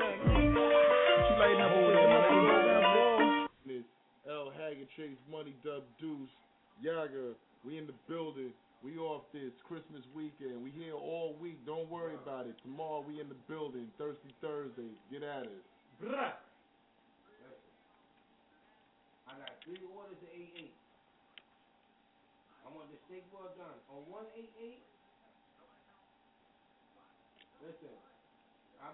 Miss 3.68 3.84
L. 4.31 4.53
Haggood, 4.55 4.88
Chase 4.95 5.19
Money, 5.30 5.55
Dub 5.60 5.84
Deuce, 5.99 6.31
Yaga. 6.81 7.35
We 7.65 7.77
in 7.77 7.88
the 7.88 7.99
building. 8.07 8.53
We 8.81 8.97
off 8.97 9.23
this 9.34 9.51
Christmas 9.68 10.03
weekend. 10.15 10.64
We 10.64 10.72
here 10.72 10.95
all 10.95 11.35
week. 11.41 11.65
Don't 11.65 11.91
worry 11.91 12.15
about 12.15 12.47
it. 12.47 12.55
Tomorrow 12.64 13.03
we 13.05 13.19
in 13.19 13.27
the 13.27 13.39
building. 13.49 13.88
Thirsty 13.97 14.34
Thursday. 14.39 14.88
Get 15.11 15.23
at 15.23 15.43
us. 15.43 15.64
Bruh. 16.01 16.31
I 19.27 19.39
got 19.39 19.51
three 19.65 19.84
orders 19.91 20.15
of 20.22 20.31
8 20.31 20.72
8. 23.14 23.22
I 23.22 23.22
want 23.22 23.22
the 23.22 23.22
steak 23.22 23.30
well 23.30 23.53
done. 23.53 23.77
On 23.90 24.02
188, 24.10 24.93